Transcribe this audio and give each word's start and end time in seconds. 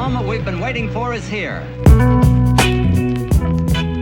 moment 0.00 0.26
we've 0.26 0.44
been 0.44 0.60
waiting 0.60 0.88
for 0.90 1.14
is 1.14 1.28
here. 1.30 1.60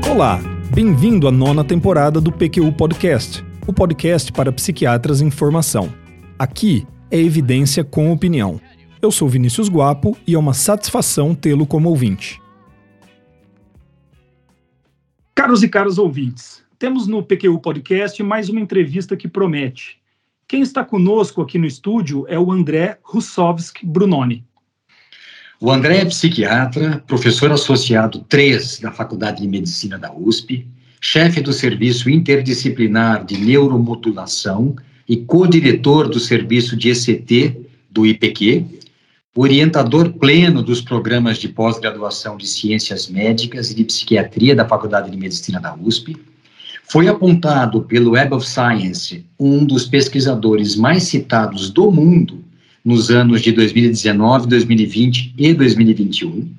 Olá, 0.08 0.38
bem-vindo 0.72 1.26
à 1.26 1.32
nona 1.32 1.64
temporada 1.64 2.20
do 2.20 2.30
PQU 2.30 2.72
Podcast, 2.72 3.44
o 3.66 3.72
podcast 3.72 4.30
para 4.30 4.52
psiquiatras 4.52 5.20
em 5.20 5.28
formação. 5.28 5.92
Aqui 6.38 6.86
é 7.10 7.18
evidência 7.18 7.82
com 7.82 8.12
opinião. 8.12 8.60
Eu 9.02 9.10
sou 9.10 9.28
Vinícius 9.28 9.68
Guapo 9.68 10.16
e 10.24 10.34
é 10.34 10.38
uma 10.38 10.54
satisfação 10.54 11.34
tê-lo 11.34 11.66
como 11.66 11.88
ouvinte. 11.88 12.40
Caros 15.34 15.64
e 15.64 15.68
caros 15.68 15.98
ouvintes, 15.98 16.62
temos 16.78 17.08
no 17.08 17.24
PQU 17.24 17.58
Podcast 17.58 18.22
mais 18.22 18.48
uma 18.48 18.60
entrevista 18.60 19.16
que 19.16 19.26
promete. 19.26 19.98
Quem 20.46 20.62
está 20.62 20.84
conosco 20.84 21.42
aqui 21.42 21.58
no 21.58 21.66
estúdio 21.66 22.24
é 22.28 22.38
o 22.38 22.52
André 22.52 22.98
Russovski 23.02 23.84
Brunoni. 23.84 24.47
O 25.60 25.72
André 25.72 25.98
é 25.98 26.04
psiquiatra, 26.04 27.02
professor 27.04 27.50
associado 27.50 28.20
3 28.28 28.78
da 28.78 28.92
Faculdade 28.92 29.42
de 29.42 29.48
Medicina 29.48 29.98
da 29.98 30.14
USP, 30.14 30.64
chefe 31.00 31.40
do 31.40 31.52
Serviço 31.52 32.08
Interdisciplinar 32.08 33.24
de 33.24 33.36
Neuromodulação 33.36 34.76
e 35.08 35.16
co-diretor 35.16 36.08
do 36.08 36.20
Serviço 36.20 36.76
de 36.76 36.90
ECT 36.90 37.56
do 37.90 38.06
IPQ, 38.06 38.66
orientador 39.34 40.12
pleno 40.12 40.62
dos 40.62 40.80
programas 40.80 41.38
de 41.38 41.48
pós-graduação 41.48 42.36
de 42.36 42.46
Ciências 42.46 43.08
Médicas 43.08 43.72
e 43.72 43.74
de 43.74 43.82
Psiquiatria 43.82 44.54
da 44.54 44.64
Faculdade 44.64 45.10
de 45.10 45.16
Medicina 45.16 45.58
da 45.58 45.74
USP, 45.74 46.16
foi 46.84 47.08
apontado 47.08 47.82
pelo 47.82 48.12
Web 48.12 48.32
of 48.32 48.46
Science 48.46 49.26
um 49.36 49.64
dos 49.64 49.86
pesquisadores 49.86 50.76
mais 50.76 51.02
citados 51.02 51.68
do 51.68 51.90
mundo 51.90 52.44
nos 52.88 53.10
anos 53.10 53.42
de 53.42 53.52
2019, 53.52 54.46
2020 54.46 55.34
e 55.36 55.52
2021. 55.52 56.50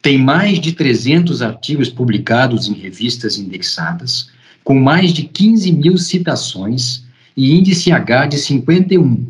Tem 0.00 0.16
mais 0.16 0.58
de 0.58 0.72
300 0.72 1.42
artigos 1.42 1.90
publicados 1.90 2.68
em 2.68 2.72
revistas 2.72 3.36
indexadas, 3.36 4.30
com 4.64 4.80
mais 4.80 5.12
de 5.12 5.24
15 5.24 5.70
mil 5.72 5.98
citações 5.98 7.04
e 7.36 7.52
índice 7.54 7.92
H 7.92 8.28
de 8.28 8.38
51. 8.38 9.26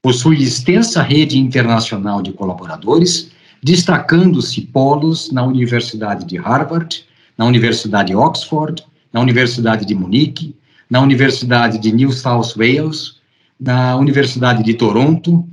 Possui 0.00 0.40
extensa 0.44 1.02
rede 1.02 1.40
internacional 1.40 2.22
de 2.22 2.32
colaboradores, 2.32 3.32
destacando-se 3.60 4.60
polos 4.60 5.32
na 5.32 5.42
Universidade 5.42 6.24
de 6.24 6.38
Harvard, 6.38 7.04
na 7.36 7.44
Universidade 7.44 8.10
de 8.10 8.14
Oxford, 8.14 8.84
na 9.12 9.20
Universidade 9.20 9.84
de 9.84 9.94
Munique, 9.96 10.54
na 10.88 11.00
Universidade 11.00 11.80
de 11.80 11.90
New 11.90 12.12
South 12.12 12.54
Wales, 12.56 13.17
na 13.58 13.96
Universidade 13.96 14.62
de 14.62 14.74
Toronto, 14.74 15.46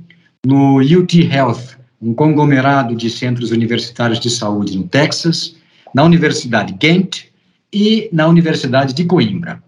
no 0.44 0.78
UT 0.78 1.20
Health, 1.22 1.76
um 2.00 2.14
conglomerado 2.14 2.94
de 2.94 3.10
centros 3.10 3.50
universitários 3.50 4.20
de 4.20 4.30
saúde 4.30 4.78
no 4.78 4.86
Texas, 4.86 5.56
na 5.92 6.04
Universidade 6.04 6.72
Ghent 6.74 7.24
e 7.72 8.08
na 8.12 8.28
Universidade 8.28 8.94
de 8.94 9.04
Coimbra. 9.04 9.62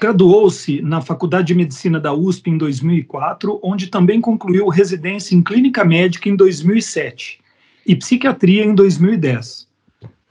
Graduou-se 0.00 0.80
na 0.80 1.00
Faculdade 1.00 1.48
de 1.48 1.54
Medicina 1.54 2.00
da 2.00 2.12
USP 2.12 2.50
em 2.50 2.58
2004, 2.58 3.60
onde 3.62 3.86
também 3.86 4.20
concluiu 4.20 4.66
residência 4.68 5.36
em 5.36 5.42
Clínica 5.42 5.84
Médica 5.84 6.28
em 6.28 6.34
2007 6.34 7.38
e 7.86 7.94
Psiquiatria 7.94 8.64
em 8.64 8.74
2010. 8.74 9.68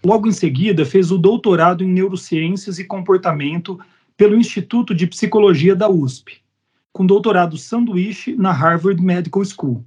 Logo 0.03 0.27
em 0.27 0.31
seguida, 0.31 0.85
fez 0.85 1.11
o 1.11 1.17
doutorado 1.17 1.83
em 1.83 1.87
Neurociências 1.87 2.79
e 2.79 2.83
Comportamento 2.83 3.79
pelo 4.17 4.35
Instituto 4.35 4.93
de 4.93 5.05
Psicologia 5.05 5.75
da 5.75 5.87
USP 5.87 6.41
com 6.91 7.05
doutorado 7.05 7.57
sanduíche 7.57 8.35
na 8.35 8.51
Harvard 8.51 9.01
Medical 9.01 9.43
School. 9.45 9.85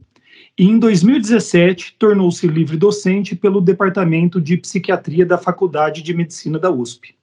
E 0.58 0.64
em 0.64 0.78
2017, 0.78 1.96
tornou-se 1.98 2.46
livre 2.46 2.76
docente 2.76 3.34
pelo 3.34 3.60
Departamento 3.60 4.40
de 4.40 4.56
Psiquiatria 4.56 5.24
da 5.24 5.38
Faculdade 5.38 6.02
de 6.02 6.12
Medicina 6.14 6.58
da 6.58 6.70
USP. 6.70 7.14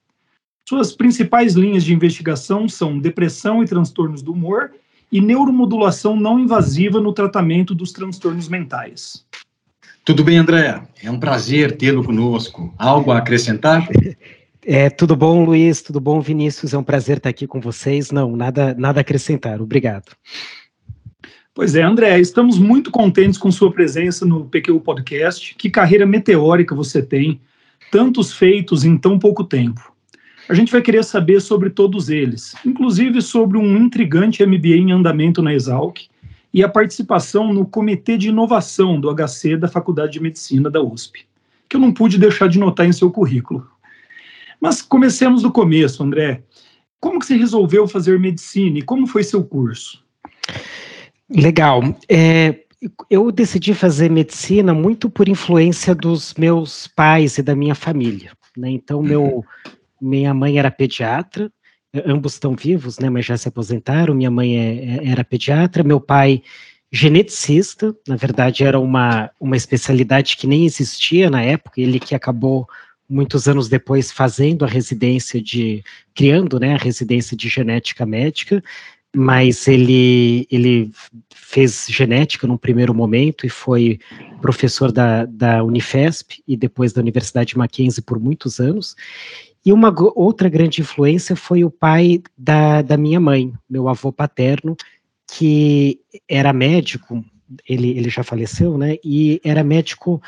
Suas 0.68 0.92
principais 0.92 1.54
linhas 1.54 1.84
de 1.84 1.92
investigação 1.92 2.68
são 2.68 2.98
depressão 2.98 3.62
e 3.62 3.66
transtornos 3.66 4.22
do 4.22 4.32
humor 4.32 4.72
e 5.10 5.20
neuromodulação 5.20 6.14
não 6.14 6.38
invasiva 6.38 7.00
no 7.00 7.12
tratamento 7.12 7.74
dos 7.74 7.92
transtornos 7.92 8.48
mentais. 8.48 9.24
Tudo 10.04 10.24
bem, 10.24 10.38
André? 10.38 10.82
É 11.02 11.10
um 11.10 11.18
prazer 11.18 11.76
tê-lo 11.76 12.04
conosco. 12.04 12.72
Algo 12.78 13.10
a 13.10 13.18
acrescentar? 13.18 13.88
É, 14.72 14.88
tudo 14.88 15.16
bom, 15.16 15.44
Luiz? 15.44 15.82
Tudo 15.82 15.98
bom, 15.98 16.20
Vinícius? 16.20 16.72
É 16.72 16.78
um 16.78 16.84
prazer 16.84 17.16
estar 17.16 17.28
aqui 17.28 17.44
com 17.44 17.60
vocês. 17.60 18.12
Não, 18.12 18.36
nada, 18.36 18.72
nada 18.78 19.00
a 19.00 19.02
acrescentar. 19.02 19.60
Obrigado. 19.60 20.12
Pois 21.52 21.74
é, 21.74 21.82
André, 21.82 22.20
estamos 22.20 22.56
muito 22.56 22.88
contentes 22.88 23.36
com 23.36 23.50
sua 23.50 23.72
presença 23.72 24.24
no 24.24 24.44
PQ 24.44 24.78
Podcast. 24.78 25.56
Que 25.56 25.68
carreira 25.68 26.06
meteórica 26.06 26.72
você 26.72 27.02
tem, 27.02 27.40
tantos 27.90 28.32
feitos 28.32 28.84
em 28.84 28.96
tão 28.96 29.18
pouco 29.18 29.42
tempo. 29.42 29.92
A 30.48 30.54
gente 30.54 30.70
vai 30.70 30.80
querer 30.80 31.02
saber 31.02 31.40
sobre 31.40 31.70
todos 31.70 32.08
eles, 32.08 32.54
inclusive 32.64 33.20
sobre 33.20 33.58
um 33.58 33.76
intrigante 33.76 34.46
MBA 34.46 34.76
em 34.76 34.92
andamento 34.92 35.42
na 35.42 35.52
Exalc 35.52 35.98
e 36.54 36.62
a 36.62 36.68
participação 36.68 37.52
no 37.52 37.66
Comitê 37.66 38.16
de 38.16 38.28
Inovação 38.28 39.00
do 39.00 39.12
HC 39.12 39.56
da 39.56 39.66
Faculdade 39.66 40.12
de 40.12 40.22
Medicina 40.22 40.70
da 40.70 40.80
USP, 40.80 41.26
que 41.68 41.74
eu 41.74 41.80
não 41.80 41.92
pude 41.92 42.20
deixar 42.20 42.48
de 42.48 42.60
notar 42.60 42.86
em 42.86 42.92
seu 42.92 43.10
currículo. 43.10 43.68
Mas 44.60 44.82
comecemos 44.82 45.42
do 45.42 45.50
começo, 45.50 46.02
André. 46.02 46.42
Como 47.00 47.18
que 47.18 47.26
você 47.26 47.36
resolveu 47.36 47.88
fazer 47.88 48.18
medicina 48.20 48.78
e 48.78 48.82
como 48.82 49.06
foi 49.06 49.24
seu 49.24 49.42
curso? 49.42 50.04
Legal. 51.28 51.82
É, 52.08 52.60
eu 53.08 53.30
decidi 53.32 53.72
fazer 53.72 54.10
medicina 54.10 54.74
muito 54.74 55.08
por 55.08 55.28
influência 55.28 55.94
dos 55.94 56.34
meus 56.34 56.86
pais 56.86 57.38
e 57.38 57.42
da 57.42 57.54
minha 57.54 57.74
família. 57.74 58.32
Né? 58.56 58.70
Então, 58.70 59.02
meu, 59.02 59.44
minha 60.00 60.34
mãe 60.34 60.58
era 60.58 60.70
pediatra, 60.70 61.50
ambos 62.04 62.34
estão 62.34 62.54
vivos, 62.54 62.98
né, 62.98 63.08
mas 63.08 63.26
já 63.26 63.36
se 63.36 63.48
aposentaram. 63.48 64.14
Minha 64.14 64.30
mãe 64.30 64.56
é, 64.56 64.74
é, 64.84 65.08
era 65.10 65.24
pediatra, 65.24 65.82
meu 65.82 66.00
pai 66.00 66.42
geneticista, 66.92 67.94
na 68.06 68.16
verdade 68.16 68.64
era 68.64 68.78
uma, 68.78 69.30
uma 69.38 69.56
especialidade 69.56 70.36
que 70.36 70.46
nem 70.46 70.64
existia 70.64 71.30
na 71.30 71.40
época, 71.40 71.80
ele 71.80 72.00
que 72.00 72.16
acabou 72.16 72.68
muitos 73.10 73.48
anos 73.48 73.68
depois 73.68 74.12
fazendo 74.12 74.64
a 74.64 74.68
residência 74.68 75.42
de, 75.42 75.82
criando, 76.14 76.60
né, 76.60 76.74
a 76.74 76.78
residência 76.78 77.36
de 77.36 77.48
genética 77.48 78.06
médica, 78.06 78.62
mas 79.14 79.66
ele, 79.66 80.46
ele 80.48 80.92
fez 81.34 81.88
genética 81.90 82.46
num 82.46 82.56
primeiro 82.56 82.94
momento 82.94 83.44
e 83.44 83.48
foi 83.48 83.98
professor 84.40 84.92
da, 84.92 85.24
da 85.26 85.64
Unifesp 85.64 86.40
e 86.46 86.56
depois 86.56 86.92
da 86.92 87.00
Universidade 87.00 87.58
Mackenzie 87.58 88.02
por 88.02 88.20
muitos 88.20 88.60
anos. 88.60 88.94
E 89.66 89.72
uma 89.72 89.92
outra 90.14 90.48
grande 90.48 90.80
influência 90.80 91.34
foi 91.34 91.64
o 91.64 91.70
pai 91.70 92.22
da, 92.38 92.80
da 92.80 92.96
minha 92.96 93.18
mãe, 93.18 93.52
meu 93.68 93.88
avô 93.88 94.12
paterno, 94.12 94.76
que 95.26 95.98
era 96.28 96.52
médico, 96.52 97.24
ele, 97.68 97.90
ele 97.90 98.08
já 98.08 98.22
faleceu, 98.22 98.78
né, 98.78 98.96
e 99.04 99.40
era 99.44 99.64
médico 99.64 100.22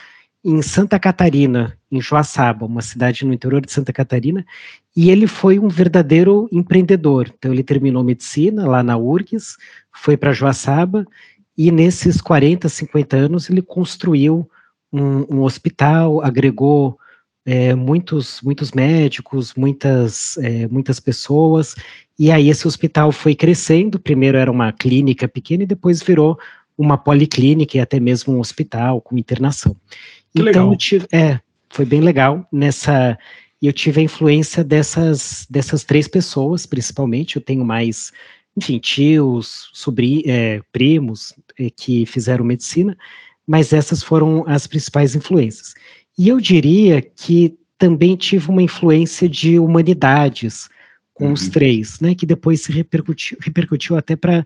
em 0.45 0.61
Santa 0.61 0.99
Catarina, 0.99 1.79
em 1.91 2.01
Joaçaba, 2.01 2.67
uma 2.67 2.83
cidade 2.83 3.25
no 3.25 3.33
interior 3.33 3.61
de 3.65 3.73
Santa 3.73 3.93
Catarina, 3.93 4.45
e 4.97 5.11
ele 5.11 5.27
foi 5.27 5.59
um 5.59 5.69
verdadeiro 5.69 6.49
empreendedor. 6.51 7.33
Então 7.39 7.53
ele 7.53 7.63
terminou 7.63 8.03
medicina 8.03 8.67
lá 8.67 8.83
na 8.83 8.97
URGS, 8.97 9.57
foi 9.93 10.17
para 10.17 10.33
Joaçaba 10.33 11.07
e 11.57 11.71
nesses 11.71 12.21
40, 12.21 12.69
50 12.69 13.17
anos 13.17 13.49
ele 13.49 13.63
construiu 13.63 14.49
um, 14.93 15.37
um 15.37 15.43
hospital, 15.43 16.23
agregou 16.23 16.99
é, 17.45 17.75
muitos, 17.75 18.41
muitos 18.43 18.73
médicos, 18.73 19.55
muitas, 19.55 20.37
é, 20.39 20.67
muitas 20.69 20.99
pessoas, 21.01 21.75
e 22.19 22.31
aí 22.31 22.49
esse 22.49 22.67
hospital 22.67 23.11
foi 23.11 23.35
crescendo, 23.35 23.99
primeiro 23.99 24.39
era 24.39 24.51
uma 24.51 24.73
clínica 24.73 25.27
pequena 25.27 25.63
e 25.63 25.67
depois 25.67 26.03
virou 26.03 26.39
uma 26.77 26.97
policlínica 26.97 27.77
e 27.77 27.81
até 27.81 28.01
mesmo 28.01 28.35
um 28.35 28.41
hospital 28.41 29.01
com 29.01 29.19
internação. 29.19 29.77
Que 30.35 30.41
então, 30.41 30.45
legal. 30.45 30.77
Tive, 30.77 31.07
é, 31.13 31.41
foi 31.69 31.85
bem 31.85 32.01
legal 32.01 32.47
nessa. 32.53 33.19
E 33.61 33.67
eu 33.67 33.73
tive 33.73 34.01
a 34.01 34.05
influência 34.05 34.65
dessas, 34.65 35.47
dessas 35.49 35.85
três 35.85 36.09
pessoas, 36.09 36.67
principalmente. 36.67 37.37
Eu 37.37 37.43
tenho 37.43 37.65
mais, 37.65 38.13
enfim, 38.57 38.79
tios, 38.79 39.71
sobrinhos, 39.73 40.25
é, 40.27 40.61
primos 40.73 41.33
é, 41.59 41.71
que 41.71 42.05
fizeram 42.07 42.45
medicina, 42.45 42.97
mas 43.47 43.73
essas 43.73 44.03
foram 44.03 44.45
as 44.49 44.67
principais 44.67 45.15
influências. 45.15 45.75
E 46.19 46.29
eu 46.29 46.41
diria 46.41 47.01
que 47.01 47.57
também 47.79 48.17
tive 48.17 48.49
uma 48.49 48.63
influência 48.63 49.29
de 49.29 49.59
humanidades 49.59 50.69
com 51.15 51.27
uhum. 51.27 51.33
os 51.33 51.49
três, 51.49 52.01
né, 52.01 52.15
que 52.15 52.25
depois 52.25 52.63
se 52.63 52.73
repercutiu, 52.73 53.37
repercutiu 53.41 53.97
até 53.97 54.17
para 54.17 54.45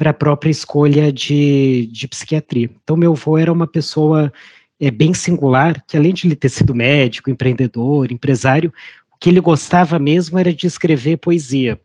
a 0.00 0.12
própria 0.12 0.50
escolha 0.50 1.12
de, 1.12 1.88
de 1.92 2.08
psiquiatria. 2.08 2.70
Então, 2.82 2.96
meu 2.96 3.12
avô 3.12 3.38
era 3.38 3.52
uma 3.52 3.66
pessoa 3.66 4.32
é, 4.80 4.90
bem 4.90 5.14
singular, 5.14 5.82
que 5.86 5.96
além 5.96 6.12
de 6.12 6.26
ele 6.26 6.36
ter 6.36 6.48
sido 6.48 6.74
médico, 6.74 7.30
empreendedor, 7.30 8.12
empresário, 8.12 8.72
o 9.12 9.16
que 9.18 9.30
ele 9.30 9.40
gostava 9.40 9.98
mesmo 9.98 10.38
era 10.38 10.52
de 10.52 10.66
escrever 10.66 11.16
poesia. 11.16 11.80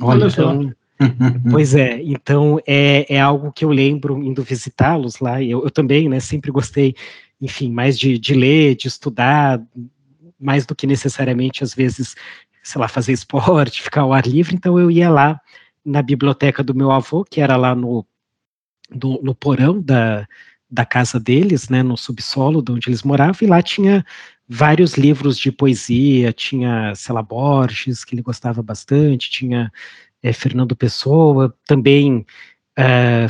Olha 0.00 0.26
então, 0.26 0.62
só. 0.62 0.70
pois 1.50 1.74
é, 1.74 2.00
então 2.02 2.58
é, 2.66 3.14
é 3.14 3.20
algo 3.20 3.52
que 3.52 3.64
eu 3.64 3.68
lembro 3.68 4.22
indo 4.22 4.42
visitá-los 4.42 5.18
lá, 5.20 5.42
eu, 5.42 5.62
eu 5.62 5.70
também, 5.70 6.08
né, 6.08 6.20
sempre 6.20 6.50
gostei, 6.50 6.94
enfim, 7.40 7.70
mais 7.70 7.98
de, 7.98 8.18
de 8.18 8.34
ler, 8.34 8.74
de 8.74 8.88
estudar, 8.88 9.62
mais 10.40 10.64
do 10.64 10.74
que 10.74 10.86
necessariamente, 10.86 11.62
às 11.62 11.74
vezes, 11.74 12.14
sei 12.62 12.80
lá, 12.80 12.88
fazer 12.88 13.12
esporte, 13.12 13.82
ficar 13.84 14.02
ao 14.02 14.12
ar 14.12 14.26
livre, 14.26 14.54
então 14.54 14.78
eu 14.78 14.90
ia 14.90 15.10
lá 15.10 15.40
na 15.84 16.02
biblioteca 16.02 16.64
do 16.64 16.74
meu 16.74 16.90
avô, 16.90 17.24
que 17.24 17.40
era 17.40 17.56
lá 17.56 17.74
no, 17.74 18.04
do, 18.90 19.20
no 19.22 19.34
porão 19.34 19.80
da, 19.80 20.26
da 20.70 20.84
casa 20.84 21.18
deles, 21.20 21.68
né, 21.68 21.82
no 21.82 21.96
subsolo 21.96 22.62
de 22.62 22.72
onde 22.72 22.88
eles 22.88 23.02
moravam, 23.02 23.36
e 23.42 23.46
lá 23.46 23.62
tinha 23.62 24.04
vários 24.48 24.94
livros 24.94 25.38
de 25.38 25.50
poesia, 25.50 26.32
tinha, 26.32 26.94
sei 26.94 27.14
Borges, 27.22 28.04
que 28.04 28.14
ele 28.14 28.22
gostava 28.22 28.62
bastante, 28.62 29.30
tinha 29.30 29.72
é, 30.22 30.32
Fernando 30.32 30.76
Pessoa, 30.76 31.54
também 31.66 32.24
é, 32.76 33.26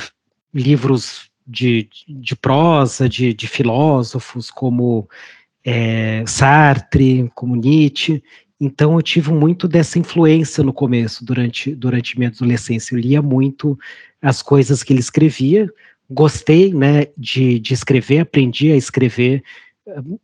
livros 0.53 1.31
de, 1.47 1.89
de 2.09 2.37
prosa, 2.37 3.09
de, 3.09 3.33
de 3.33 3.47
filósofos 3.47 4.51
como 4.51 5.09
é, 5.65 6.25
Sartre, 6.27 7.31
como 7.35 7.57
Nietzsche, 7.57 8.23
então 8.61 8.95
eu 8.95 9.03
tive 9.03 9.31
muito 9.33 9.69
dessa 9.69 9.99
influência 9.99 10.65
no 10.65 10.73
começo, 10.73 11.25
durante, 11.25 11.75
durante 11.75 12.19
minha 12.19 12.31
adolescência. 12.31 12.95
Eu 12.95 13.01
lia 13.01 13.21
muito 13.21 13.79
as 14.21 14.41
coisas 14.41 14.83
que 14.83 14.93
ele 14.93 15.01
escrevia, 15.01 15.71
gostei 16.09 16.73
né, 16.73 17.07
de, 17.17 17.59
de 17.59 17.75
escrever, 17.75 18.21
aprendi 18.21 18.73
a 18.73 18.77
escrever, 18.77 19.43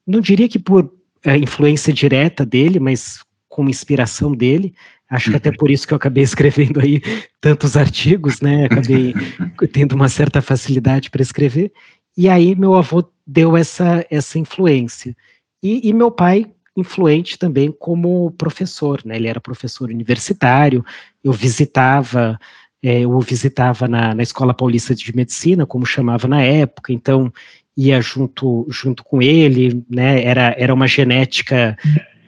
não 0.06 0.20
diria 0.20 0.48
que 0.48 0.58
por 0.58 0.92
é, 1.24 1.36
influência 1.36 1.92
direta 1.92 2.44
dele, 2.44 2.80
mas 2.80 3.20
como 3.48 3.70
inspiração 3.70 4.34
dele. 4.34 4.74
Acho 5.08 5.30
que 5.30 5.36
até 5.36 5.50
uhum. 5.50 5.56
por 5.56 5.70
isso 5.70 5.86
que 5.86 5.92
eu 5.92 5.96
acabei 5.96 6.24
escrevendo 6.24 6.80
aí 6.80 7.02
tantos 7.40 7.76
artigos, 7.76 8.40
né? 8.40 8.64
Acabei 8.64 9.14
tendo 9.72 9.94
uma 9.94 10.08
certa 10.08 10.40
facilidade 10.40 11.10
para 11.10 11.22
escrever. 11.22 11.72
E 12.16 12.28
aí 12.28 12.54
meu 12.54 12.74
avô 12.74 13.04
deu 13.26 13.56
essa, 13.56 14.04
essa 14.10 14.38
influência. 14.38 15.14
E, 15.62 15.88
e 15.88 15.92
meu 15.92 16.10
pai 16.10 16.50
influente 16.76 17.38
também 17.38 17.70
como 17.70 18.30
professor, 18.32 19.02
né? 19.04 19.16
Ele 19.16 19.28
era 19.28 19.40
professor 19.40 19.90
universitário, 19.90 20.84
eu 21.22 21.32
visitava, 21.32 22.38
é, 22.82 23.00
eu 23.00 23.12
o 23.12 23.20
visitava 23.20 23.86
na, 23.86 24.14
na 24.14 24.22
Escola 24.22 24.52
Paulista 24.52 24.94
de 24.94 25.14
Medicina, 25.14 25.64
como 25.64 25.86
chamava 25.86 26.26
na 26.26 26.42
época, 26.42 26.92
então 26.92 27.32
ia 27.76 28.00
junto, 28.00 28.66
junto 28.68 29.04
com 29.04 29.22
ele, 29.22 29.82
né? 29.88 30.24
Era, 30.24 30.54
era 30.58 30.74
uma 30.74 30.86
genética 30.86 31.76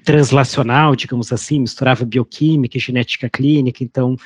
translacional, 0.05 0.95
digamos 0.95 1.33
assim, 1.33 1.61
misturava 1.61 2.05
bioquímica 2.05 2.77
e 2.77 2.81
genética 2.81 3.29
clínica, 3.29 3.83
então 3.83 4.17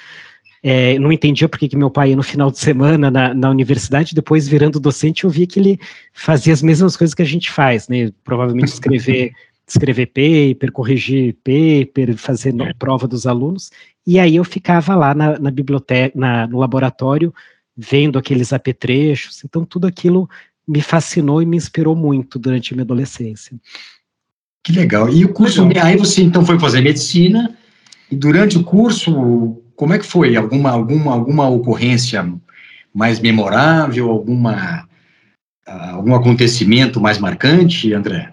é, 0.63 0.99
não 0.99 1.13
entendia 1.13 1.49
porque 1.49 1.69
que 1.69 1.77
meu 1.77 1.91
pai 1.91 2.11
ia 2.11 2.17
no 2.17 2.23
final 2.23 2.51
de 2.51 2.59
semana 2.59 3.11
na, 3.11 3.33
na 3.33 3.51
universidade, 3.51 4.15
depois 4.15 4.49
virando 4.49 4.81
docente 4.81 5.25
eu 5.25 5.31
vi 5.31 5.47
que 5.47 5.61
ele 5.61 5.81
fazia 6.13 6.53
as 6.53 6.63
mesmas 6.63 6.97
coisas 6.97 7.15
que 7.15 7.23
a 7.23 7.27
gente 7.27 7.51
faz, 7.51 7.89
né, 7.89 8.11
provavelmente 8.25 8.69
escrever 8.69 9.33
escrever 9.69 10.07
paper, 10.07 10.73
corrigir 10.73 11.37
paper, 11.45 12.17
fazer 12.17 12.55
prova 12.79 13.07
dos 13.07 13.27
alunos, 13.27 13.71
e 14.09 14.19
aí 14.19 14.37
eu 14.37 14.45
ficava 14.45 14.97
lá 14.97 15.15
na, 15.15 15.39
na 15.39 15.51
biblioteca, 15.51 16.19
na, 16.19 16.47
no 16.47 16.59
laboratório, 16.59 17.31
vendo 17.77 18.19
aqueles 18.19 18.55
apetrechos, 18.55 19.45
então 19.45 19.67
tudo 19.67 19.87
aquilo 19.87 20.27
me 20.67 20.81
fascinou 20.81 21.43
e 21.43 21.47
me 21.47 21.59
inspirou 21.59 21.95
muito 21.95 22.39
durante 22.39 22.73
a 22.73 22.75
minha 22.75 22.85
adolescência. 22.85 23.55
Que 24.65 24.73
legal. 24.73 25.11
E 25.11 25.27
o 25.27 25.33
curso, 25.35 25.69
aí 25.83 25.99
você 25.99 26.23
então 26.23 26.43
foi 26.43 26.59
fazer 26.59 26.81
medicina, 26.81 27.55
e 28.11 28.17
durante 28.17 28.57
o 28.57 28.65
curso, 28.65 29.63
como 29.77 29.93
é 29.93 29.99
que 29.99 30.07
foi? 30.07 30.37
Alguma, 30.37 30.71
alguma, 30.71 31.13
alguma 31.13 31.47
ocorrência 31.47 32.33
mais 32.95 33.21
memorável, 33.21 34.09
alguma, 34.09 34.89
algum 35.67 36.15
acontecimento 36.15 36.99
mais 36.99 37.19
marcante, 37.19 37.93
André? 37.93 38.33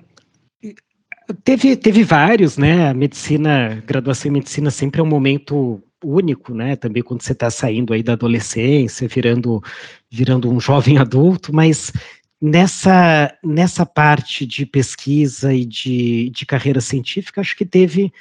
Teve, 1.44 1.75
teve 1.75 2.04
vários, 2.04 2.57
né? 2.57 2.89
A 2.89 2.94
medicina, 2.94 3.83
graduação 3.86 4.30
em 4.30 4.33
medicina 4.33 4.69
sempre 4.69 5.01
é 5.01 5.04
um 5.04 5.07
momento 5.07 5.81
único, 6.04 6.54
né? 6.54 6.75
Também 6.75 7.01
quando 7.01 7.22
você 7.22 7.31
está 7.31 7.50
saindo 7.50 7.94
aí 7.94 8.04
da 8.04 8.13
adolescência, 8.13 9.07
virando, 9.07 9.62
virando 10.10 10.51
um 10.51 10.60
jovem 10.60 10.98
adulto, 10.98 11.54
mas 11.54 11.92
nessa, 12.39 13.33
nessa 13.44 13.86
parte 13.86 14.45
de 14.45 14.66
pesquisa 14.66 15.54
e 15.54 15.66
de, 15.66 16.30
de 16.30 16.45
carreira 16.45 16.80
científica, 16.80 17.42
acho 17.42 17.56
que 17.56 17.66
teve, 17.66 18.13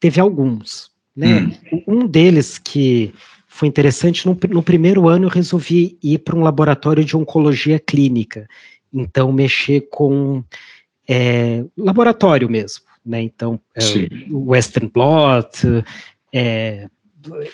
teve 0.00 0.20
alguns. 0.20 0.90
Né? 1.14 1.50
Hum. 1.70 1.82
Um 1.86 2.06
deles 2.06 2.58
que 2.58 3.12
foi 3.46 3.68
interessante, 3.68 4.26
no, 4.26 4.38
no 4.50 4.62
primeiro 4.62 5.08
ano 5.08 5.26
eu 5.26 5.30
resolvi 5.30 5.98
ir 6.02 6.18
para 6.18 6.36
um 6.36 6.42
laboratório 6.42 7.04
de 7.04 7.16
oncologia 7.16 7.78
clínica, 7.78 8.46
então 8.92 9.32
mexer 9.32 9.88
com 9.90 10.42
é, 11.08 11.64
laboratório 11.76 12.48
mesmo, 12.48 12.84
né? 13.04 13.22
Então, 13.22 13.60
é, 13.74 13.80
Western 14.30 14.90
blot, 14.92 15.84
é, 16.32 16.88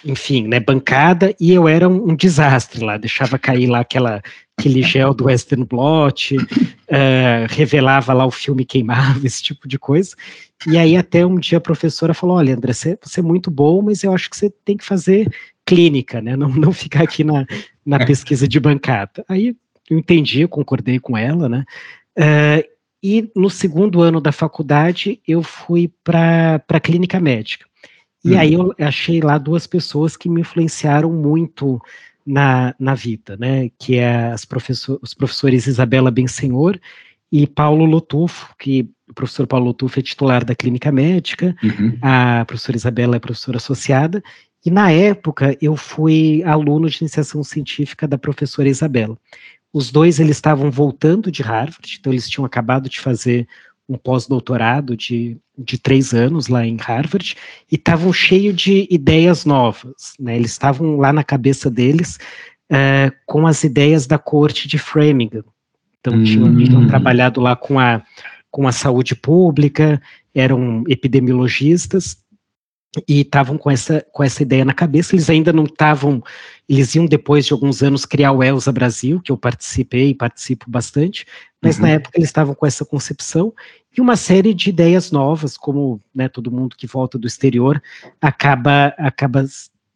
enfim, 0.05 0.47
né, 0.47 0.61
bancada, 0.61 1.35
e 1.41 1.53
eu 1.53 1.69
era 1.69 1.89
um, 1.89 2.11
um, 2.11 2.17
desastre 2.17 2.85
lá, 2.85 2.97
deixava 2.97 3.39
cair 3.39 3.67
lá 3.67 3.81
aquela, 3.81 4.23
aquele 4.59 4.83
gel 4.83 5.15
do 5.15 5.25
Western 5.25 5.65
blot, 5.65 6.37
uh, 6.37 7.47
revelava 7.49 8.13
lá 8.13 8.27
o 8.27 8.31
filme 8.31 8.65
queimava, 8.65 9.21
esse 9.27 9.43
tipo 9.43 9.67
de 9.69 9.79
coisa, 9.79 10.15
e 10.67 10.77
aí 10.79 10.97
até 10.97 11.25
um 11.25 11.37
dia 11.39 11.59
a 11.59 11.61
professora 11.61 12.15
falou, 12.15 12.37
olha, 12.37 12.55
André, 12.55 12.73
você, 12.73 12.99
você 13.03 13.21
é 13.21 13.23
muito 13.23 13.51
bom, 13.51 13.83
mas 13.83 14.03
eu 14.05 14.13
acho 14.13 14.29
que 14.31 14.37
você 14.37 14.51
tem 14.65 14.77
que 14.77 14.85
fazer 14.85 15.33
clínica, 15.67 16.21
né, 16.21 16.37
não, 16.37 16.49
não 16.49 16.73
ficar 16.73 17.05
aqui 17.05 17.25
na, 17.25 17.47
na 17.85 18.05
pesquisa 18.05 18.47
de 18.47 18.61
bancada. 18.61 19.25
Aí 19.29 19.55
eu 19.89 19.99
entendi, 19.99 20.43
eu 20.43 20.49
concordei 20.49 20.99
com 20.99 21.17
ela, 21.17 21.49
né, 21.49 21.65
uh, 22.19 22.72
e 23.03 23.31
no 23.35 23.51
segundo 23.51 24.01
ano 24.01 24.21
da 24.21 24.31
faculdade, 24.31 25.21
eu 25.27 25.43
fui 25.43 25.93
para 26.05 26.63
a 26.69 26.81
clínica 26.81 27.19
médica. 27.19 27.67
E 28.25 28.35
hum. 28.35 28.39
aí 28.39 28.53
eu 28.55 28.75
achei 28.79 29.21
lá 29.21 29.39
duas 29.39 29.67
pessoas 29.67 30.17
que 30.17 30.29
me 30.29 30.43
influenciaram 30.43 31.13
muito 31.13 31.81
na, 32.25 32.75
na 32.79 32.95
vida, 32.95 33.37
né? 33.37 33.71
Que 33.79 33.97
é 33.97 34.31
as 34.33 34.45
professor, 34.45 34.99
os 35.03 35.13
professores 35.13 35.67
Isabela 35.67 36.11
Bensenhor 36.11 36.79
e 37.31 37.47
Paulo 37.47 37.85
Lotufo, 37.85 38.55
que 38.59 38.89
o 39.09 39.15
professor 39.15 39.47
Paulo 39.47 39.67
Lotufo 39.67 39.99
é 39.99 40.03
titular 40.03 40.45
da 40.45 40.55
clínica 40.55 40.93
médica, 40.93 41.57
uhum. 41.63 41.99
a 42.01 42.45
professora 42.45 42.77
Isabela 42.77 43.17
é 43.17 43.19
professora 43.19 43.57
associada, 43.57 44.23
e 44.65 44.71
na 44.71 44.93
época 44.93 45.57
eu 45.61 45.75
fui 45.75 46.43
aluno 46.45 46.89
de 46.89 46.99
iniciação 47.01 47.43
científica 47.43 48.07
da 48.07 48.17
professora 48.17 48.69
Isabela. 48.69 49.19
Os 49.73 49.91
dois 49.91 50.21
eles 50.21 50.37
estavam 50.37 50.71
voltando 50.71 51.31
de 51.31 51.43
Harvard, 51.43 51.97
então 51.99 52.13
eles 52.13 52.29
tinham 52.29 52.45
acabado 52.45 52.89
de 52.89 53.01
fazer 53.01 53.49
um 53.89 53.97
pós-doutorado 53.97 54.97
de, 54.97 55.37
de 55.59 55.79
três 55.79 56.13
anos 56.13 56.49
lá 56.49 56.65
em 56.65 56.77
Harvard 56.77 57.37
e 57.71 57.75
estavam 57.75 58.13
cheios 58.13 58.55
de 58.55 58.87
ideias 58.91 59.45
novas. 59.45 60.15
Né? 60.21 60.37
Eles 60.37 60.53
estavam 60.53 60.97
lá 60.97 61.13
na 61.13 61.25
cabeça 61.25 61.71
deles 61.71 62.19
uh, 62.71 63.13
com 63.27 63.47
as 63.47 63.65
ideias 63.65 64.07
da 64.07 64.19
corte 64.19 64.69
de 64.69 64.79
Framingham. 64.79 65.45
Então 66.01 66.15
hum. 66.15 66.25
tinham, 66.25 66.57
tinham 66.57 66.87
trabalhado 66.87 67.41
lá 67.41 67.57
com 67.57 67.79
a, 67.79 68.03
com 68.51 68.69
a 68.69 68.73
saúde 68.73 69.15
pública, 69.15 70.01
eram 70.35 70.85
epidemiologistas 70.89 72.22
e 73.09 73.21
estavam 73.21 73.57
com 73.57 73.71
essa, 73.71 74.05
com 74.13 74.23
essa 74.23 74.43
ideia 74.43 74.65
na 74.65 74.75
cabeça. 74.75 75.15
Eles 75.15 75.31
ainda 75.31 75.53
não 75.53 75.65
estavam, 75.65 76.23
eles 76.69 76.95
iam 76.95 77.07
depois 77.07 77.47
de 77.47 77.53
alguns 77.53 77.83
anos 77.83 78.05
criar 78.05 78.33
o 78.33 78.43
Elsa 78.43 78.71
Brasil, 78.71 79.21
que 79.21 79.33
eu 79.33 79.37
participei 79.37 80.11
e 80.11 80.15
participo 80.15 80.71
bastante, 80.71 81.27
mas 81.61 81.77
uhum. 81.77 81.83
na 81.83 81.89
época 81.91 82.19
eles 82.19 82.29
estavam 82.29 82.55
com 82.55 82.67
essa 82.67 82.85
concepção 82.85 83.53
e 83.97 84.01
uma 84.01 84.17
série 84.17 84.55
de 84.55 84.71
ideias 84.71 85.11
novas, 85.11 85.57
como 85.57 86.01
né, 86.15 86.29
todo 86.29 86.51
mundo 86.51 86.77
que 86.77 86.87
volta 86.87 87.19
do 87.19 87.27
exterior 87.27 87.83
acaba, 88.21 88.95
acaba 88.99 89.45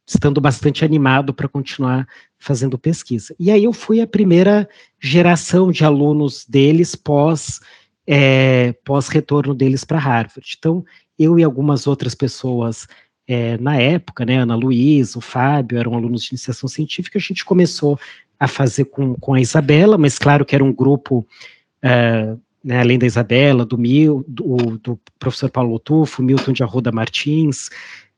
estando 0.06 0.40
bastante 0.40 0.84
animado 0.84 1.34
para 1.34 1.48
continuar 1.48 2.06
fazendo 2.38 2.78
pesquisa. 2.78 3.34
E 3.38 3.50
aí 3.50 3.64
eu 3.64 3.72
fui 3.72 4.00
a 4.00 4.06
primeira 4.06 4.68
geração 5.00 5.70
de 5.70 5.84
alunos 5.84 6.46
deles 6.46 6.94
pós 6.94 7.60
é, 8.06 8.72
pós 8.84 9.08
retorno 9.08 9.54
deles 9.54 9.84
para 9.84 9.98
Harvard. 9.98 10.54
Então 10.56 10.84
eu 11.18 11.38
e 11.38 11.44
algumas 11.44 11.86
outras 11.86 12.14
pessoas 12.14 12.86
é, 13.26 13.58
na 13.58 13.76
época, 13.76 14.24
né, 14.24 14.36
Ana 14.36 14.54
Luiz, 14.54 15.16
o 15.16 15.20
Fábio, 15.20 15.78
eram 15.78 15.94
alunos 15.94 16.22
de 16.22 16.30
iniciação 16.30 16.68
científica, 16.68 17.18
a 17.18 17.20
gente 17.20 17.44
começou 17.44 17.98
a 18.38 18.46
fazer 18.46 18.84
com, 18.84 19.14
com 19.14 19.34
a 19.34 19.40
Isabela, 19.40 19.98
mas 19.98 20.18
claro 20.18 20.44
que 20.44 20.54
era 20.54 20.62
um 20.62 20.72
grupo, 20.72 21.26
uh, 21.84 22.40
né, 22.62 22.80
além 22.80 22.98
da 22.98 23.06
Isabela, 23.06 23.64
do, 23.64 23.76
Mil, 23.76 24.24
do, 24.28 24.78
do 24.78 25.00
professor 25.18 25.50
Paulo 25.50 25.78
Tufo, 25.78 26.22
Milton 26.22 26.52
de 26.52 26.62
Arruda 26.62 26.92
Martins, 26.92 27.68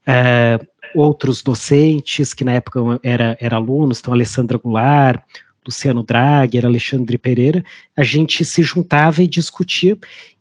uh, 0.07 0.67
outros 0.95 1.43
docentes 1.43 2.35
que 2.35 2.45
na 2.45 2.53
época 2.53 2.81
era, 3.03 3.37
era 3.41 3.57
alunos, 3.57 4.01
então 4.01 4.13
Alessandra 4.13 4.59
Goulart, 4.59 5.23
Luciano 5.69 6.03
Draghi, 6.03 6.59
Alexandre 6.59 7.19
Pereira, 7.19 7.63
a 7.95 8.03
gente 8.03 8.45
se 8.45 8.63
juntava 8.63 9.23
e 9.23 9.29
discutia, 9.29 9.97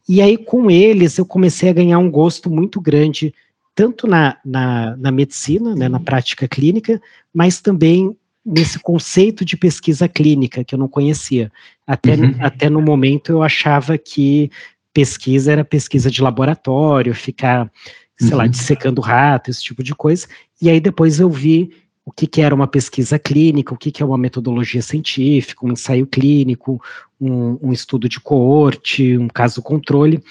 e 0.08 0.22
aí, 0.22 0.38
com 0.38 0.70
eles, 0.70 1.18
eu 1.18 1.26
comecei 1.26 1.68
a 1.68 1.72
ganhar 1.74 1.98
um 1.98 2.10
gosto 2.10 2.48
muito 2.48 2.80
grande 2.80 3.34
tanto 3.74 4.06
na, 4.06 4.38
na, 4.44 4.96
na 4.96 5.12
medicina, 5.12 5.74
né, 5.76 5.86
na 5.86 6.00
prática 6.00 6.48
clínica, 6.48 7.00
mas 7.32 7.60
também 7.60 8.16
nesse 8.44 8.78
conceito 8.78 9.44
de 9.44 9.56
pesquisa 9.56 10.08
clínica 10.08 10.64
que 10.64 10.74
eu 10.74 10.78
não 10.78 10.88
conhecia. 10.88 11.52
Até, 11.86 12.14
uhum. 12.14 12.34
até 12.40 12.70
no 12.70 12.80
momento 12.80 13.30
eu 13.30 13.42
achava 13.42 13.98
que 13.98 14.50
pesquisa 14.94 15.52
era 15.52 15.64
pesquisa 15.64 16.10
de 16.10 16.22
laboratório, 16.22 17.14
ficar, 17.14 17.70
sei 18.18 18.30
uhum. 18.30 18.38
lá, 18.38 18.46
dissecando 18.46 19.02
rato, 19.02 19.50
esse 19.50 19.62
tipo 19.62 19.82
de 19.82 19.94
coisa. 19.94 20.26
E 20.60 20.70
aí 20.70 20.80
depois 20.80 21.20
eu 21.20 21.28
vi 21.28 21.70
o 22.08 22.10
que, 22.10 22.26
que 22.26 22.40
era 22.40 22.54
uma 22.54 22.66
pesquisa 22.66 23.18
clínica, 23.18 23.74
o 23.74 23.76
que, 23.76 23.90
que 23.90 24.02
é 24.02 24.06
uma 24.06 24.16
metodologia 24.16 24.80
científica, 24.80 25.66
um 25.66 25.72
ensaio 25.72 26.06
clínico, 26.06 26.82
um, 27.20 27.58
um 27.60 27.70
estudo 27.70 28.08
de 28.08 28.18
coorte, 28.18 29.18
um 29.18 29.28
caso 29.28 29.60
controle, 29.60 30.22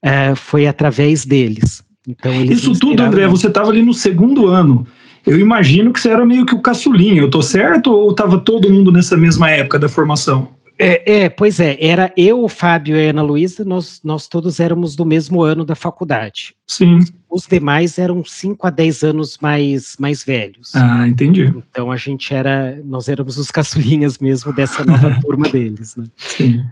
é, 0.00 0.34
foi 0.34 0.66
através 0.66 1.26
deles. 1.26 1.84
Então, 2.08 2.32
Isso 2.42 2.72
tudo, 2.78 3.02
André, 3.02 3.28
você 3.28 3.48
estava 3.48 3.68
ali 3.68 3.82
no 3.82 3.92
segundo 3.92 4.46
ano. 4.46 4.86
Eu 5.26 5.38
imagino 5.38 5.92
que 5.92 6.00
você 6.00 6.08
era 6.08 6.24
meio 6.24 6.46
que 6.46 6.54
o 6.54 6.62
caçulinho, 6.62 7.24
eu 7.24 7.28
tô 7.28 7.42
certo 7.42 7.92
ou 7.92 8.12
estava 8.12 8.38
todo 8.38 8.72
mundo 8.72 8.90
nessa 8.90 9.14
mesma 9.14 9.50
época 9.50 9.78
da 9.78 9.90
formação? 9.90 10.56
É, 10.78 11.24
é, 11.24 11.28
pois 11.28 11.60
é, 11.60 11.76
era 11.80 12.12
eu, 12.16 12.42
o 12.42 12.48
Fábio 12.48 12.96
e 12.96 13.06
a 13.06 13.10
Ana 13.10 13.22
Luísa, 13.22 13.62
nós, 13.64 14.00
nós 14.02 14.26
todos 14.26 14.58
éramos 14.58 14.96
do 14.96 15.04
mesmo 15.04 15.42
ano 15.42 15.64
da 15.64 15.74
faculdade. 15.74 16.54
Sim. 16.66 17.00
Os 17.36 17.46
demais 17.46 17.98
eram 17.98 18.24
5 18.24 18.66
a 18.66 18.70
10 18.70 19.02
anos 19.02 19.36
mais, 19.42 19.94
mais 20.00 20.24
velhos. 20.24 20.74
Ah, 20.74 21.06
entendi. 21.06 21.52
Então 21.70 21.92
a 21.92 21.96
gente 21.98 22.32
era, 22.32 22.80
nós 22.82 23.10
éramos 23.10 23.36
os 23.36 23.50
caçulinhas 23.50 24.18
mesmo 24.18 24.54
dessa 24.54 24.82
nova 24.82 25.14
turma 25.20 25.46
deles, 25.46 25.96
né? 25.96 26.06
Sim. 26.16 26.64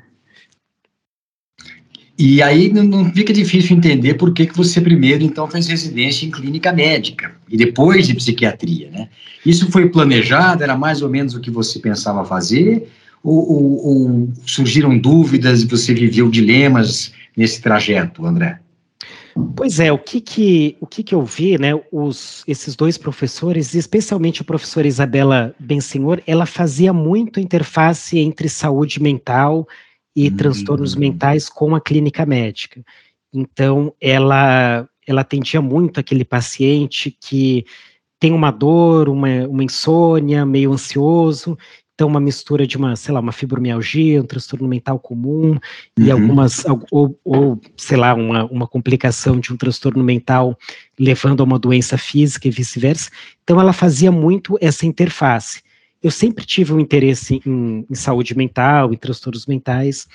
E 2.19 2.43
aí 2.43 2.73
não 2.73 3.13
fica 3.13 3.31
difícil 3.31 3.77
entender 3.77 4.15
por 4.15 4.33
que, 4.33 4.47
que 4.47 4.57
você 4.57 4.81
primeiro, 4.81 5.23
então, 5.23 5.47
fez 5.51 5.67
residência 5.67 6.25
em 6.25 6.31
clínica 6.31 6.73
médica 6.73 7.33
e 7.47 7.59
depois 7.59 8.07
de 8.07 8.15
psiquiatria, 8.15 8.89
né? 8.91 9.11
Isso 9.45 9.71
foi 9.71 9.91
planejado, 9.91 10.63
era 10.63 10.79
mais 10.79 11.03
ou 11.03 11.11
menos 11.11 11.35
o 11.35 11.41
que 11.41 11.51
você 11.51 11.79
pensava 11.79 12.25
fazer? 12.25 12.89
Ou, 13.23 13.53
ou, 13.53 13.87
ou 13.87 14.33
surgiram 14.47 14.97
dúvidas 14.97 15.61
e 15.61 15.67
você 15.67 15.93
viveu 15.93 16.31
dilemas 16.31 17.13
nesse 17.37 17.61
trajeto, 17.61 18.25
André? 18.25 18.64
Pois 19.57 19.81
é, 19.81 19.93
o 19.93 19.99
que 19.99 20.21
que, 20.21 20.77
o 20.81 20.87
que, 20.87 21.03
que 21.03 21.15
eu 21.15 21.25
vi, 21.25 21.59
né, 21.59 21.71
os, 21.91 22.45
esses 22.47 22.77
dois 22.77 22.97
professores, 22.97 23.75
especialmente 23.75 24.43
a 24.43 24.45
professora 24.45 24.87
Isabela 24.87 25.55
Bensenhor, 25.59 26.23
ela 26.27 26.47
fazia 26.47 26.93
muito 26.93 27.41
interface 27.41 28.19
entre 28.19 28.49
saúde 28.49 29.03
mental 29.03 29.67
e 30.15 30.29
hum. 30.29 30.37
transtornos 30.37 30.95
mentais 30.95 31.49
com 31.49 31.75
a 31.75 31.81
clínica 31.81 32.25
médica. 32.25 32.85
Então, 33.33 33.93
ela, 34.01 34.89
ela 35.07 35.23
atendia 35.23 35.61
muito 35.61 35.99
aquele 35.99 36.25
paciente 36.25 37.11
que 37.11 37.65
tem 38.21 38.33
uma 38.33 38.53
dor, 38.53 39.09
uma, 39.09 39.49
uma 39.49 39.65
insônia, 39.65 40.47
meio 40.47 40.73
ansioso, 40.73 41.59
então 41.95 42.09
uma 42.09 42.21
mistura 42.21 42.67
de 42.67 42.77
uma, 42.77 42.97
sei 42.97 43.15
lá, 43.15 43.21
uma 43.21 43.33
fibromialgia, 43.33 44.21
um 44.21 44.27
transtorno 44.27 44.67
mental 44.67 44.99
comum, 44.99 45.53
uhum. 45.53 45.59
e 45.99 46.11
algumas, 46.11 46.65
ou, 46.91 47.19
ou, 47.25 47.61
sei 47.77 47.97
lá, 47.97 48.15
uma, 48.15 48.45
uma 48.47 48.67
complicação 48.67 49.39
de 49.39 49.53
um 49.53 49.57
transtorno 49.57 50.03
mental 50.03 50.59
levando 50.99 51.41
a 51.41 51.45
uma 51.45 51.59
doença 51.59 51.97
física 51.97 52.49
e 52.49 52.51
vice-versa. 52.51 53.11
Então 53.43 53.61
ela 53.61 53.73
fazia 53.73 54.11
muito 54.11 54.59
essa 54.61 54.87
interface 54.87 55.63
eu 56.05 56.11
sempre 56.11 56.45
tive 56.45 56.75
um 56.75 56.79
interesse 56.79 57.41
em, 57.47 57.87
em 57.91 57.95
saúde 57.95 58.37
mental, 58.37 58.93
em 58.93 58.97
transtornos 58.97 59.47
mentais 59.47 60.07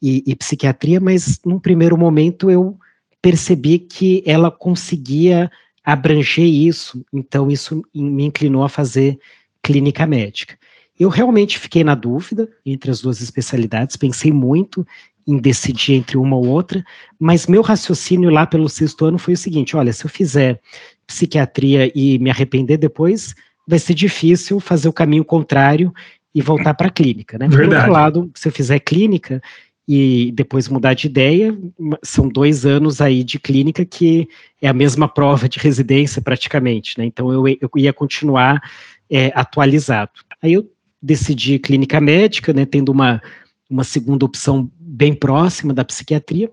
e, 0.00 0.22
e, 0.24 0.36
psiquiatria, 0.36 1.00
mas 1.00 1.40
num 1.44 1.58
primeiro 1.58 1.98
momento 1.98 2.48
eu 2.48 2.78
percebi 3.20 3.80
que 3.80 4.22
ela 4.24 4.52
conseguia 4.52 5.50
abranger 5.84 6.46
isso, 6.46 7.04
então 7.12 7.50
isso 7.50 7.82
me 7.92 8.24
inclinou 8.24 8.62
a 8.62 8.68
fazer 8.68 9.18
clínica 9.60 10.06
médica. 10.06 10.56
Eu 10.98 11.08
realmente 11.08 11.58
fiquei 11.58 11.82
na 11.82 11.94
dúvida 11.94 12.48
entre 12.64 12.90
as 12.90 13.00
duas 13.00 13.20
especialidades, 13.20 13.96
pensei 13.96 14.30
muito 14.30 14.86
em 15.26 15.38
decidir 15.38 15.94
entre 15.94 16.16
uma 16.16 16.36
ou 16.36 16.46
outra, 16.46 16.84
mas 17.18 17.46
meu 17.46 17.62
raciocínio 17.62 18.30
lá 18.30 18.46
pelo 18.46 18.68
sexto 18.68 19.04
ano 19.04 19.18
foi 19.18 19.34
o 19.34 19.36
seguinte: 19.36 19.76
olha, 19.76 19.92
se 19.92 20.04
eu 20.04 20.10
fizer 20.10 20.60
psiquiatria 21.06 21.90
e 21.94 22.18
me 22.18 22.30
arrepender 22.30 22.76
depois, 22.76 23.34
vai 23.66 23.78
ser 23.78 23.94
difícil 23.94 24.58
fazer 24.60 24.88
o 24.88 24.92
caminho 24.92 25.24
contrário 25.24 25.92
e 26.34 26.40
voltar 26.40 26.74
para 26.74 26.88
a 26.88 26.90
clínica, 26.90 27.38
né? 27.38 27.46
Verdade. 27.46 27.68
Por 27.68 27.76
outro 27.76 27.92
lado, 27.92 28.30
se 28.34 28.48
eu 28.48 28.52
fizer 28.52 28.78
clínica 28.80 29.40
e 29.86 30.32
depois 30.32 30.68
mudar 30.68 30.94
de 30.94 31.06
ideia, 31.06 31.56
são 32.02 32.28
dois 32.28 32.64
anos 32.64 33.00
aí 33.00 33.22
de 33.22 33.38
clínica 33.38 33.84
que 33.84 34.28
é 34.60 34.68
a 34.68 34.72
mesma 34.72 35.08
prova 35.08 35.48
de 35.48 35.58
residência 35.58 36.22
praticamente, 36.22 36.98
né? 36.98 37.04
Então 37.04 37.32
eu, 37.32 37.46
eu 37.48 37.70
ia 37.76 37.92
continuar 37.92 38.62
é, 39.10 39.30
atualizado. 39.34 40.12
Aí 40.40 40.54
eu 40.54 40.68
decidi 41.02 41.58
clínica 41.58 42.00
médica, 42.00 42.52
né? 42.52 42.64
Tendo 42.64 42.90
uma, 42.90 43.20
uma 43.68 43.84
segunda 43.84 44.24
opção 44.24 44.70
bem 44.78 45.14
próxima 45.14 45.74
da 45.74 45.84
psiquiatria. 45.84 46.50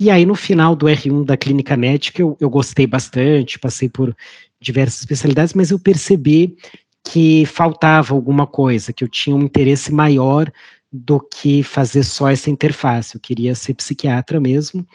E 0.00 0.10
aí, 0.10 0.24
no 0.24 0.34
final 0.34 0.74
do 0.74 0.86
R1 0.86 1.24
da 1.24 1.36
clínica 1.36 1.76
médica, 1.76 2.22
eu, 2.22 2.36
eu 2.40 2.48
gostei 2.48 2.86
bastante, 2.86 3.58
passei 3.58 3.88
por 3.88 4.16
diversas 4.60 5.00
especialidades, 5.00 5.54
mas 5.54 5.70
eu 5.70 5.78
percebi 5.78 6.56
que 7.04 7.44
faltava 7.46 8.14
alguma 8.14 8.46
coisa, 8.46 8.92
que 8.92 9.04
eu 9.04 9.08
tinha 9.08 9.34
um 9.36 9.42
interesse 9.42 9.92
maior 9.92 10.50
do 10.90 11.20
que 11.20 11.62
fazer 11.62 12.04
só 12.04 12.30
essa 12.30 12.50
interface. 12.50 13.14
Eu 13.14 13.20
queria 13.20 13.54
ser 13.54 13.74
psiquiatra 13.74 14.40
mesmo, 14.40 14.86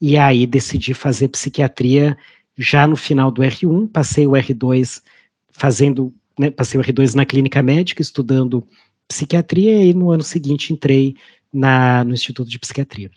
e 0.00 0.16
aí 0.16 0.46
decidi 0.46 0.94
fazer 0.94 1.28
psiquiatria 1.28 2.16
já 2.56 2.86
no 2.86 2.96
final 2.96 3.30
do 3.30 3.42
R1, 3.42 3.88
passei 3.90 4.26
o 4.26 4.32
R2 4.32 5.02
fazendo, 5.50 6.12
né, 6.38 6.50
passei 6.50 6.78
o 6.80 6.82
R2 6.82 7.14
na 7.14 7.26
clínica 7.26 7.62
médica, 7.62 8.02
estudando 8.02 8.66
psiquiatria, 9.06 9.84
e 9.84 9.94
no 9.94 10.10
ano 10.10 10.22
seguinte 10.22 10.72
entrei 10.72 11.16
na, 11.52 12.04
no 12.04 12.12
Instituto 12.12 12.48
de 12.48 12.58
Psiquiatria. 12.58 13.10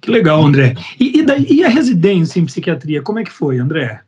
Que 0.00 0.10
legal, 0.10 0.44
André. 0.44 0.74
E, 0.98 1.18
e, 1.18 1.22
daí, 1.22 1.46
e 1.50 1.64
a 1.64 1.68
residência 1.68 2.38
em 2.38 2.46
psiquiatria, 2.46 3.02
como 3.02 3.18
é 3.18 3.24
que 3.24 3.32
foi, 3.32 3.58
André? 3.58 4.00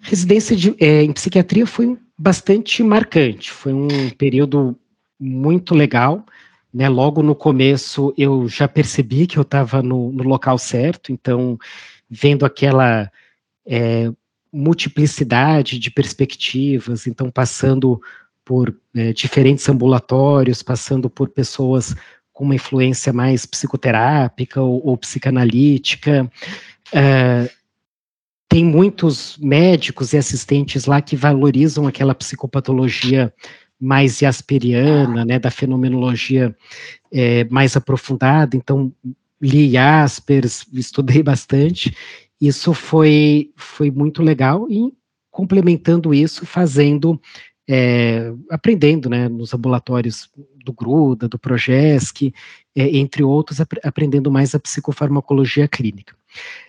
Residência 0.00 0.56
de, 0.56 0.74
é, 0.78 1.02
em 1.02 1.12
psiquiatria 1.12 1.66
foi 1.66 1.98
bastante 2.16 2.82
marcante, 2.82 3.50
foi 3.50 3.72
um 3.72 4.10
período 4.16 4.76
muito 5.18 5.74
legal. 5.74 6.24
Né, 6.72 6.88
logo 6.88 7.20
no 7.20 7.34
começo 7.34 8.14
eu 8.16 8.48
já 8.48 8.68
percebi 8.68 9.26
que 9.26 9.36
eu 9.36 9.42
estava 9.42 9.82
no, 9.82 10.12
no, 10.12 10.22
local 10.22 10.56
certo, 10.56 11.10
então 11.10 11.58
vendo 12.08 12.46
aquela 12.46 13.10
é, 13.66 14.08
multiplicidade 14.52 15.78
de 15.78 15.90
perspectivas, 15.90 17.06
então 17.06 17.30
passando 17.30 18.00
por 18.44 18.74
é, 18.94 19.12
diferentes 19.12 19.68
ambulatórios, 19.68 20.62
passando 20.62 21.08
por 21.08 21.28
pessoas 21.28 21.94
com 22.32 22.44
uma 22.44 22.54
influência 22.54 23.12
mais 23.12 23.46
psicoterápica 23.46 24.60
ou, 24.60 24.84
ou 24.84 24.96
psicanalítica, 24.96 26.30
é, 26.92 27.50
tem 28.48 28.64
muitos 28.64 29.36
médicos 29.38 30.12
e 30.12 30.16
assistentes 30.16 30.86
lá 30.86 31.00
que 31.00 31.14
valorizam 31.14 31.86
aquela 31.86 32.14
psicopatologia 32.14 33.32
mais 33.80 34.18
jasperiana, 34.18 35.24
né, 35.24 35.38
da 35.38 35.50
fenomenologia 35.50 36.54
é, 37.12 37.44
mais 37.44 37.76
aprofundada, 37.76 38.56
então 38.56 38.92
li 39.40 39.70
Jaspers, 39.70 40.66
estudei 40.72 41.22
bastante, 41.22 41.96
isso 42.40 42.72
foi, 42.72 43.50
foi 43.56 43.90
muito 43.90 44.22
legal, 44.22 44.66
e 44.70 44.92
complementando 45.30 46.12
isso, 46.14 46.44
fazendo, 46.46 47.20
é, 47.68 48.32
aprendendo, 48.50 49.08
né, 49.08 49.28
nos 49.28 49.54
ambulatórios 49.54 50.28
do 50.64 50.72
GRUDA, 50.72 51.28
do 51.28 51.38
PROGESC, 51.38 52.32
é, 52.74 52.96
entre 52.96 53.22
outros, 53.22 53.60
ap 53.60 53.72
aprendendo 53.84 54.30
mais 54.30 54.54
a 54.54 54.60
psicofarmacologia 54.60 55.68
clínica. 55.68 56.14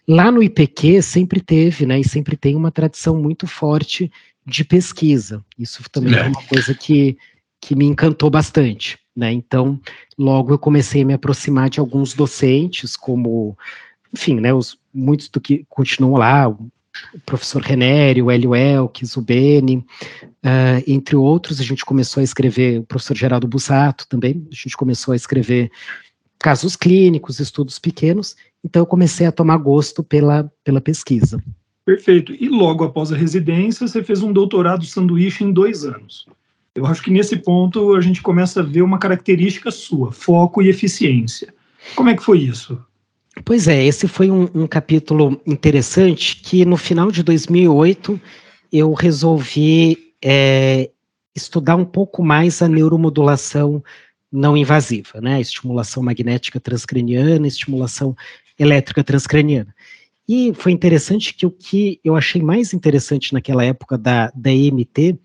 Lá 0.08 0.32
no 0.32 0.42
IPQ 0.42 1.02
sempre 1.02 1.42
teve, 1.42 1.86
né, 1.86 2.00
e 2.00 2.08
sempre 2.08 2.36
tem 2.36 2.56
uma 2.56 2.72
tradição 2.72 3.16
muito 3.16 3.48
forte 3.48 4.12
de 4.46 4.64
pesquisa. 4.64 5.44
Isso 5.58 5.84
também 5.92 6.16
é, 6.16 6.20
é 6.20 6.24
uma 6.24 6.44
coisa 6.44 6.74
que, 6.74 7.18
que 7.60 7.76
me 7.76 7.86
encantou 7.86 8.30
bastante, 8.30 8.98
né? 9.16 9.32
Então, 9.32 9.80
logo 10.18 10.54
eu 10.54 10.60
comecei 10.60 11.04
a 11.04 11.06
me 11.06 11.14
aproximar 11.14 11.70
de 11.70 11.80
alguns 11.80 12.14
docentes, 12.14 12.96
como, 12.96 13.56
enfim, 14.14 14.40
né, 14.40 14.54
os, 14.54 14.78
muitos 14.94 15.30
do 15.30 15.40
que 15.40 15.66
continuam 15.70 16.18
lá, 16.18 16.50
o 16.50 16.72
professor 17.26 17.62
Renério, 17.62 18.26
o 18.26 18.32
Hélio 18.32 18.56
Elkes, 18.56 19.16
o 19.16 19.22
Beni, 19.22 19.78
uh, 19.78 20.84
entre 20.86 21.16
outros, 21.16 21.60
a 21.60 21.64
gente 21.64 21.86
começou 21.86 22.22
a 22.22 22.24
escrever, 22.24 22.80
o 22.80 22.84
professor 22.84 23.16
Geraldo 23.16 23.48
Busato 23.48 24.08
também, 24.08 24.46
a 24.52 24.56
gente 24.56 24.76
começou 24.76 25.14
a 25.14 25.16
escrever 25.16 25.72
casos 26.38 26.76
clínicos, 26.76 27.40
estudos 27.40 27.80
pequenos, 27.80 28.36
então 28.64 28.82
eu 28.82 28.86
comecei 28.86 29.26
a 29.26 29.32
tomar 29.32 29.58
gosto 29.58 30.04
pela, 30.04 30.52
pela 30.64 30.82
pesquisa. 30.82 31.42
Perfeito. 31.86 32.34
E 32.34 32.48
logo 32.48 32.84
após 32.84 33.12
a 33.12 33.18
residência, 33.18 33.88
você 33.88 34.04
fez 34.04 34.22
um 34.22 34.32
doutorado 34.32 34.86
sanduíche 34.86 35.44
em 35.44 35.52
dois 35.52 35.84
anos. 35.84 36.26
Eu 36.74 36.86
acho 36.86 37.02
que 37.02 37.12
nesse 37.12 37.36
ponto 37.38 37.96
a 37.96 38.02
gente 38.02 38.22
começa 38.22 38.62
a 38.62 38.64
ver 38.64 38.82
uma 38.82 38.98
característica 38.98 39.72
sua, 39.72 40.12
foco 40.12 40.62
e 40.62 40.70
eficiência. 40.70 41.54
Como 41.96 42.10
é 42.10 42.16
que 42.16 42.24
foi 42.24 42.40
isso? 42.40 42.80
Pois 43.46 43.68
é, 43.68 43.84
esse 43.86 44.08
foi 44.08 44.30
um, 44.30 44.44
um, 44.54 44.68
capítulo 44.68 45.42
interessante 45.46 46.38
que 46.38 46.66
no 46.66 46.76
final 46.76 47.12
de 47.12 47.24
2008 47.24 48.20
eu 48.72 48.94
resolvi 48.94 50.14
é, 50.24 50.90
estudar 51.36 51.76
um 51.76 51.86
pouco 51.86 52.24
mais 52.24 52.62
a 52.62 52.68
neuromodulação 52.68 53.84
não 54.32 54.56
invasiva, 54.56 55.20
né? 55.22 55.40
Estimulação 55.40 56.04
magnética 56.04 56.60
transcraniana, 56.60 57.48
estimulação 57.48 58.16
elétrica 58.58 59.04
transcraniana. 59.04 59.74
E 60.28 60.54
foi 60.54 60.72
interessante 60.72 61.34
que 61.34 61.46
o 61.46 61.52
que 61.52 62.00
eu 62.04 62.16
achei 62.16 62.42
mais 62.42 62.74
interessante 62.74 63.34
naquela 63.34 63.66
época 63.66 63.98
da, 63.98 64.32
da 64.34 64.52
EMT 64.52 65.20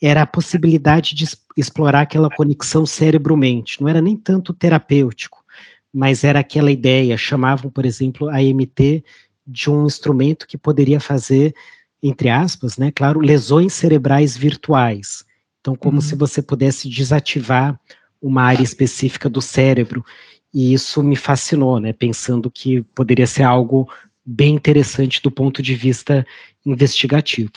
era 0.00 0.22
a 0.22 0.26
possibilidade 0.26 1.14
de 1.14 1.28
explorar 1.56 2.02
aquela 2.02 2.30
conexão 2.30 2.86
cérebro-mente. 2.86 3.80
Não 3.80 3.88
era 3.88 4.00
nem 4.00 4.16
tanto 4.16 4.54
terapêutico, 4.54 5.44
mas 5.92 6.24
era 6.24 6.40
aquela 6.40 6.70
ideia. 6.70 7.16
Chamavam, 7.16 7.70
por 7.70 7.84
exemplo, 7.84 8.28
a 8.28 8.42
EMT 8.42 9.04
de 9.46 9.70
um 9.70 9.86
instrumento 9.86 10.46
que 10.46 10.58
poderia 10.58 11.00
fazer, 11.00 11.54
entre 12.02 12.28
aspas, 12.28 12.76
né, 12.76 12.90
claro, 12.90 13.20
lesões 13.20 13.72
cerebrais 13.72 14.36
virtuais. 14.36 15.24
Então, 15.60 15.74
como 15.74 15.96
uhum. 15.96 16.02
se 16.02 16.14
você 16.14 16.42
pudesse 16.42 16.88
desativar 16.88 17.78
uma 18.20 18.42
área 18.42 18.62
específica 18.62 19.28
do 19.28 19.40
cérebro. 19.40 20.04
E 20.52 20.72
isso 20.72 21.02
me 21.02 21.16
fascinou, 21.16 21.78
né? 21.78 21.92
Pensando 21.92 22.50
que 22.50 22.82
poderia 22.94 23.26
ser 23.26 23.42
algo 23.42 23.88
bem 24.24 24.54
interessante 24.54 25.22
do 25.22 25.30
ponto 25.30 25.62
de 25.62 25.74
vista 25.74 26.26
investigativo. 26.64 27.52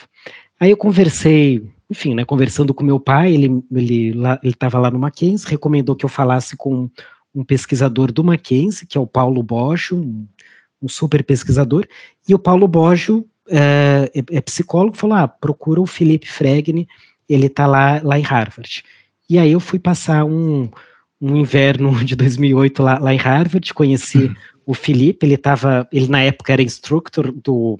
Aí 0.58 0.70
eu 0.70 0.76
conversei, 0.76 1.66
enfim, 1.90 2.14
né, 2.14 2.24
conversando 2.24 2.72
com 2.72 2.84
meu 2.84 3.00
pai, 3.00 3.34
ele 3.34 3.62
ele 3.72 4.14
estava 4.44 4.78
lá 4.78 4.90
no 4.90 4.98
Mackenzie, 4.98 5.48
recomendou 5.48 5.96
que 5.96 6.04
eu 6.04 6.08
falasse 6.08 6.56
com 6.56 6.88
um 7.34 7.44
pesquisador 7.44 8.12
do 8.12 8.22
Mackenzie, 8.22 8.86
que 8.86 8.98
é 8.98 9.00
o 9.00 9.06
Paulo 9.06 9.42
Boggio, 9.42 9.96
um, 9.96 10.26
um 10.82 10.88
super 10.88 11.24
pesquisador, 11.24 11.86
e 12.28 12.34
o 12.34 12.38
Paulo 12.38 12.68
Boggio 12.68 13.26
é, 13.48 14.10
é, 14.14 14.36
é 14.36 14.40
psicólogo, 14.40 14.96
falou, 14.96 15.16
ah, 15.16 15.28
procura 15.28 15.80
o 15.80 15.86
Felipe 15.86 16.28
Fregni, 16.28 16.88
ele 17.28 17.46
está 17.46 17.66
lá, 17.66 18.00
lá 18.02 18.18
em 18.18 18.22
Harvard. 18.22 18.82
E 19.28 19.38
aí 19.38 19.52
eu 19.52 19.60
fui 19.60 19.78
passar 19.78 20.24
um, 20.24 20.68
um 21.20 21.36
inverno 21.36 21.92
de 22.04 22.14
2008 22.14 22.82
lá, 22.82 22.98
lá 22.98 23.14
em 23.14 23.18
Harvard, 23.18 23.72
conheci 23.72 24.24
uhum. 24.24 24.34
o 24.66 24.74
Felipe, 24.74 25.26
ele 25.26 25.34
estava, 25.34 25.88
ele 25.92 26.08
na 26.08 26.22
época 26.22 26.52
era 26.52 26.62
instructor 26.62 27.32
do, 27.32 27.78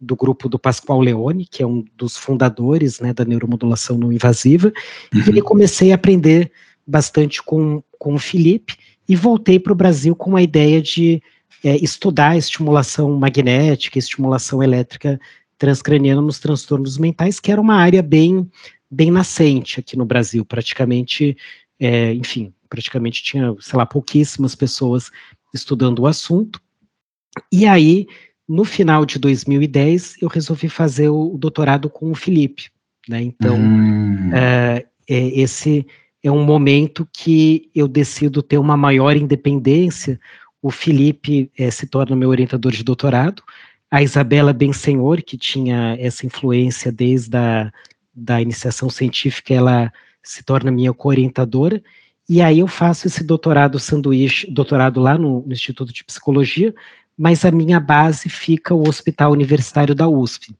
do 0.00 0.16
grupo 0.16 0.48
do 0.48 0.58
Pascoal 0.58 1.00
Leone, 1.00 1.46
que 1.46 1.62
é 1.62 1.66
um 1.66 1.84
dos 1.96 2.16
fundadores 2.16 3.00
né, 3.00 3.12
da 3.12 3.24
neuromodulação 3.24 3.96
não 3.96 4.12
invasiva, 4.12 4.72
uhum. 5.14 5.36
e 5.36 5.42
comecei 5.42 5.92
a 5.92 5.94
aprender 5.94 6.50
bastante 6.86 7.42
com, 7.42 7.82
com 8.02 8.14
o 8.14 8.18
Felipe, 8.18 8.76
e 9.08 9.14
voltei 9.14 9.60
para 9.60 9.72
o 9.72 9.76
Brasil 9.76 10.16
com 10.16 10.34
a 10.34 10.42
ideia 10.42 10.82
de 10.82 11.22
é, 11.62 11.76
estudar 11.76 12.36
estimulação 12.36 13.16
magnética, 13.16 13.96
estimulação 13.96 14.60
elétrica 14.60 15.20
transcraniana 15.56 16.20
nos 16.20 16.40
transtornos 16.40 16.98
mentais, 16.98 17.38
que 17.38 17.52
era 17.52 17.60
uma 17.60 17.76
área 17.76 18.02
bem 18.02 18.50
bem 18.90 19.08
nascente 19.08 19.78
aqui 19.78 19.96
no 19.96 20.04
Brasil, 20.04 20.44
praticamente, 20.44 21.36
é, 21.78 22.12
enfim, 22.12 22.52
praticamente 22.68 23.22
tinha, 23.22 23.54
sei 23.60 23.78
lá, 23.78 23.86
pouquíssimas 23.86 24.56
pessoas 24.56 25.08
estudando 25.54 26.00
o 26.00 26.06
assunto. 26.08 26.60
E 27.52 27.66
aí, 27.66 28.08
no 28.48 28.64
final 28.64 29.06
de 29.06 29.16
2010, 29.20 30.16
eu 30.20 30.28
resolvi 30.28 30.68
fazer 30.68 31.08
o, 31.08 31.38
doutorado 31.38 31.88
com 31.88 32.10
o 32.10 32.16
Felipe, 32.16 32.68
né? 33.08 33.22
Então, 33.22 33.56
hum. 33.56 34.30
é, 34.34 34.84
é, 35.08 35.40
esse 35.40 35.86
é 36.22 36.30
um 36.30 36.44
momento 36.44 37.08
que 37.12 37.70
eu 37.74 37.88
decido 37.88 38.42
ter 38.42 38.58
uma 38.58 38.76
maior 38.76 39.16
independência. 39.16 40.20
O 40.60 40.70
Felipe 40.70 41.50
é, 41.58 41.70
se 41.70 41.86
torna 41.86 42.14
meu 42.14 42.28
orientador 42.28 42.70
de 42.72 42.84
doutorado, 42.84 43.42
a 43.90 44.02
Isabela 44.02 44.52
Bensenhor, 44.52 45.22
que 45.22 45.36
tinha 45.36 45.96
essa 45.98 46.24
influência 46.24 46.90
desde 46.90 47.36
a 47.36 47.72
da 48.14 48.40
iniciação 48.40 48.90
científica, 48.90 49.54
ela 49.54 49.92
se 50.22 50.42
torna 50.42 50.70
minha 50.70 50.92
co-orientadora, 50.92 51.82
e 52.28 52.40
aí 52.40 52.60
eu 52.60 52.66
faço 52.66 53.06
esse 53.06 53.24
doutorado 53.24 53.78
sanduíche, 53.78 54.50
doutorado 54.50 55.00
lá 55.00 55.18
no, 55.18 55.42
no, 55.46 55.52
Instituto 55.52 55.92
de 55.92 56.04
Psicologia, 56.04 56.74
mas 57.16 57.44
a 57.44 57.50
minha 57.50 57.80
base 57.80 58.28
fica 58.28 58.74
o 58.74 58.88
Hospital 58.88 59.32
Universitário 59.32 59.94
da 59.94 60.08
USP. 60.08 60.54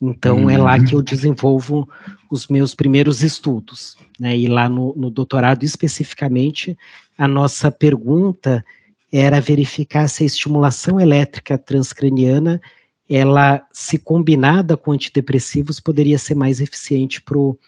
Então 0.00 0.44
uhum. 0.44 0.50
é 0.50 0.56
lá 0.56 0.82
que 0.82 0.94
eu 0.94 1.02
desenvolvo 1.02 1.88
os 2.30 2.46
meus 2.46 2.74
primeiros 2.74 3.22
estudos, 3.22 3.96
né? 4.18 4.36
E 4.36 4.46
lá 4.46 4.68
no, 4.68 4.94
no 4.96 5.10
doutorado 5.10 5.64
especificamente, 5.64 6.78
a 7.18 7.26
nossa 7.26 7.70
pergunta 7.70 8.64
era 9.12 9.40
verificar 9.40 10.08
se 10.08 10.22
a 10.22 10.26
estimulação 10.26 11.00
elétrica 11.00 11.58
transcraniana 11.58 12.60
ela, 13.08 13.60
se 13.72 13.98
combinada 13.98 14.76
com 14.76 14.92
antidepressivos, 14.92 15.80
poderia 15.80 16.16
ser 16.16 16.36
mais 16.36 16.60
eficiente 16.60 17.20
para 17.20 17.36
o 17.36 17.58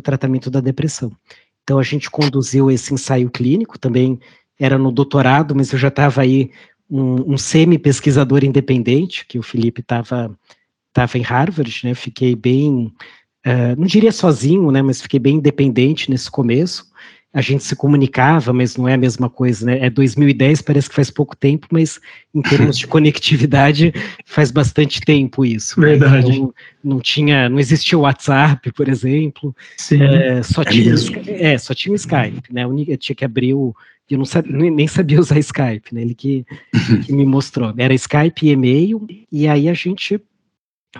tratamento 0.00 0.48
da 0.48 0.60
depressão. 0.60 1.10
Então, 1.64 1.80
a 1.80 1.82
gente 1.82 2.08
conduziu 2.08 2.70
esse 2.70 2.94
ensaio 2.94 3.28
clínico, 3.28 3.78
também 3.78 4.20
era 4.58 4.78
no 4.78 4.92
doutorado, 4.92 5.56
mas 5.56 5.72
eu 5.72 5.78
já 5.78 5.88
estava 5.88 6.22
aí 6.22 6.52
um, 6.88 7.32
um 7.32 7.36
semi-pesquisador 7.38 8.44
independente, 8.44 9.26
que 9.26 9.40
o 9.40 9.42
Felipe 9.42 9.80
estava 9.80 10.30
tava 10.92 11.18
em 11.18 11.22
Harvard, 11.22 11.80
né, 11.84 11.94
fiquei 11.94 12.36
bem, 12.36 12.92
uh, 13.46 13.78
não 13.78 13.86
diria 13.86 14.12
sozinho, 14.12 14.70
né, 14.70 14.82
mas 14.82 15.02
fiquei 15.02 15.20
bem 15.20 15.36
independente 15.36 16.10
nesse 16.10 16.30
começo, 16.30 16.92
a 17.34 17.40
gente 17.40 17.64
se 17.64 17.74
comunicava, 17.74 18.52
mas 18.52 18.76
não 18.76 18.86
é 18.86 18.94
a 18.94 18.98
mesma 18.98 19.30
coisa, 19.30 19.64
né? 19.64 19.78
É 19.86 19.88
2010, 19.88 20.60
parece 20.60 20.88
que 20.88 20.94
faz 20.94 21.10
pouco 21.10 21.34
tempo, 21.34 21.66
mas 21.70 21.98
em 22.34 22.42
termos 22.42 22.76
de 22.76 22.86
conectividade 22.88 23.92
faz 24.26 24.50
bastante 24.50 25.00
tempo 25.00 25.42
isso. 25.44 25.80
Né? 25.80 25.96
Verdade. 25.96 26.30
Então, 26.30 26.54
não 26.84 27.00
tinha, 27.00 27.48
não 27.48 27.58
existia 27.58 27.96
o 27.96 28.02
WhatsApp, 28.02 28.70
por 28.72 28.86
exemplo. 28.86 29.56
Sim. 29.78 30.02
É, 30.02 30.42
só, 30.42 30.60
é 30.60 30.64
tinha, 30.66 30.94
é, 31.28 31.56
só 31.56 31.72
tinha 31.72 31.92
o 31.92 31.96
Skype, 31.96 32.52
né? 32.52 32.64
Eu 32.64 32.98
tinha 32.98 33.16
que 33.16 33.24
abrir 33.24 33.54
o. 33.54 33.74
Eu 34.10 34.18
não 34.18 34.26
sabia, 34.26 34.70
nem 34.70 34.86
sabia 34.86 35.18
usar 35.18 35.38
Skype, 35.38 35.94
né? 35.94 36.02
Ele 36.02 36.14
que, 36.14 36.44
que 37.06 37.12
me 37.14 37.24
mostrou. 37.24 37.72
Era 37.78 37.94
Skype 37.94 38.46
e 38.46 38.50
e-mail, 38.50 39.06
e 39.30 39.48
aí 39.48 39.70
a 39.70 39.74
gente 39.74 40.20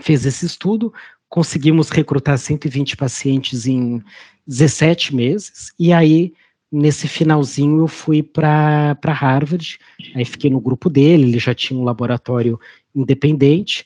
fez 0.01 0.25
esse 0.25 0.47
estudo, 0.47 0.91
conseguimos 1.33 1.89
recrutar 1.89 2.37
120 2.37 2.95
pacientes 2.95 3.65
em 3.65 4.03
17 4.45 5.15
meses, 5.15 5.73
e 5.79 5.91
aí, 5.91 6.31
nesse 6.71 7.07
finalzinho, 7.07 7.79
eu 7.79 7.87
fui 7.87 8.21
para 8.21 8.95
Harvard, 9.03 9.79
aí 10.13 10.25
fiquei 10.25 10.51
no 10.51 10.61
grupo 10.61 10.91
dele, 10.91 11.23
ele 11.23 11.39
já 11.39 11.55
tinha 11.55 11.79
um 11.79 11.83
laboratório 11.83 12.59
independente, 12.93 13.83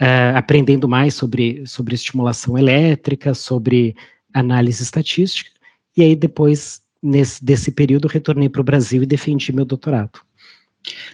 uh, 0.00 0.38
aprendendo 0.38 0.88
mais 0.88 1.14
sobre, 1.14 1.66
sobre 1.66 1.96
estimulação 1.96 2.56
elétrica, 2.56 3.34
sobre 3.34 3.96
análise 4.32 4.84
estatística, 4.84 5.50
e 5.96 6.02
aí 6.02 6.14
depois, 6.14 6.80
nesse, 7.02 7.44
desse 7.44 7.72
período, 7.72 8.06
retornei 8.06 8.48
para 8.48 8.60
o 8.60 8.64
Brasil 8.64 9.02
e 9.02 9.06
defendi 9.06 9.52
meu 9.52 9.64
doutorado. 9.64 10.20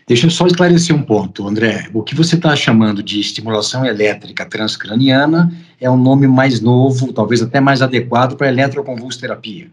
Deixa 0.07 0.27
eu 0.27 0.31
só 0.31 0.47
esclarecer 0.47 0.95
um 0.95 1.03
ponto, 1.03 1.47
André. 1.47 1.89
O 1.95 2.03
que 2.03 2.15
você 2.15 2.35
está 2.35 2.55
chamando 2.57 3.03
de 3.03 3.21
estimulação 3.21 3.85
elétrica 3.85 4.45
transcraniana 4.45 5.53
é 5.81 5.89
um 5.89 5.97
nome 5.97 6.27
mais 6.27 6.61
novo, 6.61 7.13
talvez 7.13 7.41
até 7.43 7.61
mais 7.61 7.81
adequado 7.81 8.37
para 8.37 8.49
eletroconvulsoterapia. 8.49 9.71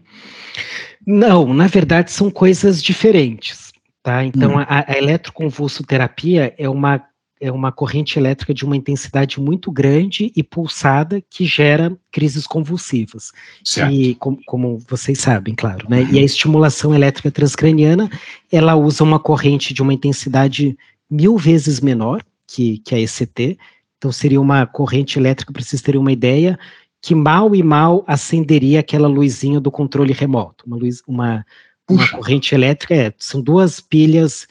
Não, 1.06 1.52
na 1.52 1.66
verdade 1.66 2.12
são 2.12 2.30
coisas 2.30 2.82
diferentes. 2.82 3.72
Tá? 4.02 4.24
Então, 4.24 4.56
hum. 4.56 4.58
a, 4.60 4.84
a 4.92 4.96
eletroconvulsoterapia 4.96 6.54
é 6.56 6.68
uma 6.68 7.02
é 7.40 7.50
uma 7.52 7.70
corrente 7.70 8.18
elétrica 8.18 8.52
de 8.52 8.64
uma 8.64 8.76
intensidade 8.76 9.40
muito 9.40 9.70
grande 9.70 10.32
e 10.34 10.42
pulsada 10.42 11.22
que 11.30 11.46
gera 11.46 11.96
crises 12.10 12.46
convulsivas. 12.46 13.32
Certo. 13.64 13.92
E 13.92 14.14
com, 14.16 14.36
como 14.46 14.78
vocês 14.88 15.18
sabem, 15.18 15.54
claro, 15.54 15.88
né? 15.88 16.02
Uhum. 16.02 16.12
E 16.12 16.18
a 16.18 16.22
estimulação 16.22 16.94
elétrica 16.94 17.30
transcraniana, 17.30 18.10
ela 18.50 18.74
usa 18.74 19.04
uma 19.04 19.18
corrente 19.18 19.72
de 19.72 19.82
uma 19.82 19.94
intensidade 19.94 20.76
mil 21.10 21.36
vezes 21.36 21.80
menor 21.80 22.22
que, 22.46 22.78
que 22.78 22.94
a 22.94 23.00
ECT. 23.00 23.58
Então 23.96 24.12
seria 24.12 24.40
uma 24.40 24.66
corrente 24.66 25.18
elétrica, 25.18 25.52
para 25.52 25.62
vocês 25.62 25.82
terem 25.82 26.00
uma 26.00 26.12
ideia, 26.12 26.58
que 27.00 27.14
mal 27.14 27.54
e 27.54 27.62
mal 27.62 28.04
acenderia 28.06 28.80
aquela 28.80 29.08
luzinha 29.08 29.60
do 29.60 29.70
controle 29.70 30.12
remoto. 30.12 30.64
Uma 30.66 30.76
luz, 30.76 31.02
uma, 31.06 31.44
uma 31.88 32.08
corrente 32.10 32.54
elétrica, 32.54 32.94
é, 32.94 33.14
são 33.18 33.40
duas 33.40 33.80
pilhas 33.80 34.46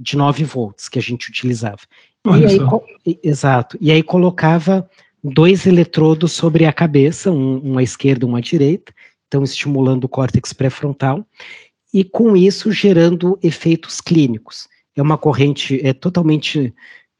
de 0.00 0.16
9 0.16 0.44
volts 0.44 0.88
que 0.88 0.98
a 0.98 1.02
gente 1.02 1.28
utilizava. 1.28 1.80
E 2.26 2.44
aí, 2.44 3.18
exato. 3.22 3.78
E 3.80 3.90
aí 3.90 4.02
colocava 4.02 4.88
dois 5.22 5.66
eletrodos 5.66 6.32
sobre 6.32 6.64
a 6.66 6.72
cabeça, 6.72 7.30
um, 7.30 7.72
um 7.72 7.78
à 7.78 7.82
esquerda 7.82 8.24
e 8.24 8.28
um 8.28 8.36
à 8.36 8.40
direita, 8.40 8.92
então 9.26 9.42
estimulando 9.42 10.04
o 10.04 10.08
córtex 10.08 10.52
pré-frontal, 10.52 11.26
e 11.92 12.04
com 12.04 12.36
isso 12.36 12.72
gerando 12.72 13.38
efeitos 13.42 14.00
clínicos. 14.00 14.68
É 14.96 15.02
uma 15.02 15.18
corrente 15.18 15.80
é 15.82 15.92
totalmente, 15.92 16.74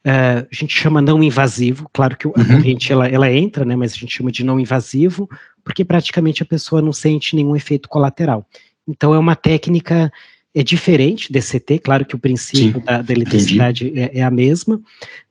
uh, 0.05 0.47
a 0.51 0.55
gente 0.55 0.73
chama 0.77 1.01
não 1.01 1.23
invasivo, 1.23 1.89
claro 1.93 2.17
que 2.17 2.27
a 2.27 2.29
uhum. 2.29 2.45
corrente 2.45 2.91
ela, 2.91 3.07
ela 3.07 3.31
entra, 3.31 3.65
né, 3.65 3.75
mas 3.75 3.93
a 3.93 3.97
gente 3.97 4.15
chama 4.15 4.31
de 4.31 4.43
não 4.43 4.59
invasivo, 4.59 5.29
porque 5.63 5.85
praticamente 5.85 6.43
a 6.43 6.45
pessoa 6.45 6.81
não 6.81 6.93
sente 6.93 7.35
nenhum 7.35 7.55
efeito 7.55 7.89
colateral. 7.89 8.45
Então 8.87 9.13
é 9.13 9.19
uma 9.19 9.35
técnica 9.35 10.11
é 10.53 10.63
diferente 10.63 11.31
DCT, 11.31 11.79
claro 11.79 12.05
que 12.05 12.15
o 12.15 12.19
princípio 12.19 12.81
da, 12.81 13.01
da, 13.01 13.13
eletricidade 13.13 13.91
é, 13.97 14.19
é, 14.19 14.23
a 14.23 14.29
mesma, 14.29 14.81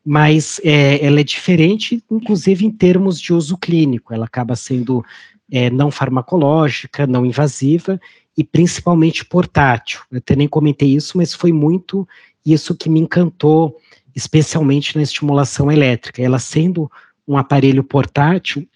mas 0.04 0.60
é, 0.64 1.04
ela 1.04 1.20
é 1.20 1.24
diferente, 1.24 2.02
inclusive 2.10 2.64
em 2.64 2.70
termos 2.70 3.20
de 3.20 3.32
uso 3.34 3.58
clínico, 3.58 4.14
ela 4.14 4.24
acaba 4.24 4.56
sendo 4.56 5.04
é, 5.50 5.68
não 5.68 5.90
farmacológica, 5.90 7.06
não 7.06 7.26
invasiva 7.26 8.00
e 8.36 8.42
principalmente 8.42 9.24
portátil. 9.24 10.00
Eu 10.10 10.18
até 10.18 10.34
nem 10.34 10.48
comentei 10.48 10.94
isso, 10.94 11.18
mas 11.18 11.34
foi 11.34 11.52
muito 11.52 12.08
isso 12.46 12.74
que 12.74 12.88
me 12.88 13.00
encantou, 13.00 13.76
especialmente 14.14 14.96
na 14.96 15.02
estimulação 15.02 15.70
elétrica. 15.70 16.22
Ela 16.22 16.38
sendo 16.38 16.90
um 17.28 17.36
aparelho 17.36 17.84
portátil 17.84 18.66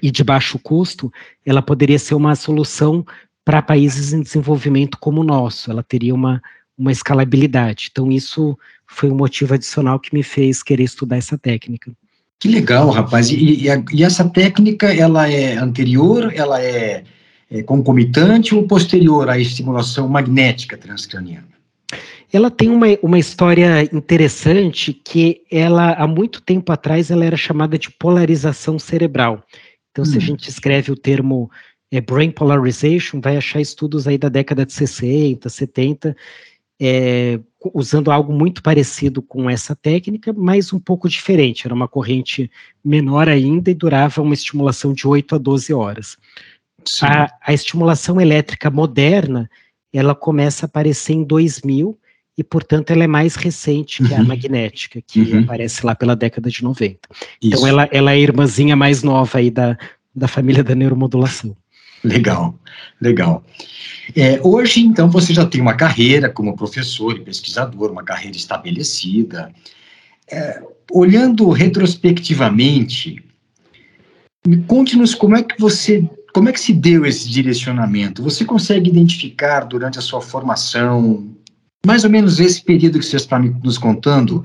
e 0.00 0.10
de 0.10 0.24
baixo 0.24 0.58
custo, 0.58 1.12
ela 1.44 1.60
poderia 1.60 1.98
ser 1.98 2.14
uma 2.14 2.34
solução 2.34 3.04
para 3.48 3.62
países 3.62 4.12
em 4.12 4.20
desenvolvimento 4.20 4.98
como 5.00 5.22
o 5.22 5.24
nosso, 5.24 5.70
ela 5.70 5.82
teria 5.82 6.14
uma, 6.14 6.42
uma 6.76 6.92
escalabilidade. 6.92 7.88
Então, 7.90 8.12
isso 8.12 8.58
foi 8.86 9.10
um 9.10 9.16
motivo 9.16 9.54
adicional 9.54 9.98
que 9.98 10.14
me 10.14 10.22
fez 10.22 10.62
querer 10.62 10.84
estudar 10.84 11.16
essa 11.16 11.38
técnica. 11.38 11.90
Que 12.38 12.46
legal, 12.46 12.90
rapaz. 12.90 13.30
E, 13.30 13.62
e, 13.62 13.70
a, 13.70 13.82
e 13.90 14.04
essa 14.04 14.28
técnica, 14.28 14.94
ela 14.94 15.32
é 15.32 15.56
anterior, 15.56 16.30
ela 16.36 16.62
é, 16.62 17.04
é 17.50 17.62
concomitante 17.62 18.54
ou 18.54 18.66
posterior 18.66 19.30
à 19.30 19.38
estimulação 19.38 20.06
magnética 20.06 20.76
transcraniana? 20.76 21.48
Ela 22.30 22.50
tem 22.50 22.68
uma, 22.68 22.88
uma 23.02 23.18
história 23.18 23.82
interessante 23.96 24.92
que 24.92 25.40
ela, 25.50 25.94
há 25.94 26.06
muito 26.06 26.42
tempo 26.42 26.70
atrás, 26.70 27.10
ela 27.10 27.24
era 27.24 27.36
chamada 27.38 27.78
de 27.78 27.90
polarização 27.92 28.78
cerebral. 28.78 29.42
Então, 29.90 30.02
hum. 30.02 30.06
se 30.06 30.16
a 30.16 30.18
hum. 30.18 30.20
gente 30.20 30.50
escreve 30.50 30.92
o 30.92 30.96
termo 30.96 31.50
é, 31.90 32.00
brain 32.00 32.30
polarization, 32.30 33.20
vai 33.20 33.36
achar 33.36 33.60
estudos 33.60 34.06
aí 34.06 34.18
da 34.18 34.28
década 34.28 34.66
de 34.66 34.72
60, 34.72 35.48
70, 35.48 36.16
é, 36.80 37.40
usando 37.74 38.10
algo 38.10 38.32
muito 38.32 38.62
parecido 38.62 39.20
com 39.20 39.50
essa 39.50 39.74
técnica, 39.74 40.32
mas 40.32 40.72
um 40.72 40.78
pouco 40.78 41.08
diferente. 41.08 41.66
Era 41.66 41.74
uma 41.74 41.88
corrente 41.88 42.50
menor 42.84 43.28
ainda 43.28 43.70
e 43.70 43.74
durava 43.74 44.22
uma 44.22 44.34
estimulação 44.34 44.92
de 44.92 45.06
8 45.06 45.34
a 45.34 45.38
12 45.38 45.72
horas. 45.72 46.16
A, 47.02 47.32
a, 47.42 47.52
estimulação 47.52 48.20
elétrica 48.20 48.70
moderna, 48.70 49.50
ela 49.92 50.14
começa 50.14 50.64
a 50.64 50.68
aparecer 50.68 51.14
em 51.14 51.24
2000 51.24 51.98
e, 52.36 52.44
portanto, 52.44 52.92
ela 52.92 53.02
é 53.02 53.08
mais 53.08 53.34
recente 53.34 54.02
que 54.02 54.12
uhum. 54.12 54.20
a 54.20 54.24
magnética, 54.24 55.02
que 55.04 55.20
uhum. 55.20 55.40
aparece 55.40 55.84
lá 55.84 55.94
pela 55.94 56.14
década 56.14 56.48
de 56.48 56.62
90. 56.62 56.90
Então, 56.92 57.18
Isso. 57.42 57.56
Então, 57.56 57.66
ela, 57.66 57.88
ela 57.90 58.12
é 58.12 58.14
a 58.14 58.18
irmãzinha 58.18 58.76
mais 58.76 59.02
nova 59.02 59.38
aí 59.38 59.50
da, 59.50 59.76
da 60.14 60.28
família 60.28 60.62
da 60.62 60.74
neuromodulação. 60.74 61.56
Legal, 62.04 62.54
legal. 63.00 63.44
É, 64.14 64.40
hoje, 64.42 64.80
então, 64.80 65.10
você 65.10 65.34
já 65.34 65.44
tem 65.44 65.60
uma 65.60 65.74
carreira 65.74 66.28
como 66.28 66.56
professor 66.56 67.16
e 67.16 67.20
pesquisador, 67.20 67.90
uma 67.90 68.04
carreira 68.04 68.36
estabelecida. 68.36 69.52
É, 70.30 70.62
olhando 70.90 71.48
retrospectivamente, 71.50 73.22
conte-nos 74.66 75.14
como 75.14 75.36
é 75.36 75.42
que 75.42 75.58
você, 75.58 76.08
como 76.32 76.48
é 76.48 76.52
que 76.52 76.60
se 76.60 76.72
deu 76.72 77.04
esse 77.04 77.28
direcionamento? 77.28 78.22
Você 78.22 78.44
consegue 78.44 78.90
identificar 78.90 79.60
durante 79.60 79.98
a 79.98 80.02
sua 80.02 80.20
formação, 80.20 81.28
mais 81.84 82.04
ou 82.04 82.10
menos 82.10 82.40
esse 82.40 82.62
período 82.62 82.98
que 82.98 83.04
você 83.04 83.16
está 83.16 83.38
nos 83.38 83.78
contando, 83.78 84.44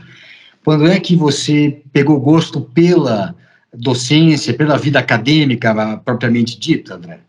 quando 0.64 0.88
é 0.88 1.00
que 1.00 1.16
você 1.16 1.82
pegou 1.92 2.20
gosto 2.20 2.62
pela 2.62 3.36
docência, 3.74 4.54
pela 4.54 4.78
vida 4.78 5.00
acadêmica 5.00 5.98
propriamente 6.04 6.60
dita, 6.60 6.96
André? 6.96 7.20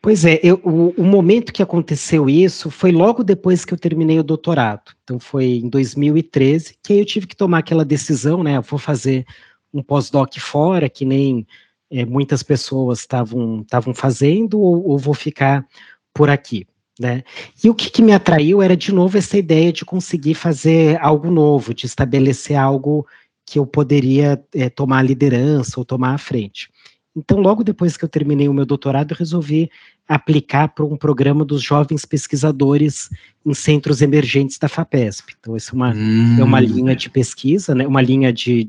Pois 0.00 0.24
é, 0.24 0.38
eu, 0.42 0.60
o, 0.62 0.94
o, 0.96 1.04
momento 1.04 1.52
que 1.52 1.62
aconteceu 1.62 2.30
isso 2.30 2.70
foi 2.70 2.92
logo 2.92 3.24
depois 3.24 3.64
que 3.64 3.74
eu 3.74 3.78
terminei 3.78 4.18
o 4.18 4.22
doutorado. 4.22 4.92
Então 5.02 5.18
foi 5.18 5.56
em 5.56 5.68
2013 5.68 6.76
que 6.82 6.94
eu 6.94 7.04
tive 7.04 7.26
que 7.26 7.36
tomar 7.36 7.58
aquela 7.58 7.84
decisão, 7.84 8.42
né? 8.42 8.60
Vou 8.60 8.78
fazer 8.78 9.26
um 9.74 9.82
pós-doc 9.82 10.38
fora, 10.38 10.88
que 10.88 11.04
nem 11.04 11.46
é, 11.90 12.04
muitas 12.04 12.42
pessoas 12.42 13.00
estavam 13.00 13.64
fazendo, 13.94 14.60
ou, 14.60 14.88
ou, 14.88 14.98
vou 14.98 15.14
ficar 15.14 15.66
por 16.14 16.30
aqui. 16.30 16.66
Né? 16.98 17.22
E 17.62 17.70
o 17.70 17.74
que, 17.74 17.90
que 17.90 18.02
me 18.02 18.12
atraiu 18.12 18.60
era, 18.60 18.76
de 18.76 18.92
novo, 18.92 19.16
essa 19.16 19.38
ideia 19.38 19.72
de 19.72 19.84
conseguir 19.84 20.34
fazer 20.34 20.98
algo 21.00 21.30
novo, 21.30 21.72
de 21.72 21.86
estabelecer 21.86 22.56
algo 22.56 23.06
que 23.46 23.58
eu 23.58 23.66
poderia 23.66 24.42
é, 24.54 24.68
tomar 24.68 24.98
a 24.98 25.02
liderança 25.02 25.78
ou 25.78 25.84
tomar 25.84 26.14
a 26.14 26.18
frente. 26.18 26.70
Então, 27.18 27.40
logo 27.40 27.64
depois 27.64 27.96
que 27.96 28.04
eu 28.04 28.08
terminei 28.08 28.48
o 28.48 28.54
meu 28.54 28.64
doutorado, 28.64 29.10
eu 29.10 29.16
resolvi 29.16 29.68
aplicar 30.06 30.68
para 30.68 30.84
um 30.84 30.96
programa 30.96 31.44
dos 31.44 31.60
jovens 31.60 32.04
pesquisadores 32.04 33.10
em 33.44 33.52
centros 33.52 34.00
emergentes 34.00 34.56
da 34.56 34.68
FAPESP. 34.68 35.34
Então, 35.38 35.56
essa 35.56 35.72
é 35.72 35.74
uma, 35.74 35.92
hum. 35.92 36.36
é 36.38 36.44
uma 36.44 36.60
linha 36.60 36.94
de 36.94 37.10
pesquisa, 37.10 37.74
né, 37.74 37.86
uma 37.86 38.00
linha 38.00 38.32
de, 38.32 38.68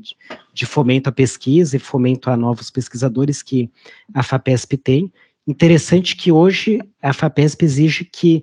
de 0.52 0.66
fomento 0.66 1.08
à 1.08 1.12
pesquisa 1.12 1.76
e 1.76 1.78
fomento 1.78 2.28
a 2.28 2.36
novos 2.36 2.70
pesquisadores 2.70 3.40
que 3.40 3.70
a 4.12 4.22
FAPESP 4.22 4.76
tem. 4.76 5.12
Interessante 5.46 6.16
que 6.16 6.32
hoje 6.32 6.80
a 7.00 7.12
FAPESP 7.12 7.64
exige 7.64 8.04
que 8.04 8.42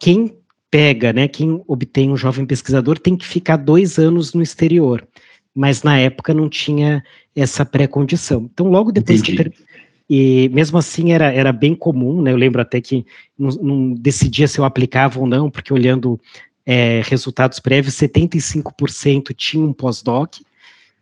quem 0.00 0.36
pega, 0.68 1.12
né, 1.12 1.28
quem 1.28 1.62
obtém 1.68 2.10
um 2.10 2.16
jovem 2.16 2.44
pesquisador 2.44 2.98
tem 2.98 3.16
que 3.16 3.24
ficar 3.24 3.56
dois 3.56 3.98
anos 4.00 4.34
no 4.34 4.42
exterior 4.42 5.06
mas 5.54 5.82
na 5.82 5.98
época 5.98 6.34
não 6.34 6.48
tinha 6.48 7.02
essa 7.34 7.64
pré-condição. 7.64 8.48
Então, 8.52 8.68
logo 8.68 8.90
depois 8.90 9.20
Entendi. 9.20 9.50
que. 9.50 9.64
E 10.08 10.50
mesmo 10.50 10.76
assim 10.76 11.12
era, 11.12 11.32
era 11.32 11.50
bem 11.50 11.74
comum, 11.74 12.20
né? 12.20 12.30
Eu 12.32 12.36
lembro 12.36 12.60
até 12.60 12.78
que 12.78 13.06
não, 13.38 13.48
não 13.48 13.94
decidia 13.94 14.46
se 14.46 14.58
eu 14.58 14.64
aplicava 14.64 15.18
ou 15.18 15.26
não, 15.26 15.50
porque 15.50 15.72
olhando 15.72 16.20
é, 16.66 17.00
resultados 17.04 17.58
prévios, 17.58 17.94
75% 17.94 19.34
tinham 19.34 19.68
um 19.68 19.72
pós-doc, 19.72 20.36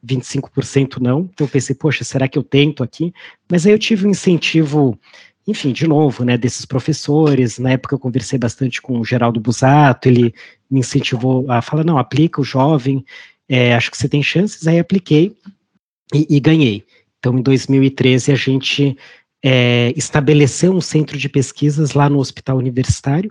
25% 0.06 0.98
não. 1.00 1.28
Então 1.32 1.46
eu 1.46 1.50
pensei, 1.50 1.74
poxa, 1.74 2.04
será 2.04 2.28
que 2.28 2.38
eu 2.38 2.42
tento 2.42 2.82
aqui? 2.82 3.12
Mas 3.50 3.66
aí 3.66 3.72
eu 3.72 3.78
tive 3.78 4.06
um 4.06 4.10
incentivo, 4.10 4.98
enfim, 5.46 5.72
de 5.72 5.86
novo, 5.86 6.24
né, 6.24 6.36
desses 6.36 6.64
professores. 6.64 7.58
Na 7.58 7.72
época 7.72 7.94
eu 7.94 7.98
conversei 7.98 8.38
bastante 8.38 8.82
com 8.82 9.00
o 9.00 9.04
Geraldo 9.04 9.40
Busato, 9.40 10.08
ele 10.08 10.34
me 10.70 10.80
incentivou 10.80 11.50
a 11.50 11.60
falar, 11.60 11.84
não, 11.84 11.98
aplica 11.98 12.40
o 12.40 12.44
jovem, 12.44 13.04
é, 13.48 13.74
acho 13.74 13.90
que 13.90 13.96
você 13.96 14.08
tem 14.08 14.22
chances, 14.22 14.66
aí 14.66 14.78
apliquei 14.78 15.36
e, 16.14 16.26
e 16.36 16.40
ganhei. 16.40 16.84
Então, 17.18 17.38
em 17.38 17.42
2013, 17.42 18.32
a 18.32 18.34
gente 18.34 18.96
é, 19.42 19.92
estabeleceu 19.96 20.72
um 20.72 20.80
centro 20.80 21.18
de 21.18 21.28
pesquisas 21.28 21.92
lá 21.92 22.08
no 22.08 22.18
Hospital 22.18 22.56
Universitário, 22.56 23.30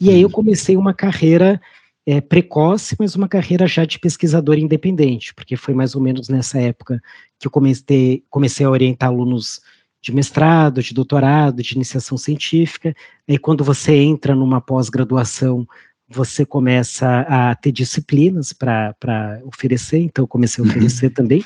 e 0.00 0.10
aí 0.10 0.20
eu 0.20 0.28
uhum. 0.28 0.32
comecei 0.32 0.76
uma 0.76 0.92
carreira 0.92 1.60
é, 2.06 2.20
precoce, 2.20 2.96
mas 2.98 3.14
uma 3.14 3.28
carreira 3.28 3.66
já 3.66 3.84
de 3.84 3.98
pesquisador 3.98 4.58
independente, 4.58 5.32
porque 5.34 5.56
foi 5.56 5.74
mais 5.74 5.94
ou 5.94 6.00
menos 6.00 6.28
nessa 6.28 6.58
época 6.58 7.00
que 7.38 7.46
eu 7.46 7.50
comecei, 7.50 8.24
comecei 8.28 8.66
a 8.66 8.70
orientar 8.70 9.08
alunos 9.08 9.60
de 10.00 10.12
mestrado, 10.12 10.82
de 10.82 10.92
doutorado, 10.92 11.62
de 11.62 11.74
iniciação 11.74 12.18
científica, 12.18 12.94
aí 13.28 13.38
quando 13.38 13.62
você 13.62 13.94
entra 13.94 14.34
numa 14.34 14.60
pós-graduação, 14.60 15.66
você 16.12 16.44
começa 16.44 17.20
a 17.20 17.54
ter 17.54 17.72
disciplinas 17.72 18.52
para 18.52 19.40
oferecer, 19.44 19.98
então 19.98 20.24
eu 20.24 20.28
comecei 20.28 20.62
a 20.62 20.66
uhum. 20.66 20.70
oferecer 20.70 21.10
também. 21.10 21.44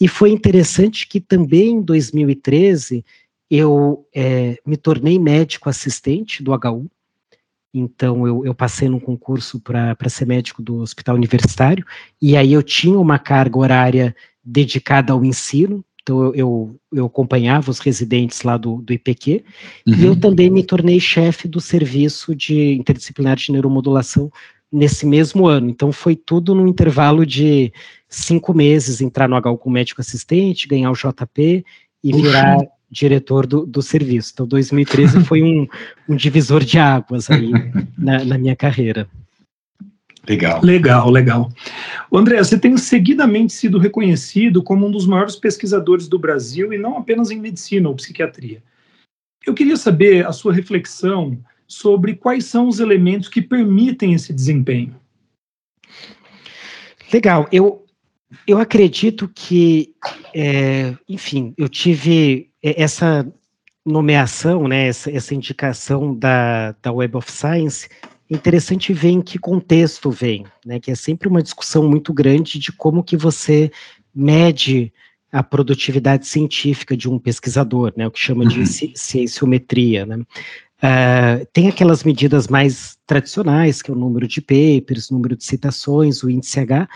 E 0.00 0.06
foi 0.06 0.30
interessante 0.30 1.06
que 1.06 1.20
também 1.20 1.70
em 1.70 1.82
2013 1.82 3.04
eu 3.50 4.06
é, 4.14 4.58
me 4.66 4.76
tornei 4.76 5.18
médico 5.18 5.68
assistente 5.68 6.42
do 6.42 6.52
HU, 6.52 6.86
então 7.72 8.26
eu, 8.26 8.44
eu 8.44 8.54
passei 8.54 8.88
num 8.88 9.00
concurso 9.00 9.60
para 9.60 10.08
ser 10.08 10.26
médico 10.26 10.62
do 10.62 10.76
hospital 10.76 11.14
universitário, 11.14 11.84
e 12.20 12.36
aí 12.36 12.52
eu 12.52 12.62
tinha 12.62 12.98
uma 12.98 13.18
carga 13.18 13.58
horária 13.58 14.16
dedicada 14.42 15.12
ao 15.12 15.24
ensino, 15.24 15.84
então 16.06 16.32
eu, 16.34 16.78
eu 16.92 17.06
acompanhava 17.06 17.68
os 17.68 17.80
residentes 17.80 18.42
lá 18.42 18.56
do, 18.56 18.76
do 18.76 18.92
IPQ, 18.92 19.44
uhum. 19.84 19.94
e 19.94 20.04
eu 20.04 20.12
uhum. 20.12 20.20
também 20.20 20.48
me 20.48 20.62
tornei 20.62 21.00
chefe 21.00 21.48
do 21.48 21.60
serviço 21.60 22.32
de 22.32 22.74
interdisciplinar 22.74 23.34
de 23.34 23.50
neuromodulação 23.50 24.30
nesse 24.70 25.04
mesmo 25.04 25.48
ano. 25.48 25.68
Então 25.68 25.90
foi 25.90 26.14
tudo 26.14 26.54
num 26.54 26.68
intervalo 26.68 27.26
de 27.26 27.72
cinco 28.08 28.54
meses, 28.54 29.00
entrar 29.00 29.28
no 29.28 29.36
HU 29.36 29.58
como 29.58 29.74
médico 29.74 30.00
assistente, 30.00 30.68
ganhar 30.68 30.92
o 30.92 30.94
JP 30.94 31.64
e 32.04 32.12
virar 32.12 32.58
diretor 32.88 33.44
do, 33.44 33.66
do 33.66 33.82
serviço. 33.82 34.30
Então 34.32 34.46
2013 34.46 35.22
foi 35.26 35.42
um, 35.42 35.66
um 36.08 36.14
divisor 36.14 36.62
de 36.62 36.78
águas 36.78 37.28
aí 37.28 37.50
na, 37.98 38.24
na 38.24 38.38
minha 38.38 38.54
carreira. 38.54 39.08
Legal. 40.28 40.60
Legal, 40.62 41.10
legal. 41.10 41.52
O 42.10 42.18
André, 42.18 42.38
você 42.38 42.58
tem 42.58 42.76
seguidamente 42.76 43.52
sido 43.52 43.78
reconhecido 43.78 44.62
como 44.62 44.86
um 44.86 44.90
dos 44.90 45.06
maiores 45.06 45.36
pesquisadores 45.36 46.08
do 46.08 46.18
Brasil 46.18 46.72
e 46.72 46.78
não 46.78 46.98
apenas 46.98 47.30
em 47.30 47.40
medicina 47.40 47.88
ou 47.88 47.94
psiquiatria. 47.94 48.62
Eu 49.46 49.54
queria 49.54 49.76
saber 49.76 50.26
a 50.26 50.32
sua 50.32 50.52
reflexão 50.52 51.38
sobre 51.68 52.14
quais 52.14 52.44
são 52.44 52.68
os 52.68 52.80
elementos 52.80 53.28
que 53.28 53.40
permitem 53.40 54.12
esse 54.14 54.32
desempenho. 54.32 54.96
Legal. 57.12 57.48
Eu, 57.52 57.84
eu 58.46 58.58
acredito 58.58 59.30
que, 59.32 59.94
é, 60.34 60.94
enfim, 61.08 61.54
eu 61.56 61.68
tive 61.68 62.50
essa 62.60 63.26
nomeação, 63.84 64.66
né, 64.66 64.88
essa, 64.88 65.10
essa 65.10 65.32
indicação 65.32 66.12
da, 66.12 66.72
da 66.82 66.92
Web 66.92 67.16
of 67.16 67.30
Science, 67.30 67.88
interessante 68.30 68.92
ver 68.92 69.10
em 69.10 69.20
que 69.20 69.38
contexto 69.38 70.10
vem, 70.10 70.44
né, 70.64 70.80
que 70.80 70.90
é 70.90 70.94
sempre 70.94 71.28
uma 71.28 71.42
discussão 71.42 71.88
muito 71.88 72.12
grande 72.12 72.58
de 72.58 72.72
como 72.72 73.04
que 73.04 73.16
você 73.16 73.70
mede 74.14 74.92
a 75.30 75.42
produtividade 75.42 76.26
científica 76.26 76.96
de 76.96 77.08
um 77.08 77.18
pesquisador, 77.18 77.92
né, 77.96 78.06
o 78.06 78.10
que 78.10 78.18
chama 78.18 78.46
de 78.46 78.60
uhum. 78.60 78.66
cienciometria, 78.94 80.06
né. 80.06 80.18
Uh, 80.76 81.46
tem 81.54 81.68
aquelas 81.68 82.04
medidas 82.04 82.48
mais 82.48 82.98
tradicionais, 83.06 83.80
que 83.80 83.90
é 83.90 83.94
o 83.94 83.96
número 83.96 84.28
de 84.28 84.42
papers, 84.42 85.10
número 85.10 85.34
de 85.34 85.42
citações, 85.42 86.22
o 86.22 86.28
índice 86.28 86.60
H, 86.60 86.86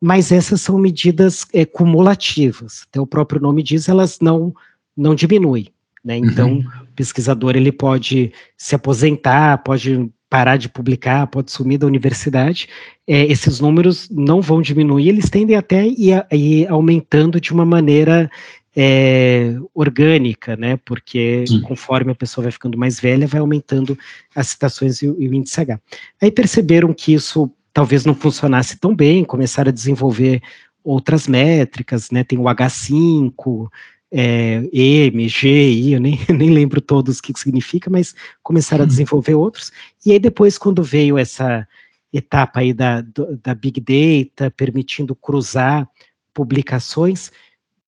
mas 0.00 0.32
essas 0.32 0.62
são 0.62 0.78
medidas 0.78 1.46
é, 1.52 1.64
cumulativas. 1.66 2.86
Até 2.88 2.98
o 2.98 3.06
próprio 3.06 3.40
nome 3.40 3.62
diz, 3.62 3.88
elas 3.88 4.18
não, 4.20 4.54
não 4.96 5.14
diminuem. 5.14 5.68
Né? 6.02 6.16
Então, 6.16 6.52
uhum. 6.52 6.68
o 6.82 6.94
pesquisador 6.94 7.56
ele 7.56 7.72
pode 7.72 8.32
se 8.56 8.74
aposentar, 8.74 9.58
pode 9.58 10.10
parar 10.28 10.56
de 10.56 10.68
publicar, 10.68 11.26
pode 11.28 11.52
sumir 11.52 11.78
da 11.78 11.86
universidade, 11.86 12.68
é, 13.06 13.24
esses 13.26 13.60
números 13.60 14.08
não 14.10 14.40
vão 14.40 14.60
diminuir, 14.60 15.08
eles 15.08 15.30
tendem 15.30 15.56
até 15.56 15.80
a 15.80 15.86
ir, 15.86 16.12
a 16.14 16.34
ir 16.34 16.68
aumentando 16.68 17.40
de 17.40 17.52
uma 17.52 17.64
maneira 17.64 18.30
é, 18.76 19.54
orgânica, 19.72 20.56
né? 20.56 20.78
Porque 20.84 21.44
Sim. 21.46 21.62
conforme 21.62 22.12
a 22.12 22.14
pessoa 22.14 22.42
vai 22.42 22.52
ficando 22.52 22.76
mais 22.76 23.00
velha, 23.00 23.26
vai 23.26 23.40
aumentando 23.40 23.96
as 24.34 24.48
citações 24.48 25.00
e, 25.00 25.06
e 25.06 25.28
o 25.28 25.34
índice 25.34 25.60
H. 25.60 25.80
Aí 26.20 26.30
perceberam 26.30 26.92
que 26.92 27.14
isso 27.14 27.50
talvez 27.72 28.04
não 28.04 28.14
funcionasse 28.14 28.78
tão 28.78 28.94
bem, 28.94 29.24
começaram 29.24 29.70
a 29.70 29.72
desenvolver 29.72 30.42
outras 30.84 31.26
métricas, 31.26 32.10
né? 32.10 32.22
Tem 32.22 32.38
o 32.38 32.44
H5, 32.44 33.68
é, 34.12 34.68
M, 34.72 35.28
G, 35.28 35.48
I, 35.48 35.92
eu 35.94 36.00
nem, 36.00 36.18
nem 36.30 36.50
lembro 36.50 36.80
todos 36.80 37.18
o 37.18 37.22
que 37.22 37.38
significa, 37.38 37.90
mas 37.90 38.14
começaram 38.42 38.82
a 38.82 38.84
uhum. 38.84 38.88
desenvolver 38.88 39.34
outros. 39.34 39.72
E 40.04 40.12
aí 40.12 40.18
depois, 40.18 40.58
quando 40.58 40.82
veio 40.82 41.18
essa 41.18 41.66
etapa 42.12 42.60
aí 42.60 42.72
da, 42.72 43.02
da 43.42 43.54
Big 43.54 43.80
Data, 43.80 44.50
permitindo 44.50 45.14
cruzar 45.14 45.88
publicações, 46.32 47.30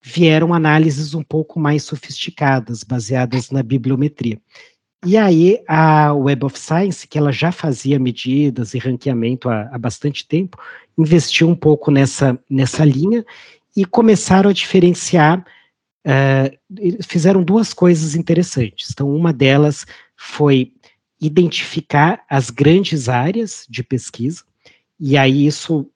vieram 0.02 0.54
análises 0.54 1.14
um 1.14 1.22
pouco 1.22 1.58
mais 1.60 1.82
sofisticadas, 1.84 2.82
baseadas 2.82 3.50
na 3.50 3.62
bibliometria. 3.62 4.40
E 5.06 5.16
aí 5.16 5.62
a 5.68 6.12
Web 6.12 6.44
of 6.44 6.58
Science, 6.58 7.06
que 7.06 7.18
ela 7.18 7.30
já 7.30 7.52
fazia 7.52 7.98
medidas 7.98 8.74
e 8.74 8.78
ranqueamento 8.78 9.48
há, 9.48 9.68
há 9.72 9.78
bastante 9.78 10.26
tempo, 10.26 10.58
investiu 10.96 11.48
um 11.48 11.54
pouco 11.54 11.90
nessa, 11.90 12.38
nessa 12.50 12.84
linha 12.84 13.24
e 13.76 13.84
começaram 13.84 14.50
a 14.50 14.52
diferenciar 14.52 15.44
uh, 16.08 17.02
fizeram 17.02 17.42
duas 17.42 17.74
coisas 17.74 18.14
interessantes. 18.14 18.90
Então, 18.90 19.14
uma 19.14 19.32
delas 19.32 19.86
foi 20.16 20.72
identificar 21.20 22.22
as 22.30 22.48
grandes 22.48 23.08
áreas 23.08 23.66
de 23.68 23.82
pesquisa, 23.82 24.42
e 24.98 25.16
aí 25.16 25.46
isso 25.46 25.86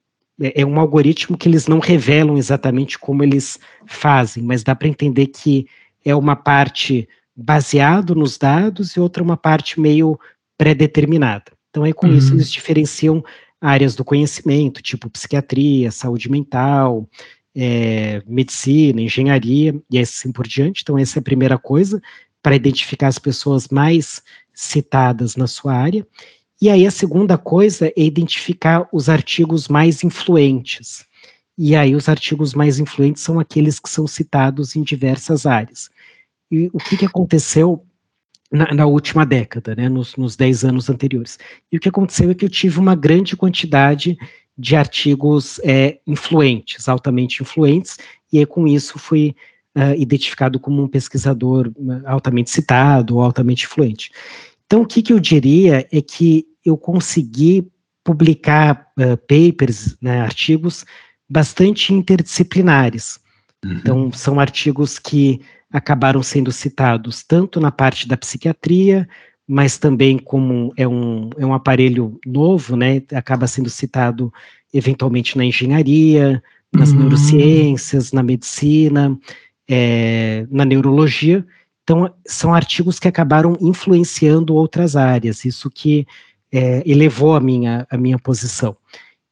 é, 0.40 0.62
é 0.62 0.66
um 0.66 0.79
algoritmo 0.79 1.37
que 1.37 1.48
eles 1.48 1.66
não 1.66 1.79
revelam 1.79 2.37
exatamente 2.37 2.98
como 2.98 3.22
eles 3.22 3.59
fazem, 3.87 4.42
mas 4.42 4.62
dá 4.62 4.75
para 4.75 4.88
entender 4.88 5.29
que 5.29 5.66
é 6.05 6.14
uma 6.14 6.37
parte 6.37 7.09
baseado 7.35 8.14
nos 8.14 8.37
dados 8.37 8.94
e 8.94 9.01
outra 9.01 9.22
uma 9.22 9.37
parte 9.37 9.81
meio 9.81 10.18
pré-determinada. 10.59 11.53
Então, 11.70 11.85
aí 11.85 11.92
com 11.92 12.07
uhum. 12.07 12.16
isso 12.16 12.35
eles 12.35 12.51
diferenciam 12.53 13.25
áreas 13.61 13.94
do 13.94 14.05
conhecimento, 14.05 14.83
tipo 14.83 15.09
psiquiatria, 15.09 15.90
saúde 15.90 16.31
mental, 16.31 17.09
é, 17.55 18.23
medicina, 18.27 19.01
engenharia 19.01 19.75
e 19.91 19.99
assim 19.99 20.33
por 20.33 20.47
diante. 20.47 20.83
Então, 20.83 20.99
essa 20.99 21.19
é 21.19 21.21
a 21.21 21.25
primeira 21.25 21.59
coisa, 21.59 22.01
para 22.43 22.57
identificar 22.57 23.09
as 23.09 23.19
pessoas 23.19 23.69
mais 23.69 24.23
citadas 24.53 25.37
na 25.37 25.47
sua 25.47 25.75
área. 25.75 26.07
E 26.61 26.69
aí, 26.69 26.87
a 26.87 26.91
segunda 26.91 27.37
coisa 27.37 27.88
é 27.88 27.93
identificar 27.97 28.88
os 28.93 29.09
artigos 29.09 29.69
mais 29.69 30.03
influentes. 30.05 31.05
E 31.57 31.77
aí, 31.77 31.95
os 31.95 32.09
artigos 32.09 32.55
mais 32.55 32.79
influentes 32.79 33.23
são 33.23 33.38
aqueles 33.38 33.79
que 33.79 33.91
são 33.91 34.07
citados 34.07 34.75
em 34.75 34.83
diversas 34.83 35.47
áreas. 35.47 35.91
E 36.51 36.71
o 36.73 36.79
que, 36.79 36.97
que 36.97 37.07
aconteceu 37.07 37.85
na, 38.51 38.73
na, 38.75 38.87
última 38.87 39.25
década, 39.25 39.75
né, 39.75 39.88
nos, 39.88 40.17
nos 40.17 40.37
10 40.37 40.65
anos 40.65 40.91
anteriores? 40.91 41.38
E 41.71 41.77
o 41.77 41.81
que 41.81 41.88
aconteceu 41.88 42.31
é 42.31 42.35
que 42.35 42.45
eu 42.45 42.51
tive 42.51 42.79
uma 42.79 42.95
grande 42.95 43.37
quantidade 43.37 44.17
de 44.62 44.77
artigos 44.77 45.59
é, 45.64 45.98
influentes, 46.07 46.88
altamente 46.88 47.42
influentes, 47.42 47.98
e 48.33 48.38
aí, 48.38 48.46
com 48.46 48.64
isso 48.64 48.96
fui 48.96 49.35
uh, 49.77 50.01
identificado 50.01 50.61
como 50.61 50.81
um 50.81 50.87
pesquisador 50.87 51.68
altamente 52.07 52.48
citado, 52.48 53.18
altamente 53.18 53.64
influente. 53.64 54.12
Então, 54.64 54.83
o 54.83 54.87
que, 54.87 55.03
que 55.03 55.12
eu 55.12 55.18
diria 55.18 55.85
é 55.90 56.01
que 56.01 56.46
eu 56.64 56.79
consegui 56.79 57.66
publicar 58.05 58.87
uh, 58.96 59.16
papers, 59.16 59.96
né, 60.01 60.20
artigos 60.20 60.85
bastante 61.29 61.92
interdisciplinares. 61.92 63.18
Uhum. 63.64 63.72
Então, 63.72 64.12
são 64.12 64.38
artigos 64.38 64.96
que 64.96 65.40
acabaram 65.72 66.22
sendo 66.22 66.53
citados 66.53 67.25
tanto 67.25 67.59
na 67.59 67.72
parte 67.72 68.07
da 68.07 68.16
psiquiatria, 68.16 69.09
mas 69.53 69.77
também 69.77 70.17
como 70.17 70.73
é 70.79 70.88
um, 70.88 71.29
é 71.37 71.45
um 71.45 71.53
aparelho 71.53 72.19
novo, 72.25 72.75
né, 72.75 73.03
acaba 73.12 73.47
sendo 73.47 73.69
citado 73.69 74.33
eventualmente 74.73 75.37
na 75.37 75.45
engenharia, 75.45 76.43
nas 76.73 76.91
uhum. 76.91 77.01
neurociências, 77.01 78.12
na 78.12 78.23
medicina, 78.23 79.15
é, 79.69 80.47
na 80.51 80.65
neurologia. 80.65 81.47
Então, 81.83 82.11
são 82.27 82.55
artigos 82.55 82.99
que 82.99 83.07
acabaram 83.07 83.55
influenciando 83.61 84.55
outras 84.55 84.97
áreas, 84.97 85.45
isso 85.45 85.69
que 85.69 86.07
é, 86.51 86.83
elevou 86.91 87.37
a 87.37 87.41
minha, 87.41 87.87
a 87.91 87.99
minha 87.99 88.19
posição. 88.19 88.75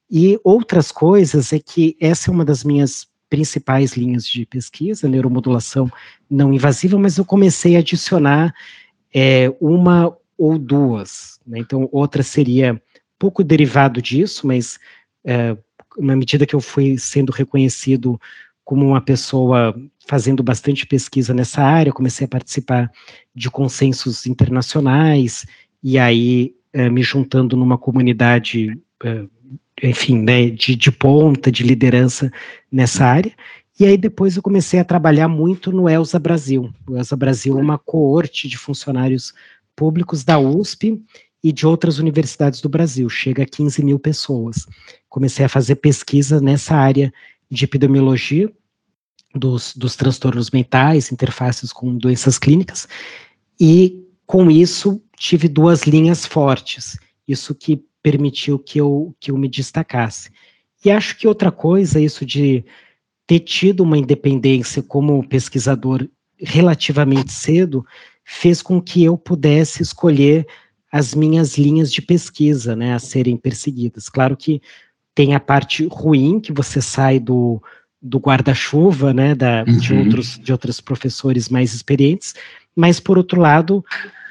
E 0.07 0.39
outras 0.43 0.91
coisas 0.91 1.51
é 1.51 1.57
que 1.57 1.97
essa 1.99 2.29
é 2.29 2.31
uma 2.31 2.45
das 2.45 2.63
minhas 2.63 3.07
principais 3.27 3.97
linhas 3.97 4.27
de 4.27 4.45
pesquisa, 4.45 5.09
neuromodulação 5.09 5.91
não 6.29 6.53
invasiva, 6.53 6.99
mas 6.99 7.17
eu 7.17 7.25
comecei 7.25 7.75
a 7.75 7.79
adicionar 7.79 8.53
é, 9.13 9.53
uma 9.59 10.15
ou 10.37 10.57
duas. 10.57 11.39
Né? 11.45 11.59
Então, 11.59 11.87
outra 11.91 12.23
seria 12.23 12.81
pouco 13.19 13.43
derivado 13.43 14.01
disso, 14.01 14.47
mas 14.47 14.79
é, 15.23 15.55
na 15.97 16.15
medida 16.15 16.45
que 16.45 16.55
eu 16.55 16.61
fui 16.61 16.97
sendo 16.97 17.31
reconhecido 17.31 18.19
como 18.63 18.87
uma 18.87 19.01
pessoa 19.01 19.75
fazendo 20.07 20.41
bastante 20.41 20.85
pesquisa 20.85 21.33
nessa 21.33 21.61
área, 21.61 21.91
comecei 21.91 22.25
a 22.25 22.29
participar 22.29 22.91
de 23.35 23.49
consensos 23.49 24.25
internacionais, 24.25 25.45
e 25.83 25.97
aí 25.99 26.55
é, 26.73 26.89
me 26.89 27.03
juntando 27.03 27.55
numa 27.55 27.77
comunidade, 27.77 28.77
é, 29.03 29.25
enfim, 29.83 30.19
né, 30.19 30.49
de, 30.49 30.75
de 30.75 30.91
ponta, 30.91 31.51
de 31.51 31.63
liderança 31.63 32.31
nessa 32.71 33.05
área, 33.05 33.31
e 33.81 33.85
aí 33.87 33.97
depois 33.97 34.35
eu 34.35 34.43
comecei 34.43 34.79
a 34.79 34.85
trabalhar 34.85 35.27
muito 35.27 35.71
no 35.71 35.89
Elsa 35.89 36.19
Brasil. 36.19 36.71
O 36.87 36.95
Elsa 36.95 37.15
Brasil 37.15 37.57
é 37.57 37.59
uma 37.59 37.79
coorte 37.79 38.47
de 38.47 38.55
funcionários 38.55 39.33
públicos 39.75 40.23
da 40.23 40.37
USP 40.37 41.01
e 41.43 41.51
de 41.51 41.65
outras 41.65 41.97
universidades 41.97 42.61
do 42.61 42.69
Brasil, 42.69 43.09
chega 43.09 43.41
a 43.41 43.45
15 43.47 43.83
mil 43.83 43.97
pessoas. 43.97 44.67
Comecei 45.09 45.43
a 45.43 45.49
fazer 45.49 45.77
pesquisa 45.77 46.39
nessa 46.39 46.75
área 46.75 47.11
de 47.49 47.65
epidemiologia 47.65 48.53
dos, 49.33 49.75
dos 49.75 49.95
transtornos 49.95 50.51
mentais, 50.51 51.11
interfaces 51.11 51.73
com 51.73 51.97
doenças 51.97 52.37
clínicas, 52.37 52.87
e 53.59 54.05
com 54.27 54.51
isso 54.51 55.01
tive 55.17 55.47
duas 55.47 55.87
linhas 55.87 56.23
fortes, 56.23 56.99
isso 57.27 57.55
que 57.55 57.83
permitiu 58.03 58.59
que 58.59 58.79
eu, 58.79 59.15
que 59.19 59.31
eu 59.31 59.37
me 59.39 59.49
destacasse. 59.49 60.29
E 60.85 60.91
acho 60.91 61.17
que 61.17 61.27
outra 61.27 61.51
coisa, 61.51 61.99
isso 61.99 62.23
de 62.23 62.63
ter 63.31 63.39
tido 63.39 63.81
uma 63.81 63.97
independência 63.97 64.83
como 64.83 65.25
pesquisador 65.25 66.05
relativamente 66.37 67.31
cedo, 67.31 67.85
fez 68.25 68.61
com 68.61 68.81
que 68.81 69.05
eu 69.05 69.17
pudesse 69.17 69.81
escolher 69.81 70.45
as 70.91 71.15
minhas 71.15 71.57
linhas 71.57 71.93
de 71.93 72.01
pesquisa, 72.01 72.75
né, 72.75 72.93
a 72.93 72.99
serem 72.99 73.37
perseguidas. 73.37 74.09
Claro 74.09 74.35
que 74.35 74.61
tem 75.15 75.33
a 75.33 75.39
parte 75.39 75.87
ruim, 75.89 76.41
que 76.41 76.51
você 76.51 76.81
sai 76.81 77.21
do, 77.21 77.63
do 78.01 78.19
guarda-chuva, 78.19 79.13
né, 79.13 79.33
da, 79.33 79.63
uhum. 79.65 79.77
de, 79.77 79.93
outros, 79.93 80.37
de 80.37 80.51
outros 80.51 80.81
professores 80.81 81.47
mais 81.47 81.73
experientes, 81.73 82.35
mas, 82.75 82.99
por 82.99 83.17
outro 83.17 83.39
lado, 83.39 83.81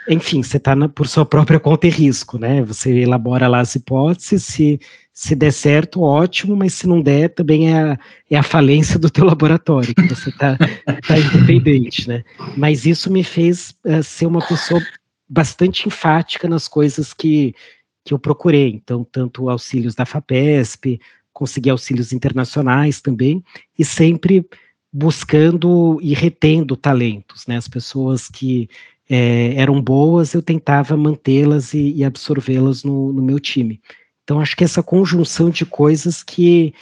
enfim, 0.08 0.42
você 0.42 0.56
está 0.56 0.76
por 0.88 1.06
sua 1.06 1.24
própria 1.24 1.60
conta 1.60 1.86
e 1.86 1.90
risco, 1.90 2.38
né, 2.38 2.62
você 2.62 2.90
elabora 3.00 3.46
lá 3.48 3.60
as 3.60 3.74
hipóteses, 3.74 4.44
se 4.44 4.80
se 5.20 5.34
der 5.34 5.52
certo, 5.52 6.00
ótimo, 6.00 6.56
mas 6.56 6.72
se 6.72 6.86
não 6.86 7.02
der, 7.02 7.28
também 7.28 7.70
é 7.70 7.78
a, 7.78 7.98
é 8.30 8.38
a 8.38 8.42
falência 8.42 8.98
do 8.98 9.10
teu 9.10 9.24
laboratório, 9.26 9.94
que 9.94 10.08
você 10.08 10.30
está 10.30 10.56
tá 10.56 11.18
independente, 11.18 12.08
né? 12.08 12.24
Mas 12.56 12.86
isso 12.86 13.12
me 13.12 13.22
fez 13.22 13.76
uh, 13.84 14.02
ser 14.02 14.24
uma 14.24 14.40
pessoa 14.40 14.80
bastante 15.28 15.86
enfática 15.86 16.48
nas 16.48 16.66
coisas 16.66 17.12
que, 17.12 17.54
que 18.02 18.14
eu 18.14 18.18
procurei. 18.18 18.70
Então, 18.70 19.04
tanto 19.04 19.50
auxílios 19.50 19.94
da 19.94 20.06
FAPESP, 20.06 20.98
consegui 21.34 21.68
auxílios 21.68 22.14
internacionais 22.14 23.02
também, 23.02 23.44
e 23.78 23.84
sempre 23.84 24.46
buscando 24.90 25.98
e 26.00 26.14
retendo 26.14 26.76
talentos, 26.78 27.46
né? 27.46 27.58
As 27.58 27.68
pessoas 27.68 28.26
que 28.26 28.70
é, 29.10 29.54
eram 29.56 29.82
boas, 29.82 30.34
eu 30.34 30.40
tentava 30.40 30.96
mantê-las 30.96 31.74
e, 31.74 31.94
e 31.96 32.04
absorvê-las 32.04 32.84
no, 32.84 33.12
no, 33.12 33.20
meu 33.20 33.40
time. 33.40 33.80
Então, 34.22 34.40
acho 34.40 34.56
que 34.56 34.62
essa 34.62 34.84
conjunção 34.84 35.50
de 35.50 35.66
coisas 35.66 36.22
que, 36.22 36.72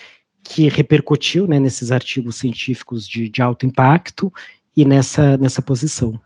que 0.44 0.68
repercutiu 0.68 1.46
né, 1.46 1.58
nesses 1.58 1.90
artigos 1.90 2.36
científicos 2.36 3.08
de, 3.08 3.30
de 3.30 3.40
alto 3.40 3.64
impacto 3.64 4.30
e 4.76 4.84
nessa, 4.84 5.38
nessa 5.38 5.62
posição. 5.62 6.20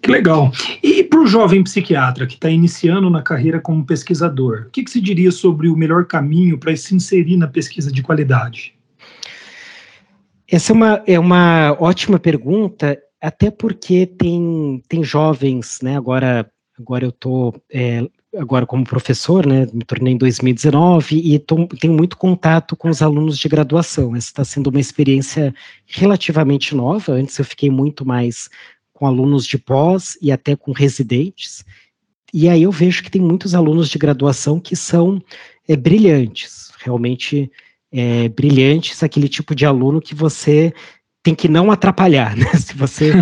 Que 0.00 0.10
legal. 0.10 0.50
E 0.82 1.04
para 1.04 1.20
o 1.20 1.26
jovem 1.26 1.62
psiquiatra 1.62 2.26
que 2.26 2.34
está 2.34 2.48
iniciando 2.48 3.10
na 3.10 3.20
carreira 3.20 3.60
como 3.60 3.84
pesquisador, 3.84 4.66
o 4.68 4.70
que, 4.70 4.82
que 4.82 4.90
se 4.90 5.00
diria 5.00 5.30
sobre 5.30 5.68
o 5.68 5.76
melhor 5.76 6.06
caminho 6.06 6.56
para 6.56 6.74
se 6.74 6.94
inserir 6.94 7.36
na 7.36 7.48
pesquisa 7.48 7.92
de 7.92 8.02
qualidade? 8.02 8.74
Essa 10.50 10.72
é 10.72 10.74
uma, 10.74 11.02
é 11.06 11.18
uma 11.18 11.76
ótima 11.78 12.18
pergunta, 12.18 12.98
até 13.20 13.50
porque 13.50 14.06
tem, 14.06 14.82
tem 14.88 15.02
jovens, 15.02 15.80
né? 15.82 15.96
Agora, 15.96 16.50
agora 16.78 17.04
eu 17.04 17.10
estou 17.10 17.54
é, 17.72 18.08
agora 18.36 18.66
como 18.66 18.84
professor, 18.84 19.46
né? 19.46 19.66
Me 19.72 19.84
tornei 19.84 20.14
em 20.14 20.18
2019 20.18 21.16
e 21.16 21.38
tô, 21.38 21.66
tenho 21.66 21.94
muito 21.94 22.16
contato 22.16 22.76
com 22.76 22.88
os 22.88 23.02
alunos 23.02 23.38
de 23.38 23.48
graduação. 23.48 24.14
Essa 24.14 24.28
está 24.28 24.44
sendo 24.44 24.68
uma 24.68 24.80
experiência 24.80 25.54
relativamente 25.86 26.74
nova. 26.74 27.12
Antes 27.12 27.38
eu 27.38 27.44
fiquei 27.44 27.70
muito 27.70 28.06
mais 28.06 28.48
com 28.92 29.06
alunos 29.06 29.46
de 29.46 29.58
pós 29.58 30.18
e 30.20 30.30
até 30.30 30.56
com 30.56 30.72
residentes. 30.72 31.64
E 32.32 32.48
aí 32.48 32.62
eu 32.62 32.70
vejo 32.70 33.02
que 33.02 33.10
tem 33.10 33.22
muitos 33.22 33.54
alunos 33.54 33.88
de 33.88 33.98
graduação 33.98 34.60
que 34.60 34.76
são 34.76 35.22
é, 35.66 35.76
brilhantes, 35.76 36.70
realmente 36.78 37.50
é, 37.90 38.28
brilhantes, 38.28 39.02
aquele 39.02 39.28
tipo 39.28 39.54
de 39.54 39.64
aluno 39.64 40.00
que 40.00 40.14
você 40.14 40.74
tem 41.22 41.34
que 41.34 41.48
não 41.48 41.70
atrapalhar, 41.70 42.36
né? 42.36 42.46
Se 42.56 42.74
você 42.74 43.12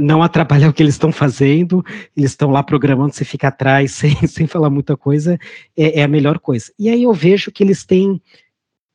não 0.00 0.22
atrapalhar 0.22 0.68
o 0.68 0.72
que 0.72 0.82
eles 0.82 0.94
estão 0.94 1.10
fazendo, 1.10 1.84
eles 2.16 2.30
estão 2.30 2.50
lá 2.50 2.62
programando, 2.62 3.14
você 3.14 3.24
fica 3.24 3.48
atrás 3.48 3.92
sem, 3.98 4.14
sem 4.26 4.46
falar 4.46 4.70
muita 4.70 4.96
coisa, 4.96 5.38
é, 5.76 6.00
é, 6.00 6.02
a 6.02 6.08
melhor 6.08 6.38
coisa. 6.38 6.72
E 6.78 6.88
aí 6.88 7.02
eu 7.02 7.12
vejo 7.12 7.50
que 7.50 7.62
eles 7.62 7.84
têm 7.84 8.20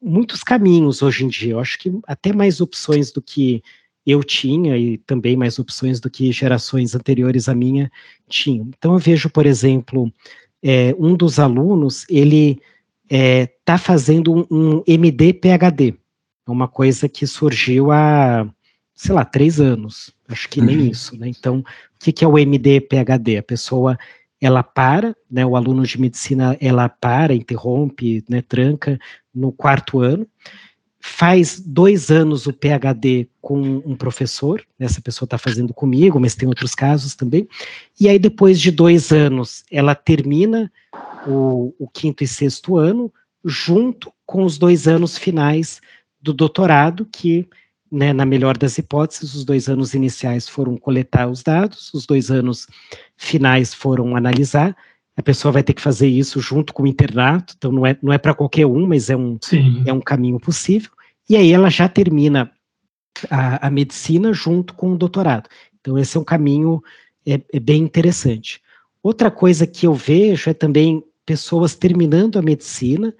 muitos 0.02 0.44
caminhos 0.44 1.02
hoje 1.02 1.24
em 1.24 1.28
dia, 1.28 1.54
eu 1.54 1.60
acho 1.60 1.80
que 1.80 1.92
até 2.06 2.34
mais 2.34 2.60
opções 2.60 3.12
do 3.12 3.22
que 3.22 3.64
eu 4.06 4.22
tinha 4.22 4.78
e 4.78 4.98
também 4.98 5.38
mais 5.38 5.58
opções 5.58 6.02
do 6.02 6.10
que 6.10 6.30
gerações 6.32 6.94
anteriores 6.94 7.48
à 7.48 7.56
minha 7.56 7.90
tinham. 8.28 8.70
Então 8.78 8.94
eu 8.94 9.00
vejo, 9.00 9.30
por 9.30 9.46
exemplo, 9.46 10.12
é, 10.62 10.94
um 11.00 11.16
dos 11.16 11.40
alunos, 11.40 12.06
ele 12.10 12.62
está 13.04 13.18
é, 13.18 13.48
tá 13.64 13.78
fazendo 13.78 14.34
um, 14.34 14.46
um 14.52 14.84
MD-PHD, 14.86 15.96
uma 16.52 16.68
coisa 16.68 17.08
que 17.08 17.26
surgiu 17.26 17.92
há, 17.92 18.48
sei 18.94 19.16
lá, 19.16 19.24
três 19.24 19.60
anos, 19.60 20.14
acho 20.28 20.50
que 20.50 20.62
nem 20.62 20.78
uhum. 20.78 20.88
isso, 20.88 21.18
né? 21.18 21.28
Então, 21.28 21.60
o 21.60 21.66
que, 22.00 22.12
que 22.12 22.26
é 22.26 22.28
o 22.28 22.38
MD-PHD? 22.38 23.38
A 23.38 23.44
pessoa, 23.44 23.98
ela 24.42 24.64
para, 24.64 25.16
né, 25.30 25.46
o 25.46 25.56
aluno 25.56 25.84
de 25.84 26.00
medicina, 26.00 26.58
ela 26.60 26.90
para, 26.90 27.34
interrompe, 27.34 28.24
né, 28.30 28.42
tranca 28.42 29.00
no 29.34 29.52
quarto 29.52 30.02
ano, 30.02 30.28
faz 31.06 31.60
dois 31.60 32.10
anos 32.10 32.48
o 32.48 32.54
PhD 32.54 33.28
com 33.42 33.60
um 33.86 33.94
professor, 33.94 34.64
essa 34.80 35.02
pessoa 35.02 35.26
está 35.26 35.38
fazendo 35.38 35.74
comigo, 35.74 36.18
mas 36.18 36.34
tem 36.34 36.48
outros 36.48 36.74
casos 36.74 37.14
também, 37.14 37.46
e 38.00 38.08
aí 38.08 38.18
depois 38.18 38.60
de 38.60 38.72
dois 38.72 39.12
anos 39.12 39.66
ela 39.70 39.96
termina 39.96 40.72
o, 41.28 41.74
o 41.78 41.90
quinto 41.90 42.24
e 42.24 42.28
sexto 42.28 42.78
ano, 42.78 43.12
junto 43.44 44.14
com 44.26 44.46
os 44.46 44.58
dois 44.58 44.88
anos 44.88 45.18
finais 45.18 45.82
do 46.24 46.34
doutorado, 46.34 47.06
que, 47.06 47.48
né, 47.92 48.14
na 48.14 48.26
melhor 48.26 48.58
das 48.58 48.78
hipóteses, 48.78 49.36
os 49.36 49.44
dois 49.44 49.68
anos 49.68 49.94
iniciais 49.94 50.48
foram 50.48 50.78
coletar 50.78 51.28
os 51.30 51.44
dados, 51.44 51.94
os 51.94 52.06
dois 52.06 52.32
anos 52.32 52.66
finais 53.18 53.74
foram 53.74 54.16
analisar, 54.16 54.76
a 55.16 55.22
pessoa 55.22 55.52
vai 55.52 55.62
ter 55.62 55.74
que 55.74 55.82
fazer 55.82 56.08
isso 56.08 56.40
junto 56.40 56.74
com 56.74 56.84
o 56.84 56.88
internato, 56.88 57.54
então 57.58 57.72
não 57.72 57.86
é, 57.86 57.98
não 58.02 58.14
é 58.14 58.18
para 58.18 58.34
qualquer 58.34 58.66
um, 58.66 58.88
mas 58.88 59.10
é 59.10 59.18
um, 59.18 59.38
é 59.86 59.94
um 59.94 60.00
caminho 60.00 60.40
possível. 60.40 60.90
E 61.30 61.36
aí 61.36 61.52
ela 61.52 61.70
já 61.70 61.88
termina 61.88 62.50
a, 63.30 63.68
a 63.68 63.70
medicina 63.70 64.34
junto 64.34 64.74
com 64.74 64.94
o 64.94 64.98
doutorado. 64.98 65.48
Então 65.80 66.00
esse 66.00 66.18
é 66.18 66.20
um 66.20 66.24
caminho 66.24 66.82
é, 67.28 67.40
é 67.54 67.60
bem 67.60 67.84
interessante. 67.84 68.62
Outra 69.04 69.30
coisa 69.30 69.68
que 69.68 69.86
eu 69.86 69.94
vejo 69.94 70.50
é 70.50 70.54
também 70.54 71.04
pessoas 71.26 71.76
terminando 71.76 72.40
a 72.40 72.42
medicina, 72.42 73.14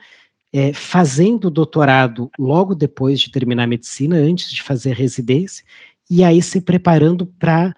é, 0.54 0.72
fazendo 0.72 1.50
doutorado 1.50 2.30
logo 2.38 2.76
depois 2.76 3.20
de 3.20 3.32
terminar 3.32 3.64
a 3.64 3.68
medicina, 3.68 4.18
antes 4.18 4.52
de 4.52 4.62
fazer 4.62 4.94
residência, 4.94 5.66
e 6.10 6.24
aí 6.24 6.42
se 6.44 6.62
preparando 6.62 7.26
para 7.26 7.76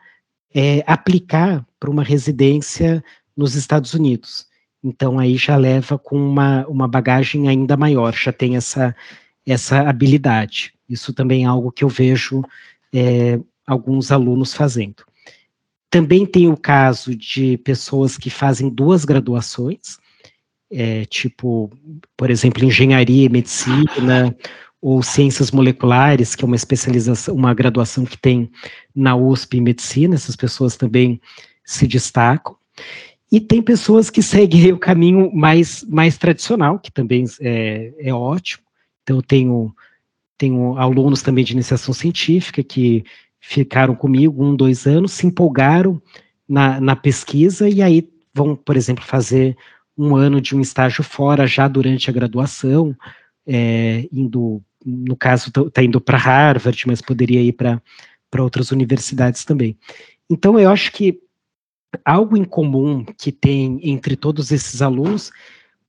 é, 0.54 0.84
aplicar 0.86 1.66
para 1.80 1.90
uma 1.90 2.04
residência 2.04 3.02
nos 3.36 3.56
Estados 3.56 3.94
Unidos. 3.94 4.46
Então 4.84 5.18
aí 5.18 5.38
já 5.38 5.56
leva 5.56 5.98
com 5.98 6.18
uma, 6.18 6.68
uma 6.68 6.88
bagagem 6.88 7.48
ainda 7.48 7.78
maior, 7.78 8.14
já 8.14 8.34
tem 8.34 8.58
essa, 8.58 8.94
essa 9.46 9.80
habilidade. 9.88 10.74
Isso 10.88 11.14
também 11.14 11.46
é 11.46 11.48
algo 11.48 11.72
que 11.72 11.84
eu 11.84 11.90
vejo 11.90 12.44
é, 12.94 13.40
alguns 13.66 14.12
alunos 14.12 14.54
fazendo. 14.54 15.04
Também 15.90 16.26
tem 16.26 16.50
o 16.50 16.58
caso 16.58 17.16
de 17.16 17.58
pessoas 17.60 18.18
que 18.18 18.30
fazem 18.30 18.70
duas 18.70 19.06
graduações, 19.06 19.98
é, 20.76 21.06
tipo, 21.06 21.72
por 22.18 22.30
exemplo, 22.30 22.66
engenharia 22.66 23.26
e 23.26 23.30
medicina, 23.30 24.36
ou 24.82 25.02
ciências 25.02 25.50
moleculares, 25.50 26.36
que 26.36 26.44
é 26.44 26.46
uma 26.46 26.56
especialização, 26.56 27.34
uma 27.34 27.54
graduação 27.54 28.06
que 28.06 28.18
tem 28.18 28.52
na 28.94 29.16
USP 29.16 29.58
em 29.58 29.62
medicina, 29.62 30.16
essas 30.16 30.36
pessoas 30.36 30.76
também 30.76 31.20
se 31.64 31.88
destacam. 31.88 32.56
E 33.32 33.40
tem 33.40 33.62
pessoas 33.62 34.10
que 34.10 34.22
seguem 34.22 34.72
o 34.72 34.78
caminho 34.78 35.32
mais, 35.34 35.84
mais 35.86 36.18
tradicional, 36.18 36.78
que 36.78 36.92
também 36.92 37.26
é, 37.42 37.94
é 37.98 38.14
ótimo. 38.14 38.64
Então, 39.02 39.16
eu 39.18 39.22
tenho, 39.24 39.74
tenho 40.38 40.78
alunos 40.78 41.22
também 41.22 41.44
de 41.44 41.54
iniciação 41.54 41.94
científica 41.94 42.62
que 42.62 43.04
ficaram 43.40 43.96
comigo 43.96 44.44
um, 44.44 44.56
dois 44.56 44.86
anos, 44.86 45.14
se 45.14 45.26
empolgaram 45.26 46.02
na, 46.48 46.80
na 46.80 46.96
pesquisa 46.96 47.68
e 47.68 47.82
aí 47.82 48.08
vão, 48.34 48.56
por 48.56 48.76
exemplo, 48.78 49.04
fazer 49.04 49.58
um 49.98 50.16
ano 50.16 50.42
de 50.42 50.56
um 50.56 50.62
estágio 50.62 51.04
fora 51.04 51.48
já 51.48 51.68
durante 51.68 52.10
a 52.10 52.14
graduação, 52.14 52.96
é, 53.48 54.08
indo, 54.12 54.62
no 54.86 55.16
caso, 55.16 55.50
está 55.50 55.70
tá 55.70 55.84
indo 55.84 56.02
para 56.02 56.18
Harvard, 56.18 56.84
mas 56.88 57.02
poderia 57.02 57.42
ir 57.42 57.54
para 57.54 57.82
outras 58.40 58.72
universidades 58.72 59.46
também. 59.46 59.78
Então, 60.30 60.60
eu 60.60 60.70
acho 60.70 60.92
que 60.92 61.20
algo 62.04 62.36
em 62.36 62.44
comum 62.44 63.06
que 63.18 63.32
tem 63.32 63.80
entre 63.84 64.16
todos 64.16 64.52
esses 64.52 64.82
alunos, 64.82 65.32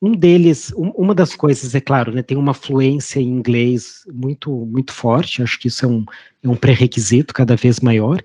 um 0.01 0.13
deles, 0.13 0.73
um, 0.77 0.91
uma 0.91 1.15
das 1.15 1.35
coisas, 1.35 1.75
é 1.75 1.81
claro, 1.81 2.13
né, 2.13 2.23
tem 2.23 2.37
uma 2.37 2.53
fluência 2.53 3.19
em 3.19 3.29
inglês 3.29 4.03
muito, 4.13 4.51
muito 4.67 4.93
forte, 4.93 5.43
acho 5.43 5.59
que 5.59 5.69
isso 5.69 5.85
é 5.85 5.89
um, 5.89 6.05
é 6.43 6.49
um 6.49 6.55
pré-requisito 6.55 7.33
cada 7.33 7.57
vez 7.57 7.81
maior. 7.81 8.23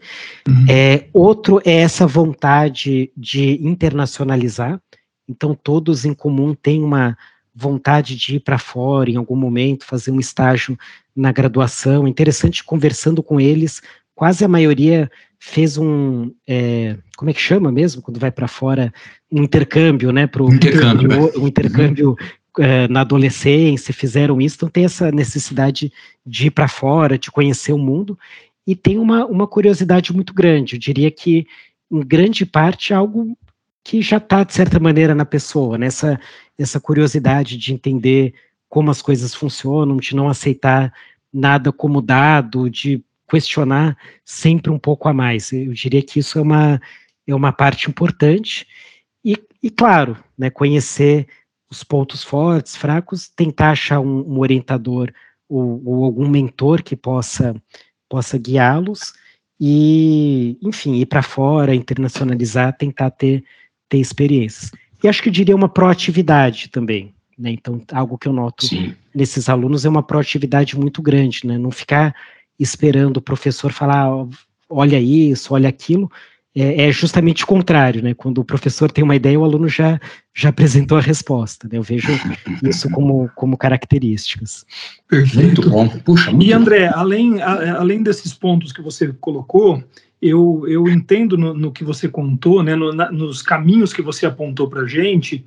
Uhum. 0.48 0.66
É, 0.70 1.08
outro 1.14 1.62
é 1.64 1.78
essa 1.78 2.06
vontade 2.06 3.12
de 3.16 3.66
internacionalizar, 3.66 4.82
então 5.28 5.56
todos 5.56 6.06
em 6.06 6.14
comum 6.14 6.54
têm 6.54 6.84
uma 6.84 7.18
vontade 7.54 8.16
de 8.16 8.38
ir 8.38 8.40
para 8.40 8.58
fora 8.58 9.10
em 9.10 9.18
algum 9.18 9.36
momento, 9.36 9.86
fazer 9.86 10.12
um 10.12 10.20
estágio 10.20 10.78
na 11.16 11.32
graduação. 11.32 12.08
Interessante 12.08 12.64
conversando 12.64 13.22
com 13.22 13.40
eles, 13.40 13.82
quase 14.16 14.44
a 14.46 14.48
maioria 14.48 15.10
fez 15.40 15.78
um, 15.78 16.32
é, 16.48 16.96
como 17.18 17.32
é 17.32 17.34
que 17.34 17.42
chama 17.42 17.72
mesmo, 17.72 18.02
quando 18.02 18.20
vai 18.20 18.32
para 18.32 18.48
fora, 18.48 18.94
um 19.32 19.42
intercâmbio, 19.42 20.12
né, 20.12 20.28
pro, 20.28 20.54
intercâmbio, 20.54 21.32
um 21.42 21.48
intercâmbio 21.48 22.16
é, 22.60 22.88
na 22.88 23.02
adolescência, 23.02 23.92
fizeram 23.92 24.40
isso, 24.40 24.58
então 24.58 24.70
tem 24.70 24.86
essa 24.86 25.12
necessidade 25.12 25.92
de 26.24 26.48
ir 26.48 26.52
para 26.52 26.68
fora, 26.68 27.18
de 27.18 27.32
conhecer 27.32 27.74
o 27.74 27.78
mundo, 27.78 28.18
e 28.68 28.76
tem 28.76 29.00
uma, 29.00 29.26
uma 29.26 29.48
curiosidade 29.48 30.14
muito 30.14 30.32
grande, 30.32 30.76
eu 30.76 30.80
diria 30.80 31.10
que 31.10 31.48
em 31.92 32.02
grande 32.02 32.46
parte 32.46 32.94
é 32.94 32.96
algo 32.96 33.36
que 33.84 34.02
já 34.02 34.18
está, 34.18 34.44
de 34.44 34.54
certa 34.54 34.80
maneira, 34.80 35.16
na 35.16 35.26
pessoa, 35.26 35.78
nessa 35.78 36.12
né? 36.12 36.20
essa 36.58 36.80
curiosidade 36.80 37.58
de 37.58 37.74
entender 37.74 38.34
como 38.70 38.92
as 38.92 39.02
coisas 39.02 39.34
funcionam, 39.34 39.98
de 39.98 40.16
não 40.16 40.30
aceitar 40.30 40.94
nada 41.34 41.72
como 41.72 42.02
dado, 42.02 42.70
de 42.70 43.04
questionar 43.30 43.98
sempre 44.24 44.72
um 44.72 44.78
pouco 44.78 45.08
a 45.08 45.14
mais. 45.14 45.52
Eu 45.52 45.74
diria 45.74 46.02
que 46.02 46.20
isso 46.20 46.38
é 46.38 46.42
uma, 46.42 46.82
é 47.26 47.34
uma 47.34 47.52
parte 47.52 47.90
importante. 47.90 48.68
E, 49.24 49.38
e 49.64 49.70
claro, 49.70 50.18
né, 50.38 50.50
conhecer 50.50 51.28
os 51.70 51.84
pontos 51.84 52.24
fortes, 52.24 52.76
fracos, 52.76 53.30
tentar 53.30 53.72
achar 53.72 54.00
um, 54.02 54.34
um 54.34 54.40
orientador 54.40 55.12
ou, 55.48 55.82
ou, 55.86 56.04
algum 56.04 56.28
mentor 56.28 56.84
que 56.84 56.96
possa, 56.96 57.56
possa 58.10 58.38
guiá-los 58.38 59.14
e, 59.60 60.58
enfim, 60.62 60.96
ir 60.96 61.06
para 61.06 61.22
fora, 61.22 61.74
internacionalizar, 61.74 62.76
tentar 62.76 63.12
ter, 63.12 63.44
ter 63.92 64.00
experiências. 64.00 64.72
E 65.04 65.08
acho 65.08 65.22
que 65.22 65.28
eu 65.28 65.34
diria 65.34 65.56
uma 65.56 65.68
proatividade 65.68 66.70
também. 66.70 67.14
Né? 67.38 67.52
Então, 67.52 67.82
algo 67.92 68.18
que 68.18 68.28
eu 68.28 68.34
noto 68.34 68.66
Sim. 68.66 68.96
nesses 69.14 69.50
alunos 69.50 69.84
é 69.84 69.90
uma 69.90 70.02
proatividade 70.02 70.80
muito 70.80 71.02
grande, 71.02 71.46
né? 71.46 71.58
não 71.58 71.72
ficar 71.72 72.16
esperando 72.58 73.18
o 73.18 73.22
professor 73.22 73.74
falar, 73.74 74.08
olha 74.70 75.00
isso, 75.00 75.54
olha 75.54 75.68
aquilo, 75.68 76.10
é, 76.54 76.88
é, 76.88 76.92
justamente 76.92 77.44
o 77.46 77.48
contrário, 77.48 78.04
né? 78.04 78.14
Quando 78.14 78.40
o 78.40 78.44
professor 78.44 78.92
tem 78.92 79.04
uma 79.04 79.16
ideia, 79.16 79.40
o 79.40 79.44
aluno 79.46 79.70
já, 79.70 80.00
já 80.34 80.50
apresentou 80.50 80.98
a 80.98 81.02
resposta. 81.02 81.68
Né? 81.72 81.78
Eu 81.78 81.84
vejo 81.84 82.10
isso 82.64 82.90
como, 82.90 83.30
como 83.36 83.58
características. 83.58 84.66
Perfeito. 85.08 85.62
Muito 85.62 85.70
bom. 85.70 85.88
Puxa, 86.00 86.30
muito 86.32 86.46
e 86.46 86.52
André, 86.52 86.88
além, 86.88 87.42
a, 87.42 87.80
além 87.80 88.04
desses 88.04 88.34
pontos 88.34 88.74
que 88.74 88.82
você 88.82 89.14
colocou, 89.22 89.82
eu, 90.22 90.66
eu 90.68 90.90
entendo 90.90 91.38
no, 91.38 91.54
no 91.54 91.72
que 91.72 91.86
você 91.86 92.10
contou, 92.10 92.62
né, 92.62 92.76
no, 92.76 92.92
na, 92.92 93.10
nos 93.10 93.42
caminhos 93.42 93.94
que 93.94 94.02
você 94.02 94.26
apontou 94.26 94.70
para 94.70 94.82
a 94.82 94.88
gente, 94.88 95.46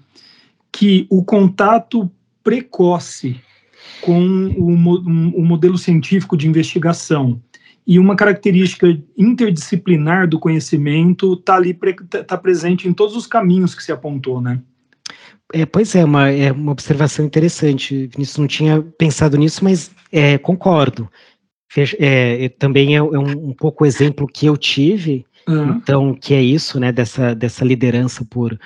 que 0.72 1.06
o 1.10 1.22
contato 1.22 2.10
precoce 2.42 3.38
com 4.00 4.46
o, 4.56 4.68
o 4.68 5.44
modelo 5.44 5.76
científico 5.76 6.34
de 6.36 6.48
investigação 6.48 7.40
e 7.86 7.98
uma 7.98 8.16
característica 8.16 8.86
interdisciplinar 9.16 10.28
do 10.28 10.38
conhecimento 10.38 11.34
está 11.34 11.56
ali 11.56 11.78
tá 12.26 12.36
presente 12.36 12.88
em 12.88 12.92
todos 12.92 13.14
os 13.14 13.26
caminhos 13.26 13.74
que 13.74 13.82
se 13.82 13.92
apontou, 13.92 14.40
né? 14.40 14.60
É, 15.52 15.66
pois 15.66 15.94
é, 15.94 16.04
uma, 16.04 16.30
é 16.30 16.50
uma 16.50 16.72
observação 16.72 17.24
interessante. 17.24 18.06
Vinícius 18.06 18.38
não 18.38 18.46
tinha 18.46 18.82
pensado 18.98 19.36
nisso, 19.36 19.62
mas 19.62 19.90
é, 20.10 20.38
concordo. 20.38 21.08
É, 21.98 22.48
também 22.50 22.94
é, 22.94 22.98
é 22.98 23.02
um, 23.02 23.48
um, 23.48 23.52
pouco 23.52 23.84
o 23.84 23.86
exemplo 23.86 24.28
que 24.28 24.46
eu 24.46 24.56
tive, 24.56 25.26
uhum. 25.46 25.72
então, 25.72 26.14
que 26.14 26.32
é 26.32 26.40
isso, 26.40 26.78
né, 26.78 26.92
dessa, 26.92 27.34
dessa 27.34 27.64
liderança 27.64 28.24
por, 28.24 28.56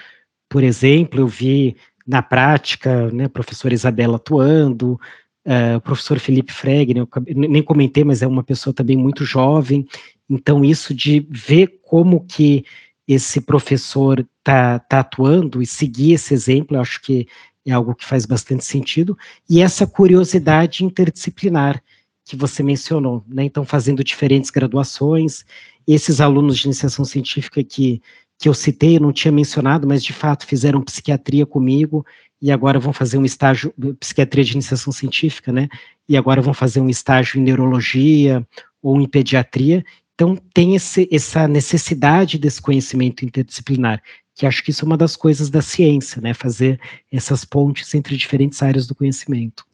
por 0.48 0.62
exemplo, 0.62 1.20
eu 1.20 1.26
vi 1.26 1.74
na 2.06 2.22
prática, 2.22 3.10
né, 3.10 3.24
a 3.24 3.30
professora 3.30 3.72
Isabela 3.72 4.16
atuando, 4.16 5.00
uh, 5.48 5.78
o 5.78 5.80
professor 5.80 6.18
Felipe 6.18 6.52
Freg, 6.52 6.92
né, 6.92 7.00
eu 7.00 7.08
nem 7.26 7.62
comentei, 7.62 8.04
mas 8.04 8.20
é 8.20 8.26
uma 8.26 8.44
pessoa 8.44 8.74
também 8.74 8.96
muito 8.96 9.24
jovem, 9.24 9.86
então 10.28 10.62
isso 10.64 10.94
de 10.94 11.26
ver 11.30 11.80
como 11.82 12.24
que 12.24 12.64
esse 13.06 13.40
professor 13.40 14.20
está 14.38 14.78
tá 14.78 15.00
atuando 15.00 15.62
e 15.62 15.66
seguir 15.66 16.12
esse 16.12 16.34
exemplo, 16.34 16.76
eu 16.76 16.80
acho 16.80 17.00
que 17.00 17.26
é 17.66 17.72
algo 17.72 17.94
que 17.94 18.04
faz 18.04 18.26
bastante 18.26 18.64
sentido, 18.64 19.16
e 19.48 19.62
essa 19.62 19.86
curiosidade 19.86 20.84
interdisciplinar 20.84 21.82
que 22.24 22.36
você 22.36 22.62
mencionou, 22.62 23.24
né, 23.26 23.44
então 23.44 23.64
fazendo 23.64 24.04
diferentes 24.04 24.50
graduações, 24.50 25.46
esses 25.86 26.20
alunos 26.20 26.58
de 26.58 26.66
iniciação 26.66 27.02
científica 27.06 27.64
que, 27.64 28.02
que 28.38 28.46
eu 28.48 28.52
citei, 28.52 28.96
eu 28.96 29.00
não 29.00 29.12
tinha 29.12 29.32
mencionado, 29.32 29.88
mas 29.88 30.04
de 30.04 30.12
fato 30.12 30.46
fizeram 30.46 30.82
psiquiatria 30.82 31.46
comigo, 31.46 32.04
e 32.40 32.52
agora 32.52 32.78
vão 32.78 32.92
fazer 32.92 33.18
um 33.18 33.24
estágio, 33.24 33.74
psiquiatria 33.98 34.44
de 34.44 34.52
iniciação 34.52 34.92
científica, 34.92 35.52
né? 35.52 35.68
E 36.08 36.16
agora 36.16 36.40
vão 36.40 36.54
fazer 36.54 36.80
um 36.80 36.88
estágio 36.88 37.38
em 37.38 37.42
neurologia 37.42 38.46
ou 38.82 39.00
em 39.00 39.06
pediatria. 39.06 39.84
Então, 40.14 40.36
tem 40.54 40.74
esse, 40.74 41.08
essa 41.12 41.46
necessidade 41.46 42.38
desse 42.38 42.60
conhecimento 42.60 43.24
interdisciplinar, 43.24 44.02
que 44.34 44.46
acho 44.46 44.62
que 44.62 44.70
isso 44.70 44.84
é 44.84 44.86
uma 44.86 44.96
das 44.96 45.16
coisas 45.16 45.50
da 45.50 45.60
ciência, 45.60 46.20
né? 46.20 46.32
Fazer 46.32 46.80
essas 47.10 47.44
pontes 47.44 47.94
entre 47.94 48.16
diferentes 48.16 48.62
áreas 48.62 48.86
do 48.86 48.94
conhecimento. 48.94 49.64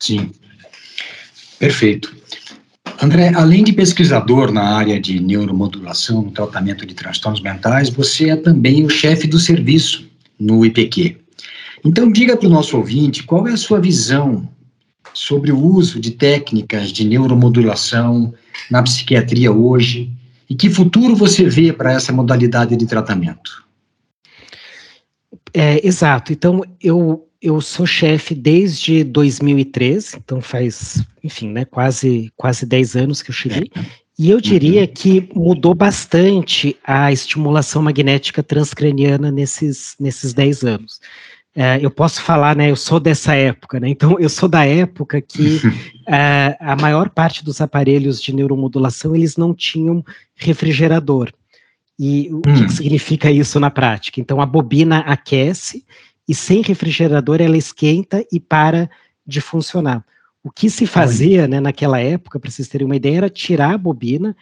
Sim, 0.00 0.32
perfeito. 1.58 2.14
André, 3.02 3.32
além 3.34 3.62
de 3.62 3.72
pesquisador 3.72 4.50
na 4.50 4.76
área 4.76 4.98
de 4.98 5.20
neuromodulação 5.20 6.22
no 6.22 6.30
tratamento 6.30 6.86
de 6.86 6.94
transtornos 6.94 7.42
mentais, 7.42 7.90
você 7.90 8.30
é 8.30 8.36
também 8.36 8.84
o 8.84 8.88
chefe 8.88 9.26
do 9.26 9.38
serviço 9.38 10.08
no 10.38 10.64
IPQ. 10.64 11.25
Então, 11.86 12.10
diga 12.10 12.36
para 12.36 12.48
o 12.48 12.50
nosso 12.50 12.76
ouvinte 12.76 13.22
qual 13.22 13.46
é 13.46 13.52
a 13.52 13.56
sua 13.56 13.80
visão 13.80 14.48
sobre 15.14 15.52
o 15.52 15.58
uso 15.58 16.00
de 16.00 16.10
técnicas 16.10 16.90
de 16.90 17.04
neuromodulação 17.04 18.34
na 18.68 18.82
psiquiatria 18.82 19.52
hoje 19.52 20.10
e 20.50 20.54
que 20.56 20.68
futuro 20.68 21.14
você 21.14 21.48
vê 21.48 21.72
para 21.72 21.92
essa 21.92 22.12
modalidade 22.12 22.76
de 22.76 22.86
tratamento. 22.86 23.64
É, 25.54 25.86
exato. 25.86 26.32
Então, 26.32 26.60
eu, 26.82 27.28
eu 27.40 27.60
sou 27.60 27.86
chefe 27.86 28.34
desde 28.34 29.04
2013, 29.04 30.16
então 30.16 30.40
faz, 30.40 31.00
enfim, 31.22 31.50
né, 31.50 31.64
quase, 31.64 32.32
quase 32.36 32.66
10 32.66 32.96
anos 32.96 33.22
que 33.22 33.30
eu 33.30 33.34
cheguei. 33.34 33.70
E 34.18 34.28
eu 34.28 34.40
diria 34.40 34.80
uhum. 34.80 34.88
que 34.92 35.30
mudou 35.32 35.72
bastante 35.72 36.76
a 36.82 37.12
estimulação 37.12 37.80
magnética 37.80 38.42
transcraniana 38.42 39.30
nesses, 39.30 39.94
nesses 40.00 40.34
10 40.34 40.64
anos 40.64 41.00
é, 41.56 41.78
eu 41.82 41.90
posso 41.90 42.20
falar, 42.20 42.54
né? 42.54 42.70
Eu 42.70 42.76
sou 42.76 43.00
dessa 43.00 43.34
época, 43.34 43.80
né? 43.80 43.88
Então, 43.88 44.18
eu 44.20 44.28
sou 44.28 44.46
da 44.46 44.66
época 44.66 45.22
que 45.22 45.58
é, 46.06 46.54
a 46.60 46.76
maior 46.76 47.08
parte 47.08 47.42
dos 47.42 47.62
aparelhos 47.62 48.20
de 48.20 48.34
neuromodulação 48.34 49.16
eles 49.16 49.38
não 49.38 49.54
tinham 49.54 50.04
refrigerador. 50.34 51.32
E 51.98 52.28
o 52.30 52.36
hum. 52.36 52.42
que, 52.42 52.66
que 52.66 52.72
significa 52.72 53.30
isso 53.30 53.58
na 53.58 53.70
prática? 53.70 54.20
Então, 54.20 54.38
a 54.38 54.44
bobina 54.44 54.98
aquece 54.98 55.82
e 56.28 56.34
sem 56.34 56.60
refrigerador 56.60 57.40
ela 57.40 57.56
esquenta 57.56 58.22
e 58.30 58.38
para 58.38 58.90
de 59.26 59.40
funcionar. 59.40 60.04
O 60.44 60.50
que 60.50 60.68
se 60.68 60.86
fazia 60.86 61.48
né, 61.48 61.58
naquela 61.58 61.98
época, 61.98 62.38
para 62.38 62.50
vocês 62.50 62.68
terem 62.68 62.84
uma 62.84 62.96
ideia, 62.96 63.16
era 63.16 63.30
tirar 63.30 63.72
a 63.72 63.78
bobina, 63.78 64.36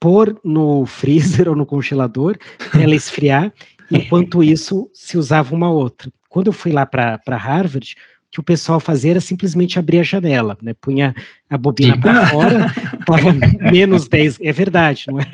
pôr 0.00 0.40
no 0.42 0.86
freezer 0.86 1.46
ou 1.50 1.54
no 1.54 1.66
congelador, 1.66 2.38
ela 2.72 2.94
esfriar, 2.94 3.52
enquanto 3.92 4.42
isso 4.42 4.90
se 4.94 5.18
usava 5.18 5.54
uma 5.54 5.70
outra. 5.70 6.10
Quando 6.34 6.48
eu 6.48 6.52
fui 6.52 6.72
lá 6.72 6.84
para 6.84 7.36
Harvard, 7.36 7.94
o 8.26 8.30
que 8.32 8.40
o 8.40 8.42
pessoal 8.42 8.80
fazia 8.80 9.12
era 9.12 9.20
simplesmente 9.20 9.78
abrir 9.78 10.00
a 10.00 10.02
janela, 10.02 10.58
né? 10.60 10.74
Punha 10.80 11.14
a 11.48 11.56
bobina 11.56 11.96
para 11.96 12.26
fora, 12.26 12.66
estava 12.98 13.32
menos 13.70 14.08
10. 14.08 14.38
É 14.40 14.50
verdade, 14.50 15.04
não 15.06 15.20
é, 15.20 15.28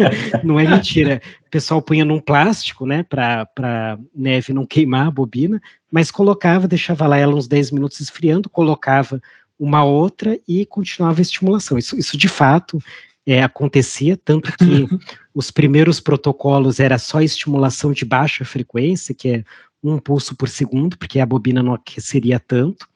não 0.44 0.60
é 0.60 0.68
mentira. 0.68 1.22
O 1.46 1.50
pessoal 1.50 1.80
punha 1.80 2.04
num 2.04 2.20
plástico, 2.20 2.84
né? 2.84 3.02
Para 3.02 3.98
neve 4.14 4.52
não 4.52 4.66
queimar 4.66 5.06
a 5.06 5.10
bobina, 5.10 5.58
mas 5.90 6.10
colocava, 6.10 6.68
deixava 6.68 7.06
lá 7.06 7.16
ela 7.16 7.34
uns 7.34 7.48
10 7.48 7.70
minutos 7.70 7.98
esfriando, 7.98 8.50
colocava 8.50 9.22
uma 9.58 9.82
outra 9.82 10.38
e 10.46 10.66
continuava 10.66 11.18
a 11.18 11.22
estimulação. 11.22 11.78
Isso, 11.78 11.96
isso 11.96 12.14
de 12.14 12.28
fato 12.28 12.78
é, 13.26 13.42
acontecia, 13.42 14.18
tanto 14.22 14.52
que 14.52 14.86
os 15.34 15.50
primeiros 15.50 15.98
protocolos 15.98 16.78
era 16.78 16.98
só 16.98 17.22
estimulação 17.22 17.90
de 17.90 18.04
baixa 18.04 18.44
frequência, 18.44 19.14
que 19.14 19.30
é 19.30 19.44
um 19.82 19.98
pulso 19.98 20.36
por 20.36 20.48
segundo, 20.48 20.96
porque 20.98 21.20
a 21.20 21.26
bobina 21.26 21.62
não 21.62 21.74
aqueceria 21.74 22.38
tanto. 22.38 22.86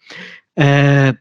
É, 0.56 1.14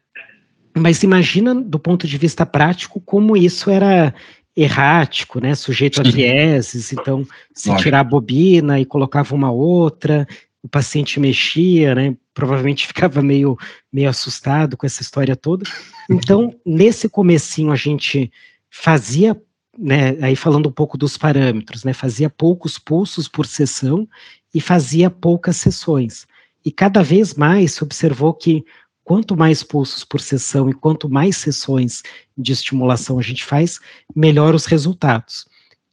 mas 0.75 1.03
imagina, 1.03 1.53
do 1.53 1.79
ponto 1.79 2.07
de 2.07 2.17
vista 2.17 2.45
prático, 2.45 2.99
como 2.99 3.37
isso 3.37 3.69
era 3.69 4.13
errático, 4.55 5.39
né, 5.39 5.55
sujeito 5.55 6.01
a 6.01 6.03
vieses, 6.03 6.93
então 6.93 7.25
se 7.53 7.75
tirar 7.77 8.01
a 8.01 8.03
bobina 8.03 8.79
e 8.79 8.85
colocava 8.85 9.33
uma 9.33 9.51
outra, 9.51 10.27
o 10.61 10.67
paciente 10.67 11.19
mexia, 11.19 11.95
né, 11.95 12.15
provavelmente 12.33 12.85
ficava 12.87 13.21
meio, 13.21 13.57
meio 13.91 14.09
assustado 14.09 14.77
com 14.77 14.85
essa 14.85 15.01
história 15.01 15.35
toda. 15.35 15.63
Então, 16.09 16.55
nesse 16.65 17.09
comecinho 17.09 17.71
a 17.71 17.75
gente 17.75 18.31
fazia, 18.69 19.39
né, 19.77 20.17
aí 20.21 20.35
falando 20.35 20.69
um 20.69 20.71
pouco 20.71 20.97
dos 20.97 21.17
parâmetros, 21.17 21.83
né, 21.83 21.93
fazia 21.93 22.29
poucos 22.29 22.77
pulsos 22.77 23.27
por 23.27 23.47
sessão 23.47 24.07
e 24.53 24.61
fazia 24.61 25.09
poucas 25.09 25.57
sessões. 25.57 26.27
E 26.65 26.71
cada 26.71 27.03
vez 27.03 27.33
mais 27.33 27.73
se 27.73 27.83
observou 27.83 28.33
que 28.33 28.63
quanto 29.03 29.35
mais 29.35 29.63
pulsos 29.63 30.03
por 30.03 30.21
sessão 30.21 30.69
e 30.69 30.73
quanto 30.73 31.09
mais 31.09 31.37
sessões 31.37 32.03
de 32.37 32.53
estimulação 32.53 33.19
a 33.19 33.21
gente 33.21 33.43
faz, 33.43 33.79
melhor 34.15 34.55
os 34.55 34.65
resultados. 34.65 35.45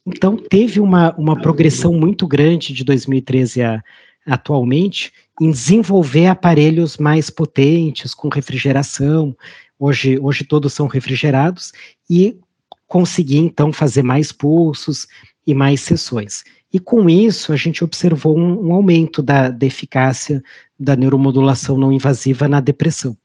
Então, 0.05 0.37
teve 0.37 0.79
uma, 0.79 1.13
uma 1.17 1.39
progressão 1.39 1.93
muito 1.93 2.25
grande 2.25 2.73
de 2.73 2.83
2013 2.83 3.61
a 3.63 3.83
atualmente 4.25 5.11
em 5.39 5.51
desenvolver 5.51 6.27
aparelhos 6.27 6.97
mais 6.97 7.29
potentes, 7.29 8.13
com 8.13 8.29
refrigeração. 8.29 9.35
Hoje, 9.79 10.19
hoje 10.19 10.43
todos 10.43 10.73
são 10.73 10.87
refrigerados 10.87 11.71
e 12.09 12.37
conseguir, 12.87 13.37
então, 13.37 13.73
fazer 13.73 14.03
mais 14.03 14.31
pulsos 14.31 15.07
e 15.45 15.53
mais 15.53 15.81
sessões. 15.81 16.43
E 16.73 16.79
com 16.79 17.09
isso, 17.09 17.51
a 17.51 17.55
gente 17.55 17.83
observou 17.83 18.37
um, 18.37 18.67
um 18.67 18.73
aumento 18.73 19.21
da, 19.21 19.49
da 19.49 19.65
eficácia 19.65 20.41
da 20.79 20.95
neuromodulação 20.95 21.77
não 21.77 21.91
invasiva 21.91 22.47
na 22.47 22.59
depressão. 22.59 23.15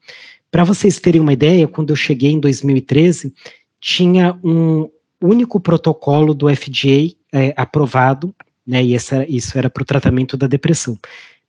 Para 0.51 0.65
vocês 0.65 0.99
terem 0.99 1.21
uma 1.21 1.33
ideia, 1.33 1.69
quando 1.69 1.91
eu 1.91 1.97
cheguei 1.97 2.33
em 2.33 2.41
2013, 2.41 3.33
tinha 3.81 4.39
um 4.43 4.89
único 5.21 5.61
protocolo 5.61 6.35
do 6.35 6.55
FDA 6.55 7.15
é, 7.33 7.55
aprovado, 7.57 8.35
né, 8.67 8.83
e 8.83 8.95
essa, 8.95 9.25
isso 9.29 9.57
era 9.57 9.71
para 9.71 9.83
o 9.83 9.87
tratamento 9.87 10.37
da 10.37 10.47
depressão. 10.47 10.99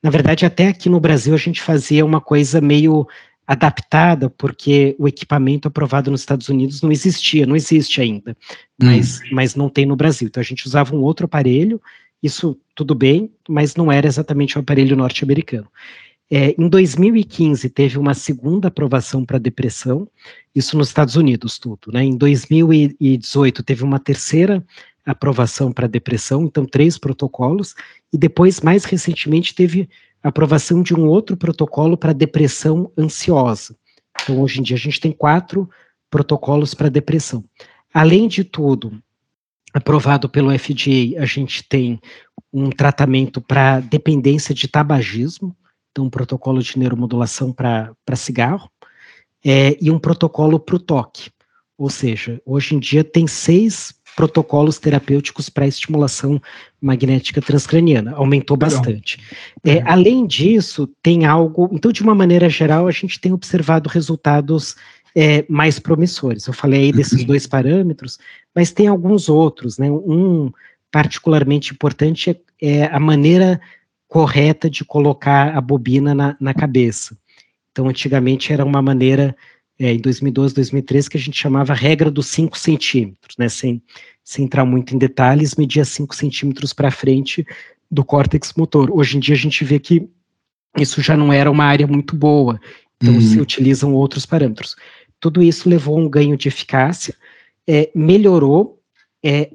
Na 0.01 0.09
verdade, 0.09 0.45
até 0.45 0.67
aqui 0.67 0.89
no 0.89 0.99
Brasil 0.99 1.33
a 1.33 1.37
gente 1.37 1.61
fazia 1.61 2.05
uma 2.05 2.21
coisa 2.21 2.61
meio 2.61 3.07
adaptada, 3.47 4.29
porque 4.29 4.93
o 4.99 5.07
equipamento 5.07 5.69
aprovado 5.69 6.11
nos 6.11 6.19
Estados 6.19 6.49
Unidos 6.49 6.81
não 6.81 6.91
existia, 6.91 7.45
não 7.45 7.55
existe 7.55 8.01
ainda, 8.01 8.35
mas, 8.81 9.21
hum. 9.21 9.23
mas 9.31 9.55
não 9.55 9.69
tem 9.69 9.85
no 9.85 9.95
Brasil. 9.95 10.27
Então 10.27 10.41
a 10.41 10.43
gente 10.43 10.67
usava 10.67 10.93
um 10.93 11.01
outro 11.01 11.25
aparelho, 11.25 11.81
isso 12.21 12.59
tudo 12.75 12.93
bem, 12.93 13.31
mas 13.47 13.75
não 13.75 13.89
era 13.89 14.05
exatamente 14.05 14.57
o 14.57 14.59
aparelho 14.59 14.97
norte-americano. 14.97 15.67
É, 16.29 16.53
em 16.61 16.67
2015 16.67 17.69
teve 17.69 17.97
uma 17.97 18.13
segunda 18.13 18.67
aprovação 18.67 19.23
para 19.23 19.37
depressão, 19.37 20.09
isso 20.53 20.77
nos 20.77 20.89
Estados 20.89 21.15
Unidos 21.15 21.57
tudo, 21.57 21.89
né? 21.93 22.03
Em 22.03 22.17
2018 22.17 23.63
teve 23.63 23.81
uma 23.81 23.97
terceira 23.97 24.61
aprovação 25.05 25.71
para 25.71 25.87
depressão, 25.87 26.43
então 26.43 26.65
três 26.65 26.97
protocolos, 26.97 27.75
e 28.11 28.17
depois, 28.17 28.59
mais 28.59 28.83
recentemente, 28.83 29.55
teve 29.55 29.87
aprovação 30.29 30.81
de 30.81 30.93
um 30.93 31.07
outro 31.07 31.37
protocolo 31.37 31.97
para 31.97 32.13
depressão 32.13 32.91
ansiosa. 32.97 33.75
Então, 34.21 34.41
hoje 34.41 34.59
em 34.59 34.63
dia, 34.63 34.75
a 34.75 34.79
gente 34.79 34.99
tem 34.99 35.11
quatro 35.11 35.69
protocolos 36.09 36.73
para 36.73 36.89
depressão. 36.89 37.43
Além 37.93 38.27
de 38.27 38.43
tudo, 38.43 39.01
aprovado 39.73 40.29
pelo 40.29 40.57
FDA, 40.57 41.21
a 41.21 41.25
gente 41.25 41.63
tem 41.67 41.99
um 42.51 42.69
tratamento 42.69 43.41
para 43.41 43.79
dependência 43.79 44.53
de 44.53 44.67
tabagismo, 44.67 45.55
então 45.91 46.05
um 46.05 46.09
protocolo 46.09 46.61
de 46.61 46.77
neuromodulação 46.77 47.51
para 47.51 47.95
cigarro, 48.15 48.69
é, 49.45 49.77
e 49.81 49.91
um 49.91 49.99
protocolo 49.99 50.59
para 50.59 50.75
o 50.75 50.79
toque. 50.79 51.29
Ou 51.77 51.89
seja, 51.89 52.41
hoje 52.45 52.75
em 52.75 52.79
dia 52.79 53.03
tem 53.03 53.27
seis 53.27 53.93
protocolos 54.17 54.79
terapêuticos 54.79 55.47
para 55.47 55.67
estimulação 55.67 56.41
magnética 56.81 57.39
transcraniana, 57.39 58.13
aumentou 58.15 58.57
bastante. 58.57 59.19
É, 59.63 59.79
além 59.85 60.25
disso, 60.25 60.89
tem 61.03 61.23
algo, 61.23 61.69
então 61.71 61.91
de 61.91 62.01
uma 62.01 62.15
maneira 62.15 62.49
geral, 62.49 62.87
a 62.87 62.91
gente 62.91 63.21
tem 63.21 63.31
observado 63.31 63.87
resultados 63.87 64.75
é, 65.15 65.45
mais 65.47 65.77
promissores. 65.77 66.47
Eu 66.47 66.53
falei 66.53 66.85
aí 66.85 66.91
desses 66.91 67.23
dois 67.23 67.45
parâmetros, 67.45 68.17
mas 68.55 68.71
tem 68.71 68.87
alguns 68.87 69.29
outros, 69.29 69.77
né? 69.77 69.89
Um 69.91 70.51
particularmente 70.91 71.73
importante 71.73 72.31
é, 72.31 72.37
é 72.59 72.85
a 72.85 72.99
maneira 72.99 73.61
correta 74.07 74.67
de 74.67 74.83
colocar 74.83 75.55
a 75.55 75.61
bobina 75.61 76.15
na, 76.15 76.35
na 76.39 76.55
cabeça. 76.55 77.15
Então, 77.71 77.87
antigamente 77.87 78.51
era 78.51 78.65
uma 78.65 78.81
maneira 78.81 79.35
é, 79.79 79.93
em 79.93 79.99
2012, 79.99 80.55
2013, 80.55 81.09
que 81.09 81.17
a 81.17 81.19
gente 81.19 81.37
chamava 81.37 81.73
regra 81.73 82.09
dos 82.09 82.27
5 82.27 82.57
centímetros, 82.57 83.35
né, 83.37 83.47
sem, 83.47 83.81
sem 84.23 84.45
entrar 84.45 84.65
muito 84.65 84.95
em 84.95 84.97
detalhes, 84.97 85.55
media 85.55 85.85
5 85.85 86.15
centímetros 86.15 86.73
para 86.73 86.91
frente 86.91 87.45
do 87.89 88.03
córtex 88.03 88.53
motor. 88.55 88.89
Hoje 88.91 89.17
em 89.17 89.19
dia 89.19 89.35
a 89.35 89.37
gente 89.37 89.63
vê 89.63 89.79
que 89.79 90.07
isso 90.77 91.01
já 91.01 91.15
não 91.15 91.31
era 91.31 91.49
uma 91.49 91.65
área 91.65 91.87
muito 91.87 92.15
boa, 92.15 92.59
então 93.01 93.13
uhum. 93.13 93.21
se 93.21 93.39
utilizam 93.39 93.93
outros 93.93 94.25
parâmetros. 94.25 94.75
Tudo 95.19 95.41
isso 95.41 95.69
levou 95.69 95.97
a 95.97 96.01
um 96.01 96.09
ganho 96.09 96.37
de 96.37 96.47
eficácia, 96.47 97.15
é, 97.67 97.89
melhorou, 97.93 98.79
é, 99.23 99.49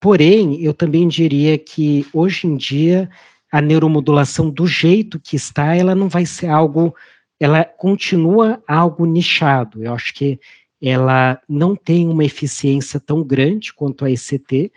porém, 0.00 0.60
eu 0.62 0.74
também 0.74 1.08
diria 1.08 1.56
que 1.58 2.06
hoje 2.12 2.46
em 2.46 2.56
dia 2.56 3.08
a 3.50 3.60
neuromodulação 3.60 4.50
do 4.50 4.66
jeito 4.66 5.20
que 5.20 5.36
está, 5.36 5.74
ela 5.74 5.94
não 5.94 6.08
vai 6.08 6.26
ser 6.26 6.48
algo 6.48 6.94
ela 7.38 7.64
continua 7.64 8.62
algo 8.66 9.04
nichado. 9.04 9.82
Eu 9.82 9.94
acho 9.94 10.14
que 10.14 10.38
ela 10.80 11.40
não 11.48 11.74
tem 11.74 12.08
uma 12.08 12.24
eficiência 12.24 13.00
tão 13.00 13.22
grande 13.22 13.72
quanto 13.72 14.04
a 14.04 14.10
ECT 14.10 14.72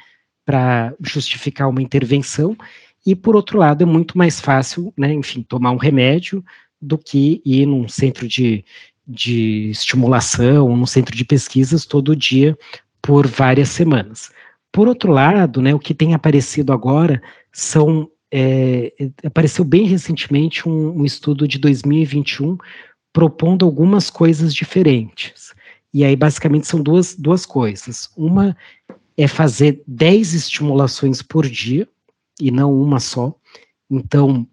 para 0.46 0.94
justificar 1.02 1.70
uma 1.70 1.82
intervenção, 1.82 2.58
e 3.06 3.16
por 3.16 3.36
outro 3.36 3.58
lado 3.58 3.84
é 3.84 3.86
muito 3.86 4.18
mais 4.18 4.42
fácil, 4.42 4.94
né, 4.98 5.14
enfim, 5.14 5.44
tomar 5.44 5.72
um 5.72 5.78
remédio 5.78 6.44
do 6.82 6.98
que 6.98 7.42
ir 7.46 7.66
num 7.66 7.88
centro 7.88 8.28
de, 8.28 8.66
de 9.08 9.70
estimulação, 9.70 10.76
num 10.76 10.86
centro 10.86 11.16
de 11.16 11.24
pesquisas 11.24 11.86
todo 11.86 12.16
dia 12.16 12.58
por 13.02 13.28
várias 13.28 13.70
semanas. 13.70 14.32
Por 14.72 14.88
outro 14.88 15.12
lado, 15.12 15.62
né, 15.62 15.74
o 15.74 15.80
que 15.80 15.94
tem 15.94 16.14
aparecido 16.14 16.74
agora 16.74 17.22
são 17.52 18.10
é, 18.32 18.94
apareceu 19.24 19.66
bem 19.66 19.86
recentemente 19.86 20.68
um, 20.68 21.00
um, 21.00 21.06
estudo 21.06 21.48
de 21.48 21.58
2021 21.58 22.58
propondo 23.12 23.66
algumas 23.66 24.10
coisas 24.10 24.54
diferentes. 24.54 25.54
E 25.94 26.06
aí, 26.06 26.16
basicamente, 26.16 26.68
são 26.68 26.82
duas, 26.82 27.16
duas 27.16 27.46
coisas. 27.46 28.10
Uma 28.16 28.56
é 29.18 29.28
fazer 29.28 29.82
10 29.88 30.34
estimulações 30.34 31.22
por 31.22 31.48
dia, 31.48 31.88
e 32.40 32.52
não 32.52 32.74
uma 32.74 33.00
só. 33.00 33.36
Então, 33.90 34.48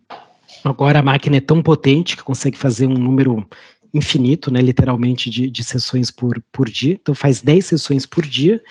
agora 0.65 0.99
a 0.99 1.03
máquina 1.03 1.37
é 1.37 1.41
tão 1.41 1.63
potente 1.63 2.17
que 2.17 2.25
consegue 2.25 2.57
fazer 2.57 2.87
um 2.87 2.95
número 2.95 3.47
infinito, 3.93 4.51
né, 4.51 4.61
literalmente, 4.61 5.31
de, 5.31 5.51
de 5.51 5.63
sessões 5.63 6.11
por, 6.11 6.43
por 6.51 6.69
dia. 6.69 6.95
Então, 6.95 7.15
faz 7.15 7.43
10 7.43 7.65
sessões 7.65 8.07
por 8.07 8.27
dia 8.27 8.63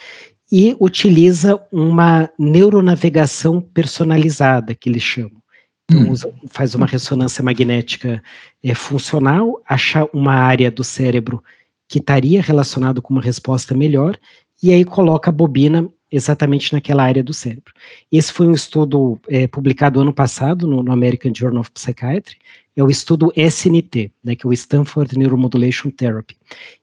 e 0.51 0.75
utiliza 0.79 1.59
uma 1.71 2.29
neuronavegação 2.37 3.59
personalizada, 3.59 4.75
que 4.75 4.89
eles 4.89 5.03
chamam. 5.03 5.41
Então, 5.89 6.03
hum. 6.03 6.11
usa, 6.11 6.33
faz 6.49 6.73
uma 6.75 6.85
ressonância 6.85 7.43
magnética 7.43 8.21
é, 8.63 8.73
funcional, 8.73 9.61
acha 9.67 10.07
uma 10.13 10.33
área 10.33 10.71
do 10.71 10.83
cérebro 10.83 11.43
que 11.87 11.99
estaria 11.99 12.41
relacionado 12.41 13.01
com 13.01 13.13
uma 13.13 13.21
resposta 13.21 13.75
melhor, 13.75 14.17
e 14.61 14.73
aí 14.73 14.83
coloca 14.83 15.29
a 15.29 15.33
bobina 15.33 15.87
exatamente 16.11 16.71
naquela 16.73 17.03
área 17.03 17.23
do 17.23 17.33
cérebro. 17.33 17.73
Esse 18.11 18.31
foi 18.31 18.47
um 18.47 18.53
estudo 18.53 19.19
é, 19.27 19.47
publicado 19.47 19.99
ano 19.99 20.13
passado 20.13 20.67
no, 20.67 20.81
no, 20.81 20.91
American 20.91 21.33
Journal 21.35 21.61
of 21.61 21.71
Psychiatry, 21.71 22.37
é 22.75 22.83
o 22.83 22.89
estudo 22.89 23.31
SNT, 23.35 24.11
né, 24.23 24.35
que 24.35 24.45
é 24.45 24.49
o 24.49 24.53
Stanford 24.53 25.17
Neuromodulation 25.17 25.89
Therapy. 25.89 26.35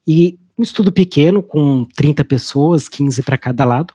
E 0.06 0.38
um 0.62 0.64
estudo 0.64 0.92
pequeno, 0.92 1.42
com 1.42 1.84
30 1.96 2.24
pessoas, 2.24 2.88
15 2.88 3.22
para 3.22 3.36
cada 3.36 3.64
lado, 3.64 3.92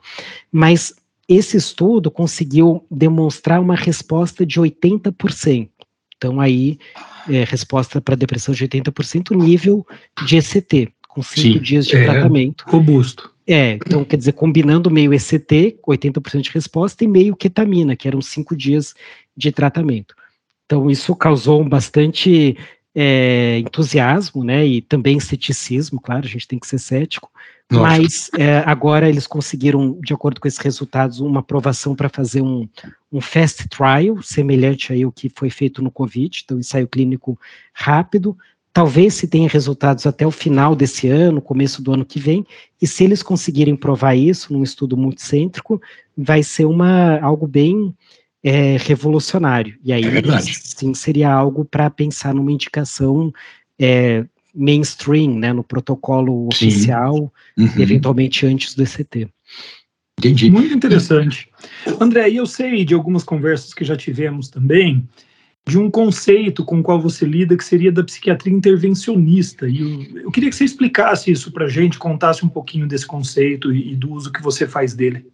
mas 0.52 0.94
esse 1.28 1.56
estudo 1.56 2.12
conseguiu 2.12 2.86
demonstrar 2.92 3.62
uma 3.62 3.76
resposta 3.76 4.46
de 4.46 4.60
80%. 4.60 5.70
Então, 6.18 6.42
aí, 6.42 6.78
é, 7.30 7.44
resposta 7.44 8.02
para 8.02 8.16
depressão 8.16 8.54
de 8.54 8.68
80%, 8.68 9.36
nível 9.36 9.86
de 10.26 10.38
ECT, 10.38 10.90
com 11.08 11.22
5 11.22 11.60
dias 11.60 11.86
de 11.86 11.96
é 11.96 12.04
tratamento. 12.04 12.66
Robusto. 12.68 13.32
É, 13.46 13.74
então, 13.74 14.04
quer 14.04 14.18
dizer, 14.18 14.34
combinando 14.34 14.92
meio 14.92 15.14
ECT, 15.14 15.80
80% 15.88 16.42
de 16.42 16.50
resposta, 16.50 17.04
e 17.04 17.08
meio 17.08 17.36
ketamina, 17.36 17.96
que 17.96 18.08
eram 18.08 18.22
5 18.22 18.56
dias 18.56 18.94
de 19.36 19.52
tratamento. 19.52 20.16
Então, 20.66 20.90
isso 20.90 21.16
causou 21.16 21.64
bastante 21.64 22.58
é, 23.00 23.60
entusiasmo, 23.60 24.44
né, 24.44 24.66
e 24.66 24.82
também 24.82 25.20
ceticismo, 25.20 26.02
claro, 26.02 26.26
a 26.26 26.30
gente 26.30 26.48
tem 26.48 26.58
que 26.58 26.66
ser 26.66 26.80
cético, 26.80 27.30
mas 27.72 28.32
é, 28.36 28.64
agora 28.66 29.08
eles 29.08 29.28
conseguiram, 29.28 30.00
de 30.02 30.16
acordo 30.16 30.42
com 30.42 30.48
esses 30.48 30.58
resultados, 30.58 31.20
uma 31.20 31.42
aprovação 31.42 31.96
para 31.96 32.10
fazer 32.10 32.42
um, 32.42 32.68
um 33.12 33.22
fast 33.22 33.68
trial, 33.70 34.24
semelhante 34.24 34.92
aí 34.92 35.04
ao 35.04 35.12
que 35.12 35.32
foi 35.36 35.52
feito 35.52 35.80
no 35.84 35.92
Covid, 35.92 36.42
então 36.44 36.58
ensaio 36.58 36.88
clínico 36.88 37.40
rápido, 37.72 38.36
talvez 38.74 39.14
se 39.14 39.28
tenha 39.28 39.48
resultados 39.48 40.08
até 40.08 40.26
o 40.26 40.32
final 40.32 40.76
desse 40.76 41.08
ano, 41.08 41.40
começo 41.40 41.84
do 41.84 41.94
ano 41.94 42.06
que 42.06 42.20
vem, 42.20 42.44
e 42.82 42.88
se 42.88 43.04
eles 43.04 43.22
conseguirem 43.22 43.76
provar 43.76 44.16
isso 44.16 44.52
num 44.52 44.64
estudo 44.64 44.98
multicêntrico, 44.98 45.80
vai 46.18 46.42
ser 46.42 46.66
uma, 46.66 47.20
algo 47.20 47.46
bem 47.46 47.94
é, 48.44 48.78
revolucionário. 48.78 49.78
E 49.84 49.92
aí, 49.92 50.04
é 50.04 50.42
sim, 50.42 50.94
seria 50.94 51.32
algo 51.32 51.66
para 51.66 51.90
pensar 51.90 52.34
numa 52.34 52.52
indicação 52.52 53.32
é, 53.80 54.26
mainstream, 54.54 55.36
né, 55.36 55.54
no 55.54 55.64
protocolo 55.64 56.50
sim. 56.54 56.68
oficial, 56.68 57.32
uhum. 57.58 57.72
eventualmente 57.78 58.46
antes 58.46 58.74
do 58.74 58.84
ECT. 58.84 59.28
Entendi. 60.20 60.50
Muito 60.50 60.74
interessante. 60.74 61.48
André, 62.00 62.32
eu 62.32 62.48
sei 62.48 62.84
de 62.84 62.96
algumas 62.96 63.24
conversas 63.24 63.74
que 63.74 63.86
já 63.86 63.96
tivemos 63.96 64.50
também, 64.50 65.08
de 65.68 65.78
um 65.78 65.92
conceito 65.92 66.64
com 66.66 66.80
o 66.80 66.84
qual 66.84 67.00
você 67.00 67.26
lida, 67.26 67.56
que 67.56 67.64
seria 67.64 67.92
da 67.92 68.04
psiquiatria 68.04 68.54
intervencionista. 68.54 69.68
E 69.68 69.82
eu, 69.82 70.22
eu 70.24 70.32
queria 70.32 70.50
que 70.50 70.56
você 70.56 70.64
explicasse 70.64 71.30
isso 71.30 71.52
para 71.52 71.66
a 71.66 71.70
gente, 71.70 72.00
contasse 72.00 72.44
um 72.44 72.50
pouquinho 72.50 72.88
desse 72.88 73.06
conceito 73.06 73.72
e, 73.72 73.92
e 73.92 73.96
do 73.96 74.12
uso 74.12 74.32
que 74.32 74.42
você 74.42 74.66
faz 74.66 74.96
dele. 74.96 75.28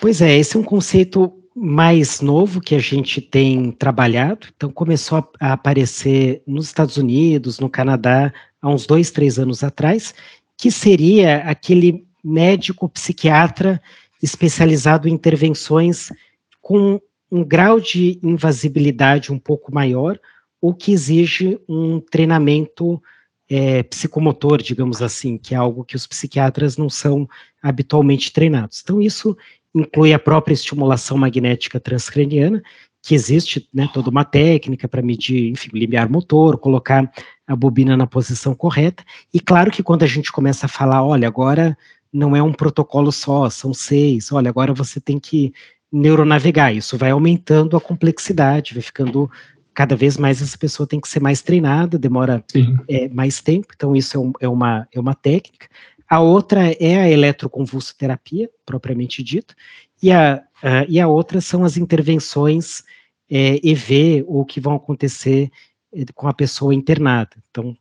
Pois 0.00 0.20
é, 0.20 0.38
esse 0.38 0.56
é 0.56 0.60
um 0.60 0.64
conceito 0.64 1.39
mais 1.54 2.20
novo 2.20 2.60
que 2.60 2.74
a 2.74 2.78
gente 2.78 3.20
tem 3.20 3.72
trabalhado, 3.72 4.48
então 4.54 4.70
começou 4.70 5.28
a, 5.40 5.52
aparecer 5.52 6.42
nos 6.46 6.66
Estados 6.66 6.96
Unidos, 6.96 7.58
no 7.58 7.68
Canadá, 7.68 8.32
há 8.62 8.68
uns 8.68 8.86
dois, 8.86 9.10
três 9.10 9.38
anos 9.38 9.64
atrás, 9.64 10.14
que 10.56 10.70
seria 10.70 11.38
aquele 11.38 12.06
médico 12.22 12.88
psiquiatra 12.88 13.80
especializado 14.22 15.08
em 15.08 15.12
intervenções 15.12 16.12
com 16.60 17.00
um 17.30 17.44
grau 17.44 17.80
de 17.80 18.18
invasibilidade 18.22 19.32
um 19.32 19.38
pouco 19.38 19.72
maior, 19.72 20.18
ou 20.60 20.74
que 20.74 20.92
exige 20.92 21.58
um 21.68 22.00
treinamento 22.00 23.02
é, 23.48 23.82
psicomotor, 23.82 24.62
digamos 24.62 25.00
assim, 25.00 25.38
que 25.38 25.54
é 25.54 25.56
algo 25.56 25.84
que 25.84 25.96
os 25.96 26.06
psiquiatras 26.06 26.76
não 26.76 26.90
são 26.90 27.28
habitualmente 27.62 28.32
treinados. 28.32 28.80
Então, 28.82 29.00
isso 29.00 29.36
inclui 29.74 30.12
a 30.12 30.18
própria 30.18 30.54
estimulação 30.54 31.16
magnética 31.16 31.78
transcraniana, 31.78 32.62
que 33.02 33.14
existe 33.14 33.68
né, 33.72 33.88
toda 33.92 34.10
uma 34.10 34.24
técnica 34.24 34.86
para 34.86 35.02
medir, 35.02 35.50
enfim, 35.50 35.70
limiar 35.72 36.10
motor, 36.10 36.58
colocar 36.58 37.10
a 37.46 37.56
bobina 37.56 37.96
na 37.96 38.06
posição 38.06 38.54
correta. 38.54 39.02
E 39.32 39.40
claro 39.40 39.70
que 39.70 39.82
quando 39.82 40.02
a 40.02 40.06
gente 40.06 40.30
começa 40.30 40.66
a 40.66 40.68
falar, 40.68 41.02
olha, 41.02 41.26
agora 41.26 41.76
não 42.12 42.36
é 42.36 42.42
um 42.42 42.52
protocolo 42.52 43.10
só, 43.10 43.48
são 43.48 43.72
seis, 43.72 44.30
olha, 44.32 44.50
agora 44.50 44.74
você 44.74 45.00
tem 45.00 45.18
que 45.18 45.52
neuronavegar, 45.92 46.74
isso 46.74 46.96
vai 46.96 47.10
aumentando 47.10 47.76
a 47.76 47.80
complexidade, 47.80 48.74
vai 48.74 48.82
ficando 48.82 49.30
cada 49.72 49.96
vez 49.96 50.16
mais 50.16 50.42
essa 50.42 50.58
pessoa 50.58 50.86
tem 50.86 51.00
que 51.00 51.08
ser 51.08 51.20
mais 51.20 51.42
treinada, 51.42 51.98
demora 51.98 52.44
é, 52.88 53.08
mais 53.08 53.40
tempo, 53.40 53.68
então 53.74 53.96
isso 53.96 54.16
é, 54.16 54.20
um, 54.20 54.32
é, 54.40 54.48
uma, 54.48 54.88
é 54.92 55.00
uma 55.00 55.14
técnica. 55.14 55.68
A 56.10 56.18
outra 56.18 56.72
é 56.72 56.98
a 56.98 57.08
eletroconvulsoterapia, 57.08 58.50
propriamente 58.66 59.22
dita, 59.22 59.54
e 60.02 60.10
a, 60.10 60.42
a, 60.60 60.84
e 60.88 60.98
a 60.98 61.06
outra 61.06 61.40
são 61.40 61.64
as 61.64 61.76
intervenções 61.76 62.82
é, 63.30 63.60
EV, 63.62 64.24
ou 64.26 64.44
que 64.44 64.60
vão 64.60 64.74
acontecer 64.74 65.50
é, 65.94 66.04
com 66.12 66.26
a 66.26 66.34
pessoa 66.34 66.74
internada. 66.74 67.30
Então, 67.48 67.76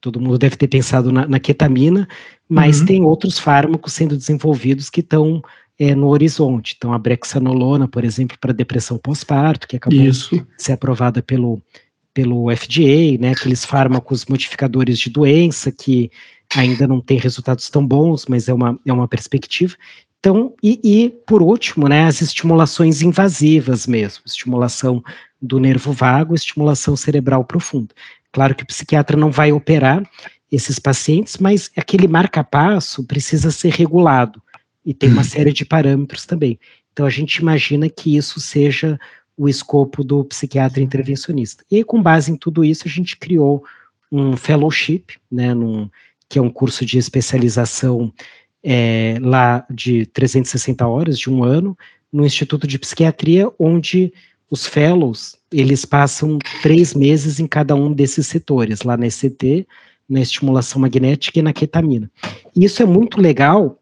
todo 0.00 0.20
mundo 0.20 0.36
deve 0.36 0.56
ter 0.56 0.66
pensado 0.66 1.12
na, 1.12 1.28
na 1.28 1.38
ketamina, 1.38 2.08
mas 2.48 2.80
uhum. 2.80 2.86
tem 2.86 3.04
outros 3.04 3.38
fármacos 3.38 3.92
sendo 3.92 4.16
desenvolvidos 4.16 4.90
que 4.90 5.00
estão 5.00 5.40
é, 5.78 5.94
no 5.94 6.08
horizonte. 6.08 6.74
Então, 6.76 6.92
a 6.92 6.98
brexanolona, 6.98 7.86
por 7.86 8.04
exemplo, 8.04 8.36
para 8.40 8.52
depressão 8.52 8.98
pós-parto, 8.98 9.68
que 9.68 9.76
acabou 9.76 10.00
Isso. 10.00 10.34
de 10.34 10.44
ser 10.56 10.72
aprovada 10.72 11.22
pelo, 11.22 11.62
pelo 12.12 12.50
FDA, 12.56 13.16
né, 13.20 13.30
aqueles 13.30 13.64
fármacos 13.64 14.26
modificadores 14.26 14.98
de 14.98 15.10
doença 15.10 15.70
que 15.70 16.10
ainda 16.54 16.86
não 16.86 17.00
tem 17.00 17.18
resultados 17.18 17.68
tão 17.68 17.86
bons, 17.86 18.26
mas 18.26 18.48
é 18.48 18.54
uma, 18.54 18.78
é 18.84 18.92
uma 18.92 19.08
perspectiva. 19.08 19.74
Então, 20.18 20.54
e, 20.62 20.80
e, 20.82 21.10
por 21.26 21.42
último, 21.42 21.88
né, 21.88 22.04
as 22.06 22.20
estimulações 22.20 23.02
invasivas 23.02 23.86
mesmo, 23.86 24.22
estimulação 24.26 25.02
do 25.40 25.60
nervo 25.60 25.92
vago, 25.92 26.34
estimulação 26.34 26.96
cerebral 26.96 27.44
profunda. 27.44 27.94
Claro 28.32 28.54
que 28.54 28.64
o 28.64 28.66
psiquiatra 28.66 29.16
não 29.16 29.30
vai 29.30 29.52
operar 29.52 30.02
esses 30.50 30.78
pacientes, 30.78 31.38
mas 31.38 31.70
aquele 31.76 32.08
marca-passo 32.08 33.04
precisa 33.04 33.50
ser 33.50 33.72
regulado 33.72 34.42
e 34.84 34.92
tem 34.92 35.10
uma 35.10 35.18
uhum. 35.18 35.24
série 35.24 35.52
de 35.52 35.64
parâmetros 35.64 36.26
também. 36.26 36.58
Então 36.92 37.06
a 37.06 37.10
gente 37.10 37.36
imagina 37.36 37.88
que 37.88 38.16
isso 38.16 38.40
seja 38.40 38.98
o 39.36 39.48
escopo 39.48 40.02
do 40.02 40.24
psiquiatra 40.24 40.82
intervencionista. 40.82 41.64
E 41.70 41.76
aí, 41.76 41.84
com 41.84 42.02
base 42.02 42.32
em 42.32 42.36
tudo 42.36 42.64
isso, 42.64 42.88
a 42.88 42.90
gente 42.90 43.16
criou 43.16 43.62
um 44.10 44.36
fellowship, 44.36 45.04
né, 45.30 45.54
num, 45.54 45.88
que 46.28 46.38
é 46.38 46.42
um 46.42 46.50
curso 46.50 46.84
de 46.84 46.98
especialização 46.98 48.12
é, 48.62 49.18
lá 49.20 49.64
de 49.70 50.06
360 50.06 50.86
horas, 50.86 51.18
de 51.18 51.30
um 51.30 51.42
ano, 51.42 51.76
no 52.12 52.24
Instituto 52.24 52.66
de 52.66 52.78
Psiquiatria, 52.78 53.50
onde 53.58 54.12
os 54.50 54.66
fellows, 54.66 55.36
eles 55.52 55.84
passam 55.84 56.38
três 56.62 56.94
meses 56.94 57.38
em 57.38 57.46
cada 57.46 57.74
um 57.74 57.92
desses 57.92 58.26
setores, 58.26 58.82
lá 58.82 58.96
na 58.96 59.06
ECT, 59.06 59.66
na 60.08 60.20
estimulação 60.20 60.80
magnética 60.80 61.38
e 61.38 61.42
na 61.42 61.52
ketamina. 61.52 62.10
E 62.56 62.64
isso 62.64 62.82
é 62.82 62.86
muito 62.86 63.20
legal, 63.20 63.78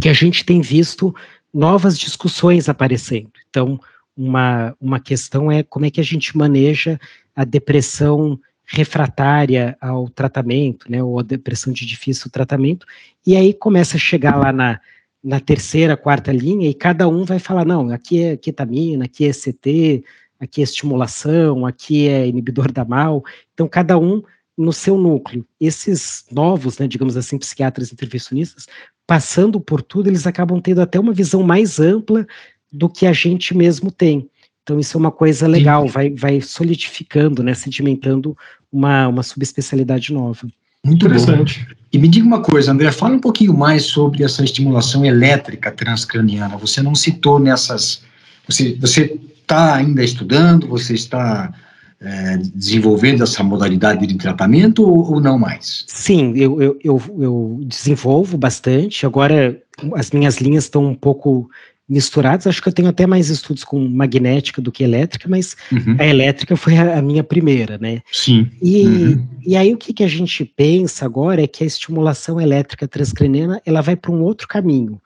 que 0.00 0.08
a 0.08 0.12
gente 0.12 0.44
tem 0.44 0.60
visto 0.60 1.14
novas 1.52 1.96
discussões 1.98 2.68
aparecendo. 2.68 3.30
Então, 3.48 3.78
uma, 4.16 4.76
uma 4.80 4.98
questão 4.98 5.50
é 5.50 5.62
como 5.62 5.86
é 5.86 5.90
que 5.90 6.00
a 6.00 6.04
gente 6.04 6.36
maneja 6.36 6.98
a 7.34 7.44
depressão 7.44 8.38
refratária 8.66 9.76
ao 9.80 10.08
tratamento, 10.08 10.90
né, 10.90 11.02
ou 11.02 11.18
a 11.18 11.22
depressão 11.22 11.72
de 11.72 11.84
difícil 11.84 12.30
tratamento, 12.30 12.86
e 13.26 13.36
aí 13.36 13.52
começa 13.52 13.96
a 13.96 14.00
chegar 14.00 14.36
lá 14.36 14.52
na, 14.52 14.80
na 15.22 15.40
terceira, 15.40 15.96
quarta 15.96 16.32
linha, 16.32 16.68
e 16.68 16.74
cada 16.74 17.08
um 17.08 17.24
vai 17.24 17.38
falar, 17.38 17.64
não, 17.64 17.90
aqui 17.90 18.22
é 18.22 18.36
ketamina, 18.36 19.04
aqui 19.04 19.26
é 19.26 19.32
CT, 19.32 20.04
aqui 20.40 20.60
é 20.60 20.64
estimulação, 20.64 21.66
aqui 21.66 22.08
é 22.08 22.26
inibidor 22.26 22.72
da 22.72 22.84
mal, 22.84 23.22
então 23.52 23.68
cada 23.68 23.98
um 23.98 24.22
no 24.56 24.72
seu 24.72 24.96
núcleo. 24.96 25.44
Esses 25.60 26.24
novos, 26.30 26.78
né, 26.78 26.86
digamos 26.86 27.16
assim, 27.16 27.38
psiquiatras 27.38 27.92
intervencionistas, 27.92 28.66
passando 29.06 29.60
por 29.60 29.82
tudo, 29.82 30.08
eles 30.08 30.26
acabam 30.26 30.60
tendo 30.60 30.80
até 30.80 30.98
uma 30.98 31.12
visão 31.12 31.42
mais 31.42 31.80
ampla 31.80 32.26
do 32.72 32.88
que 32.88 33.06
a 33.06 33.12
gente 33.12 33.54
mesmo 33.54 33.90
tem. 33.90 34.28
Então, 34.64 34.80
isso 34.80 34.96
é 34.96 34.98
uma 34.98 35.12
coisa 35.12 35.46
legal, 35.46 35.86
vai, 35.86 36.10
vai 36.10 36.40
solidificando, 36.40 37.42
né, 37.42 37.52
sedimentando 37.52 38.36
uma, 38.72 39.06
uma 39.08 39.22
subespecialidade 39.22 40.10
nova. 40.10 40.48
Muito 40.82 41.04
interessante. 41.04 41.66
Bom. 41.68 41.74
E 41.92 41.98
me 41.98 42.08
diga 42.08 42.26
uma 42.26 42.40
coisa, 42.40 42.72
André, 42.72 42.90
fala 42.90 43.14
um 43.14 43.20
pouquinho 43.20 43.54
mais 43.54 43.84
sobre 43.84 44.24
essa 44.24 44.42
estimulação 44.42 45.04
elétrica 45.04 45.70
transcraniana. 45.70 46.56
Você 46.56 46.82
não 46.82 46.94
citou 46.94 47.38
nessas. 47.38 48.02
Você 48.48 49.20
está 49.42 49.74
ainda 49.74 50.02
estudando? 50.02 50.66
Você 50.68 50.94
está 50.94 51.52
é, 52.00 52.38
desenvolvendo 52.54 53.22
essa 53.22 53.42
modalidade 53.42 54.06
de 54.06 54.14
tratamento 54.16 54.82
ou, 54.82 55.12
ou 55.12 55.20
não 55.20 55.38
mais? 55.38 55.84
Sim, 55.86 56.32
eu, 56.36 56.60
eu, 56.60 56.78
eu, 56.82 57.02
eu, 57.18 57.60
desenvolvo 57.62 58.36
bastante. 58.36 59.06
Agora 59.06 59.58
as 59.94 60.10
minhas 60.10 60.38
linhas 60.38 60.64
estão 60.64 60.86
um 60.86 60.94
pouco 60.94 61.50
misturadas. 61.88 62.46
Acho 62.46 62.62
que 62.62 62.68
eu 62.68 62.72
tenho 62.72 62.88
até 62.88 63.06
mais 63.06 63.28
estudos 63.28 63.64
com 63.64 63.78
magnética 63.88 64.60
do 64.60 64.72
que 64.72 64.82
elétrica, 64.82 65.28
mas 65.28 65.56
uhum. 65.70 65.96
a 65.98 66.06
elétrica 66.06 66.56
foi 66.56 66.76
a, 66.76 66.98
a, 66.98 67.02
minha 67.02 67.22
primeira, 67.22 67.78
né? 67.78 68.00
Sim. 68.10 68.50
E, 68.62 68.86
uhum. 68.86 69.28
e 69.46 69.56
aí 69.56 69.72
o 69.72 69.76
que, 69.76 69.92
que 69.92 70.04
a 70.04 70.08
gente 70.08 70.44
pensa 70.44 71.04
agora 71.04 71.42
é 71.42 71.46
que 71.46 71.62
a 71.62 71.66
estimulação 71.66 72.40
elétrica 72.40 72.88
transcraniana 72.88 73.60
ela 73.66 73.80
vai 73.80 73.96
para 73.96 74.10
um 74.10 74.22
outro 74.22 74.48
caminho. 74.48 75.00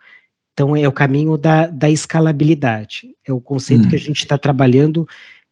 Então 0.53 0.75
é 0.75 0.87
o 0.89 0.93
caminho 0.93 1.37
da, 1.37 1.67
da 1.67 1.91
escalabilidade. 1.91 3.09
É 3.27 3.33
o 3.33 3.41
conceito 3.41 3.85
uhum. 3.85 3.91
que 3.91 3.97
a 3.97 4.01
gente 4.01 4.19
está 4.19 4.39
trabalhando 4.39 5.07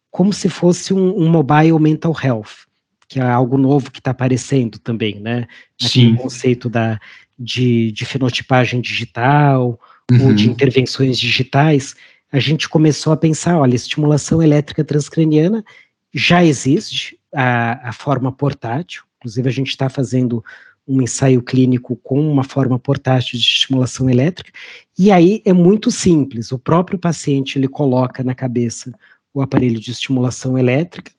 como 0.09 0.33
se 0.33 0.49
fosse 0.49 0.93
um, 0.93 1.17
um, 1.17 1.29
mobile 1.29 1.79
mental 1.79 2.15
health, 2.21 2.65
que 3.07 3.19
é 3.19 3.23
algo 3.23 3.57
novo 3.57 3.91
que 3.91 3.99
está 3.99 4.11
aparecendo 4.11 4.79
também, 4.79 5.19
né? 5.19 5.47
Aquele 5.81 6.07
Sim. 6.07 6.15
conceito 6.15 6.69
da, 6.69 6.99
de, 7.37 7.91
de 7.91 8.05
fenotipagem 8.05 8.81
digital, 8.81 9.79
uhum. 10.11 10.27
ou 10.27 10.33
de 10.33 10.49
intervenções 10.49 11.19
digitais, 11.19 11.95
a 12.31 12.39
gente 12.39 12.67
começou 12.67 13.13
a 13.13 13.17
pensar, 13.17 13.57
olha, 13.57 13.75
estimulação 13.75 14.41
elétrica 14.41 14.83
transcraniana 14.83 15.63
já 16.13 16.43
existe, 16.43 17.17
a, 17.33 17.89
a 17.89 17.93
forma 17.93 18.31
portátil, 18.31 19.03
inclusive 19.17 19.47
a 19.49 19.51
gente 19.51 19.69
está 19.69 19.89
fazendo 19.89 20.43
um 20.87 21.01
ensaio 21.01 21.41
clínico 21.41 21.97
com 21.97 22.19
uma 22.31 22.43
forma 22.43 22.79
portátil 22.79 23.37
de 23.37 23.43
estimulação 23.43 24.09
elétrica, 24.09 24.51
e 24.97 25.11
aí 25.11 25.41
é 25.45 25.51
muito 25.51 25.91
simples, 25.91 26.51
o 26.51 26.57
próprio 26.57 26.97
paciente 26.97 27.59
ele 27.59 27.67
coloca 27.67 28.23
na 28.23 28.33
cabeça 28.33 28.93
o 29.33 29.41
aparelho 29.41 29.79
de 29.79 29.91
estimulação 29.91 30.57
elétrica 30.57 31.11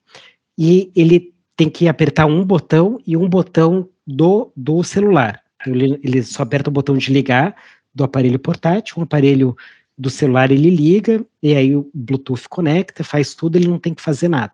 e 0.57 0.91
ele 0.97 1.33
tem 1.57 1.69
que 1.69 1.87
apertar 1.87 2.27
um 2.27 2.45
botão 2.45 2.99
e 3.07 3.17
um 3.17 3.29
botão 3.29 3.89
do, 4.07 4.51
do 4.57 4.83
celular. 4.83 5.41
Então, 5.61 5.75
ele, 5.75 6.01
ele 6.03 6.23
só 6.23 6.43
aperta 6.43 6.71
o 6.71 6.73
botão 6.73 6.97
de 6.97 7.13
ligar, 7.13 7.55
do 7.95 8.05
aparelho 8.05 8.39
portátil, 8.39 8.97
um 8.99 9.03
aparelho 9.03 9.57
do 9.97 10.09
celular 10.09 10.51
ele 10.51 10.71
liga, 10.71 11.25
e 11.43 11.55
aí 11.55 11.75
o 11.75 11.91
Bluetooth 11.93 12.49
conecta, 12.49 13.03
faz 13.03 13.35
tudo, 13.35 13.57
ele 13.57 13.67
não 13.67 13.79
tem 13.79 13.93
que 13.93 14.03
fazer 14.03 14.29
nada. 14.29 14.53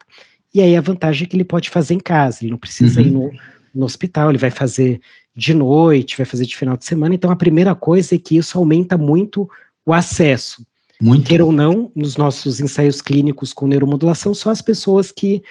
E 0.54 0.62
aí 0.62 0.76
a 0.76 0.80
vantagem 0.80 1.26
é 1.26 1.28
que 1.28 1.36
ele 1.36 1.44
pode 1.44 1.68
fazer 1.68 1.94
em 1.94 2.00
casa, 2.00 2.38
ele 2.42 2.52
não 2.52 2.58
precisa 2.58 3.00
uhum. 3.00 3.06
ir 3.06 3.10
no, 3.10 3.32
no 3.74 3.84
hospital, 3.84 4.30
ele 4.30 4.38
vai 4.38 4.50
fazer 4.50 5.00
de 5.36 5.52
noite, 5.52 6.16
vai 6.16 6.24
fazer 6.24 6.46
de 6.46 6.56
final 6.56 6.76
de 6.76 6.84
semana. 6.84 7.14
Então 7.14 7.30
a 7.30 7.36
primeira 7.36 7.74
coisa 7.74 8.14
é 8.14 8.18
que 8.18 8.36
isso 8.36 8.56
aumenta 8.56 8.96
muito 8.96 9.50
o 9.84 9.92
acesso. 9.92 10.64
Muito. 11.00 11.26
Queira 11.26 11.44
ou 11.44 11.52
não, 11.52 11.90
nos 11.94 12.16
nossos 12.16 12.60
ensaios 12.60 13.02
clínicos 13.02 13.52
com 13.52 13.66
neuromodulação, 13.66 14.32
só 14.32 14.50
as 14.50 14.62
pessoas 14.62 15.10
que 15.10 15.42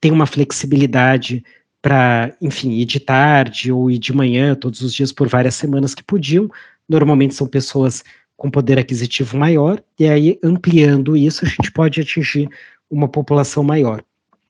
têm 0.00 0.10
uma 0.10 0.26
flexibilidade 0.26 1.42
para, 1.80 2.34
enfim, 2.42 2.72
ir 2.72 2.84
de 2.84 2.98
tarde 2.98 3.70
ou 3.70 3.90
ir 3.90 3.98
de 3.98 4.12
manhã, 4.12 4.54
todos 4.54 4.80
os 4.80 4.92
dias 4.92 5.12
por 5.12 5.28
várias 5.28 5.54
semanas 5.54 5.94
que 5.94 6.02
podiam, 6.02 6.50
Normalmente 6.88 7.34
são 7.34 7.46
pessoas 7.46 8.02
com 8.36 8.50
poder 8.50 8.78
aquisitivo 8.78 9.36
maior, 9.36 9.82
e 9.98 10.06
aí 10.06 10.38
ampliando 10.42 11.16
isso, 11.16 11.44
a 11.44 11.48
gente 11.48 11.72
pode 11.72 12.00
atingir 12.00 12.48
uma 12.88 13.08
população 13.08 13.62
maior. 13.62 14.02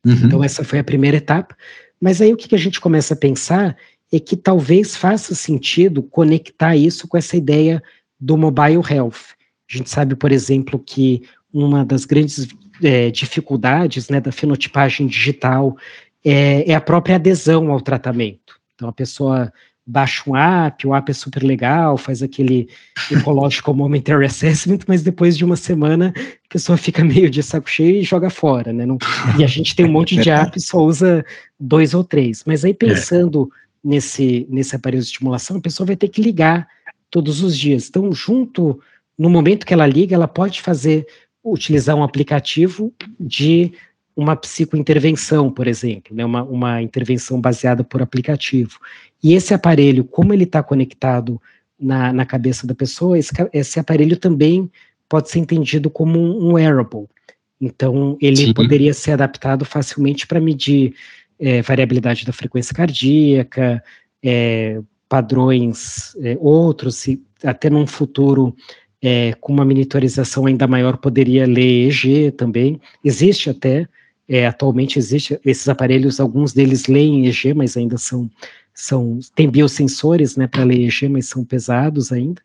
Uhum. 0.04 0.12
Então, 0.24 0.44
essa 0.44 0.62
foi 0.62 0.78
a 0.78 0.84
primeira 0.84 1.16
etapa. 1.16 1.56
Mas 2.00 2.20
aí 2.20 2.32
o 2.32 2.36
que 2.36 2.54
a 2.54 2.58
gente 2.58 2.80
começa 2.80 3.14
a 3.14 3.16
pensar 3.16 3.76
é 4.12 4.20
que 4.20 4.36
talvez 4.36 4.96
faça 4.96 5.34
sentido 5.34 6.02
conectar 6.02 6.76
isso 6.76 7.08
com 7.08 7.16
essa 7.16 7.36
ideia 7.36 7.82
do 8.18 8.36
mobile 8.36 8.82
health. 8.88 9.34
A 9.70 9.76
gente 9.76 9.90
sabe, 9.90 10.14
por 10.14 10.32
exemplo, 10.32 10.78
que 10.78 11.22
uma 11.52 11.84
das 11.84 12.04
grandes 12.04 12.48
é, 12.82 13.10
dificuldades 13.10 14.08
né, 14.08 14.20
da 14.20 14.32
fenotipagem 14.32 15.06
digital 15.06 15.76
é, 16.24 16.70
é, 16.70 16.74
a 16.74 16.80
própria 16.80 17.16
adesão 17.16 17.70
ao 17.70 17.80
tratamento. 17.80 18.58
Então, 18.74 18.88
a 18.88 18.92
pessoa 18.92 19.52
baixa 19.88 20.22
um 20.26 20.36
app, 20.36 20.86
o 20.86 20.94
app 20.94 21.10
é 21.10 21.14
super 21.14 21.42
legal, 21.42 21.96
faz 21.96 22.22
aquele 22.22 22.68
Ecological 23.10 23.74
Momentary 23.74 24.26
Assessment, 24.26 24.80
mas 24.86 25.02
depois 25.02 25.34
de 25.34 25.46
uma 25.46 25.56
semana 25.56 26.12
a 26.14 26.52
pessoa 26.52 26.76
fica 26.76 27.02
meio 27.02 27.30
de 27.30 27.42
saco 27.42 27.70
cheio 27.70 27.96
e 27.96 28.04
joga 28.04 28.28
fora, 28.28 28.70
né? 28.70 28.84
Não, 28.84 28.98
e 29.38 29.42
a 29.42 29.46
gente 29.46 29.74
tem 29.74 29.86
um 29.86 29.92
monte 29.92 30.14
de 30.16 30.28
apps, 30.30 30.66
só 30.66 30.78
usa 30.78 31.24
dois 31.58 31.94
ou 31.94 32.04
três. 32.04 32.44
Mas 32.46 32.66
aí 32.66 32.74
pensando 32.74 33.50
nesse, 33.82 34.46
nesse 34.50 34.76
aparelho 34.76 35.02
de 35.02 35.08
estimulação, 35.08 35.56
a 35.56 35.60
pessoa 35.60 35.86
vai 35.86 35.96
ter 35.96 36.08
que 36.08 36.20
ligar 36.20 36.68
todos 37.10 37.42
os 37.42 37.56
dias. 37.56 37.88
Então, 37.88 38.12
junto, 38.12 38.78
no 39.18 39.30
momento 39.30 39.64
que 39.64 39.72
ela 39.72 39.86
liga, 39.86 40.14
ela 40.14 40.28
pode 40.28 40.60
fazer, 40.60 41.06
utilizar 41.42 41.96
um 41.96 42.02
aplicativo 42.02 42.92
de 43.18 43.72
uma 44.18 44.34
psicointervenção, 44.34 45.48
por 45.48 45.68
exemplo, 45.68 46.12
né, 46.12 46.24
uma, 46.24 46.42
uma 46.42 46.82
intervenção 46.82 47.40
baseada 47.40 47.84
por 47.84 48.02
aplicativo. 48.02 48.80
E 49.22 49.32
esse 49.32 49.54
aparelho, 49.54 50.02
como 50.02 50.34
ele 50.34 50.42
está 50.42 50.60
conectado 50.60 51.40
na, 51.78 52.12
na 52.12 52.26
cabeça 52.26 52.66
da 52.66 52.74
pessoa, 52.74 53.16
esse, 53.16 53.30
esse, 53.52 53.78
aparelho 53.78 54.16
também 54.16 54.68
pode 55.08 55.30
ser 55.30 55.38
entendido 55.38 55.88
como 55.88 56.18
um, 56.18 56.48
um 56.48 56.52
wearable. 56.54 57.06
Então, 57.60 58.18
ele 58.20 58.46
Sim. 58.46 58.52
poderia 58.52 58.92
ser 58.92 59.12
adaptado 59.12 59.64
facilmente 59.64 60.26
para 60.26 60.40
medir 60.40 60.94
é, 61.38 61.62
variabilidade 61.62 62.26
da 62.26 62.32
frequência 62.32 62.74
cardíaca, 62.74 63.80
é, 64.20 64.80
padrões 65.08 66.16
é, 66.16 66.36
outros, 66.40 66.96
se, 66.96 67.22
até 67.44 67.70
num 67.70 67.86
futuro 67.86 68.52
é, 69.00 69.32
com 69.40 69.52
uma 69.52 69.64
monitorização 69.64 70.46
ainda 70.46 70.66
maior 70.66 70.96
poderia 70.96 71.46
ler 71.46 71.86
EEG 71.86 72.32
também. 72.32 72.80
Existe 73.04 73.48
até, 73.48 73.86
é, 74.28 74.46
atualmente 74.46 74.98
existe 74.98 75.38
esses 75.44 75.68
aparelhos, 75.68 76.20
alguns 76.20 76.52
deles 76.52 76.86
leem 76.86 77.26
EEG, 77.26 77.54
mas 77.54 77.76
ainda 77.76 77.96
são, 77.96 78.30
são 78.74 79.18
tem 79.34 79.48
biosensores 79.48 80.36
né, 80.36 80.46
para 80.46 80.64
ler 80.64 80.80
EEG, 80.80 81.08
mas 81.08 81.26
são 81.26 81.44
pesados 81.44 82.12
ainda. 82.12 82.42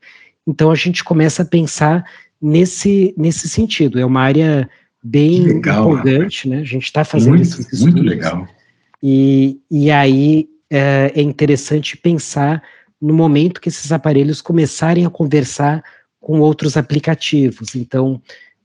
Então 0.48 0.72
a 0.72 0.76
gente 0.76 1.04
começa 1.04 1.44
a 1.44 1.46
pensar 1.46 2.06
nesse, 2.42 3.14
nesse 3.18 3.50
sentido. 3.50 4.00
É 4.00 4.06
uma 4.06 4.22
área 4.22 4.70
bem 5.04 5.42
legal, 5.42 5.92
empolgante, 5.92 6.48
né? 6.48 6.60
A 6.60 6.66
gente 6.66 6.86
está 6.86 7.04
fazendo 7.04 7.36
muito, 7.36 7.44
esses 7.44 7.60
estudos. 7.60 7.82
Muito 7.82 8.02
legal. 8.02 8.48
E, 9.02 9.60
e 9.70 9.92
aí 9.92 10.48
é, 10.70 11.12
é 11.14 11.22
interessante 11.22 11.98
pensar 11.98 12.64
no 13.02 13.14
momento 13.14 13.60
que 13.60 13.68
esses 13.68 13.92
aparelhos 13.92 14.42
começarem 14.42 15.06
a 15.06 15.10
conversar 15.10 15.84
com 16.22 16.40
outros 16.40 16.78
aplicativos. 16.78 17.76
Então, 17.76 18.22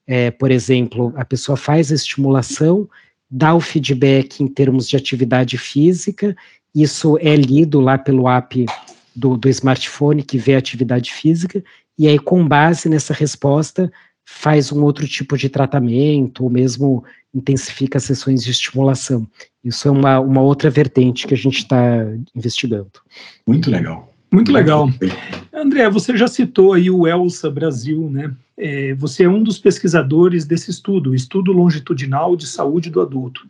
é, 0.07 0.31
por 0.31 0.53
exemplo, 0.53 1.13
a 1.17 1.25
pessoa 1.25 1.57
faz 1.57 1.91
a 1.91 1.95
estimulação, 1.97 2.89
dá 3.31 3.55
o 3.55 3.61
feedback 3.61 4.43
em 4.43 4.49
termos 4.49 4.89
de 4.89 4.97
atividade 4.97 5.59
física, 5.59 6.37
isso 6.75 7.19
é 7.19 7.35
lido 7.37 7.81
lá 7.81 7.99
pelo 7.99 8.29
app 8.29 8.65
do, 9.15 9.37
do 9.37 9.49
smartphone 9.49 10.23
que 10.23 10.39
vê 10.39 10.55
a 10.55 10.59
atividade 10.59 11.13
física, 11.13 11.63
e 11.99 12.07
aí, 12.07 12.19
com 12.19 12.47
base 12.47 12.89
nessa 12.89 13.13
resposta, 13.13 13.91
faz 14.25 14.71
um 14.71 14.85
outro 14.85 15.07
tipo 15.09 15.37
de 15.37 15.49
tratamento, 15.49 16.45
ou 16.45 16.51
mesmo 16.51 17.03
intensifica 17.35 17.99
as 17.99 18.05
sessões 18.05 18.45
de 18.45 18.51
estimulação. 18.51 19.27
Isso 19.65 19.89
é 19.89 19.91
uma, 19.91 20.21
uma 20.21 20.41
outra 20.41 20.71
vertente 20.71 21.27
que 21.27 21.35
a 21.35 21.37
gente 21.37 21.59
está 21.59 22.07
investigando. 22.35 22.93
Muito 23.47 23.71
legal. 23.71 24.15
Muito 24.31 24.53
legal. 24.53 24.89
André, 25.53 25.89
você 25.91 26.17
já 26.17 26.29
citou 26.29 26.75
aí 26.75 26.91
o 26.91 27.07
ELSA 27.07 27.51
Brasil, 27.51 28.09
né? 28.11 28.33
É, 28.59 28.93
você 28.95 29.25
é 29.25 29.29
um 29.29 29.43
dos 29.43 29.59
pesquisadores 29.59 30.45
desse 30.45 30.71
estudo, 30.71 31.15
Estudo 31.15 31.53
Longitudinal 31.53 32.37
de 32.37 32.47
Saúde 32.47 32.91
do 32.91 33.01
Adulto. 33.01 33.49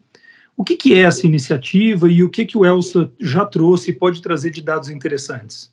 O 0.57 0.63
que, 0.63 0.77
que 0.77 0.95
é 0.95 0.99
essa 0.99 1.27
iniciativa 1.27 2.11
e 2.11 2.23
o 2.23 2.29
que, 2.29 2.45
que 2.45 2.59
o 2.59 2.67
ELSA 2.67 3.11
já 3.19 3.47
trouxe 3.47 3.91
e 3.91 3.95
pode 3.95 4.21
trazer 4.21 4.51
de 4.51 4.61
dados 4.61 4.91
interessantes? 4.91 5.73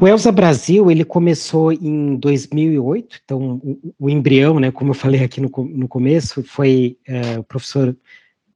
O 0.00 0.06
Elsa 0.06 0.32
Brasil, 0.32 0.90
ele 0.90 1.04
começou 1.04 1.72
em 1.72 2.16
2008, 2.16 3.20
então 3.24 3.60
o, 3.62 3.94
o 3.98 4.10
embrião, 4.10 4.58
né, 4.58 4.70
como 4.70 4.90
eu 4.90 4.94
falei 4.94 5.22
aqui 5.22 5.40
no, 5.40 5.50
no 5.72 5.88
começo, 5.88 6.42
foi 6.42 6.96
é, 7.06 7.38
o 7.38 7.42
professor 7.42 7.96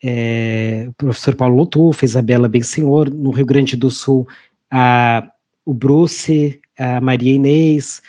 é, 0.03 0.87
o 0.89 0.93
professor 0.95 1.35
Paulo 1.37 1.57
Lotufo, 1.57 2.05
Isabela 2.05 2.49
Bensenhor, 2.49 3.09
no 3.09 3.31
Rio 3.31 3.47
Grande 3.47 3.77
do 3.77 3.91
Sul, 3.91 4.27
a, 4.71 5.31
o 5.65 5.73
Bruce, 5.73 6.61
a 6.77 7.01
Maria 7.01 7.33
Inês, 7.33 8.03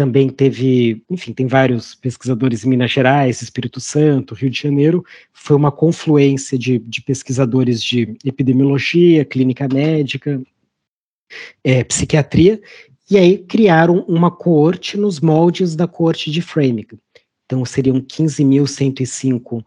também 0.00 0.30
teve, 0.30 1.04
enfim, 1.10 1.34
tem 1.34 1.46
vários 1.46 1.94
pesquisadores 1.94 2.64
em 2.64 2.70
Minas 2.70 2.90
Gerais, 2.90 3.42
Espírito 3.42 3.80
Santo, 3.80 4.34
Rio 4.34 4.48
de 4.48 4.58
Janeiro, 4.58 5.04
foi 5.30 5.54
uma 5.54 5.70
confluência 5.70 6.58
de, 6.58 6.78
de 6.78 7.02
pesquisadores 7.02 7.82
de 7.82 8.16
epidemiologia, 8.24 9.26
clínica 9.26 9.68
médica, 9.68 10.40
é, 11.62 11.84
psiquiatria, 11.84 12.62
e 13.10 13.18
aí 13.18 13.36
criaram 13.36 14.02
uma 14.08 14.30
coorte 14.30 14.96
nos 14.96 15.20
moldes 15.20 15.76
da 15.76 15.86
coorte 15.86 16.30
de 16.30 16.40
Framingham. 16.40 16.98
Então, 17.44 17.62
seriam 17.66 18.00
15.105 18.00 19.62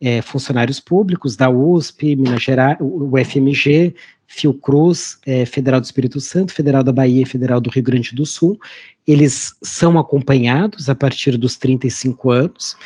é, 0.00 0.20
funcionários 0.20 0.80
públicos 0.80 1.36
da 1.36 1.48
USP, 1.48 2.16
Minas 2.16 2.42
Gerais, 2.42 2.76
o 2.80 3.12
FMG, 3.16 3.94
Fiocruz, 4.26 5.18
é, 5.24 5.46
Federal 5.46 5.80
do 5.80 5.84
Espírito 5.84 6.20
Santo, 6.20 6.52
Federal 6.52 6.82
da 6.82 6.92
Bahia 6.92 7.22
e 7.22 7.26
Federal 7.26 7.60
do 7.60 7.70
Rio 7.70 7.82
Grande 7.82 8.14
do 8.14 8.26
Sul. 8.26 8.58
Eles 9.06 9.54
são 9.62 9.98
acompanhados 9.98 10.90
a 10.90 10.94
partir 10.94 11.36
dos 11.36 11.56
35 11.56 12.30
anos 12.30 12.76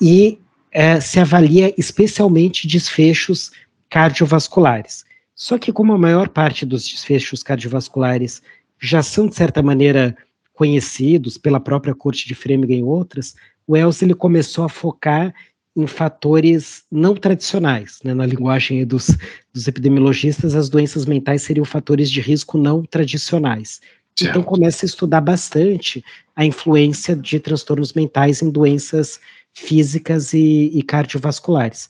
e 0.00 0.38
é, 0.72 1.00
se 1.00 1.20
avalia 1.20 1.72
especialmente 1.76 2.66
desfechos 2.66 3.50
cardiovasculares. 3.88 5.04
Só 5.34 5.56
que 5.58 5.72
como 5.72 5.92
a 5.92 5.98
maior 5.98 6.28
parte 6.28 6.66
dos 6.66 6.88
desfechos 6.88 7.42
cardiovasculares 7.42 8.42
já 8.80 9.02
são, 9.02 9.26
de 9.26 9.36
certa 9.36 9.62
maneira, 9.62 10.16
conhecidos 10.52 11.38
pela 11.38 11.60
própria 11.60 11.94
corte 11.94 12.26
de 12.26 12.34
Framingham 12.34 12.78
e 12.78 12.82
outras, 12.82 13.34
o 13.66 13.74
Wells 13.74 14.02
ele 14.02 14.14
começou 14.14 14.64
a 14.64 14.68
focar 14.68 15.32
em 15.78 15.86
fatores 15.86 16.82
não 16.90 17.14
tradicionais. 17.14 18.00
Né? 18.02 18.12
Na 18.12 18.26
linguagem 18.26 18.84
dos, 18.84 19.16
dos, 19.52 19.68
epidemiologistas, 19.68 20.56
as 20.56 20.68
doenças 20.68 21.06
mentais 21.06 21.42
seriam 21.42 21.64
fatores 21.64 22.10
de 22.10 22.20
risco 22.20 22.58
não 22.58 22.82
tradicionais. 22.82 23.80
Então, 24.12 24.26
certo. 24.26 24.30
Então 24.30 24.42
começa 24.42 24.84
a 24.84 24.88
estudar 24.88 25.20
bastante 25.20 26.04
a 26.34 26.44
influência 26.44 27.14
de 27.14 27.38
transtornos 27.38 27.92
mentais 27.92 28.42
em 28.42 28.50
doenças 28.50 29.20
físicas 29.54 30.32
e, 30.32 30.72
e 30.74 30.82
cardiovasculares. 30.82 31.88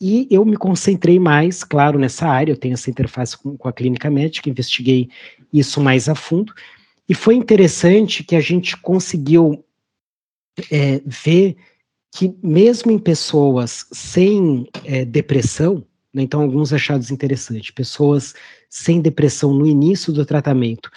E 0.00 0.26
eu 0.30 0.42
me 0.42 0.56
concentrei 0.56 1.18
mais, 1.18 1.62
claro, 1.62 1.98
nessa 1.98 2.26
área, 2.26 2.52
eu 2.52 2.56
tenho 2.56 2.74
essa 2.74 2.88
interface 2.88 3.36
com, 3.36 3.58
com 3.58 3.68
a 3.68 3.72
clínica 3.72 4.08
médica, 4.08 4.48
investiguei 4.48 5.10
isso 5.52 5.82
mais 5.82 6.08
a 6.08 6.14
fundo, 6.14 6.54
e 7.06 7.14
foi 7.14 7.34
interessante 7.34 8.24
que 8.24 8.36
a 8.36 8.40
gente 8.40 8.74
conseguiu 8.78 9.62
é, 10.70 11.02
ver 11.04 11.56
que 12.10 12.34
mesmo 12.42 12.90
em 12.90 12.98
pessoas 12.98 13.86
sem 13.92 14.66
é, 14.84 15.04
depressão, 15.04 15.84
né, 16.12 16.22
então 16.22 16.42
alguns 16.42 16.72
achados 16.72 17.10
interessantes, 17.10 17.70
pessoas 17.70 18.34
sem 18.68 19.00
depressão 19.00 19.52
no 19.52 19.66
início 19.66 20.12
do 20.12 20.24
tratamento, 20.24 20.90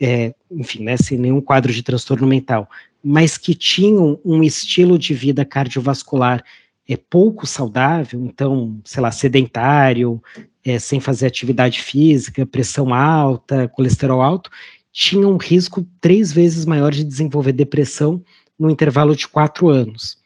é, 0.00 0.34
enfim, 0.50 0.84
né, 0.84 0.96
sem 0.96 1.18
nenhum 1.18 1.40
quadro 1.40 1.72
de 1.72 1.82
transtorno 1.82 2.26
mental, 2.26 2.68
mas 3.02 3.36
que 3.36 3.54
tinham 3.54 4.18
um 4.24 4.42
estilo 4.42 4.98
de 4.98 5.12
vida 5.12 5.44
cardiovascular 5.44 6.42
é 6.86 6.96
pouco 6.96 7.46
saudável, 7.46 8.22
então, 8.24 8.78
sei 8.84 9.00
lá, 9.00 9.10
sedentário, 9.10 10.22
é, 10.62 10.78
sem 10.78 11.00
fazer 11.00 11.26
atividade 11.26 11.80
física, 11.80 12.44
pressão 12.44 12.92
alta, 12.92 13.68
colesterol 13.68 14.20
alto, 14.20 14.50
tinha 14.92 15.26
um 15.26 15.36
risco 15.36 15.86
três 16.00 16.32
vezes 16.32 16.64
maior 16.64 16.92
de 16.92 17.02
desenvolver 17.02 17.52
depressão 17.52 18.22
no 18.58 18.70
intervalo 18.70 19.16
de 19.16 19.26
quatro 19.26 19.68
anos. 19.68 20.18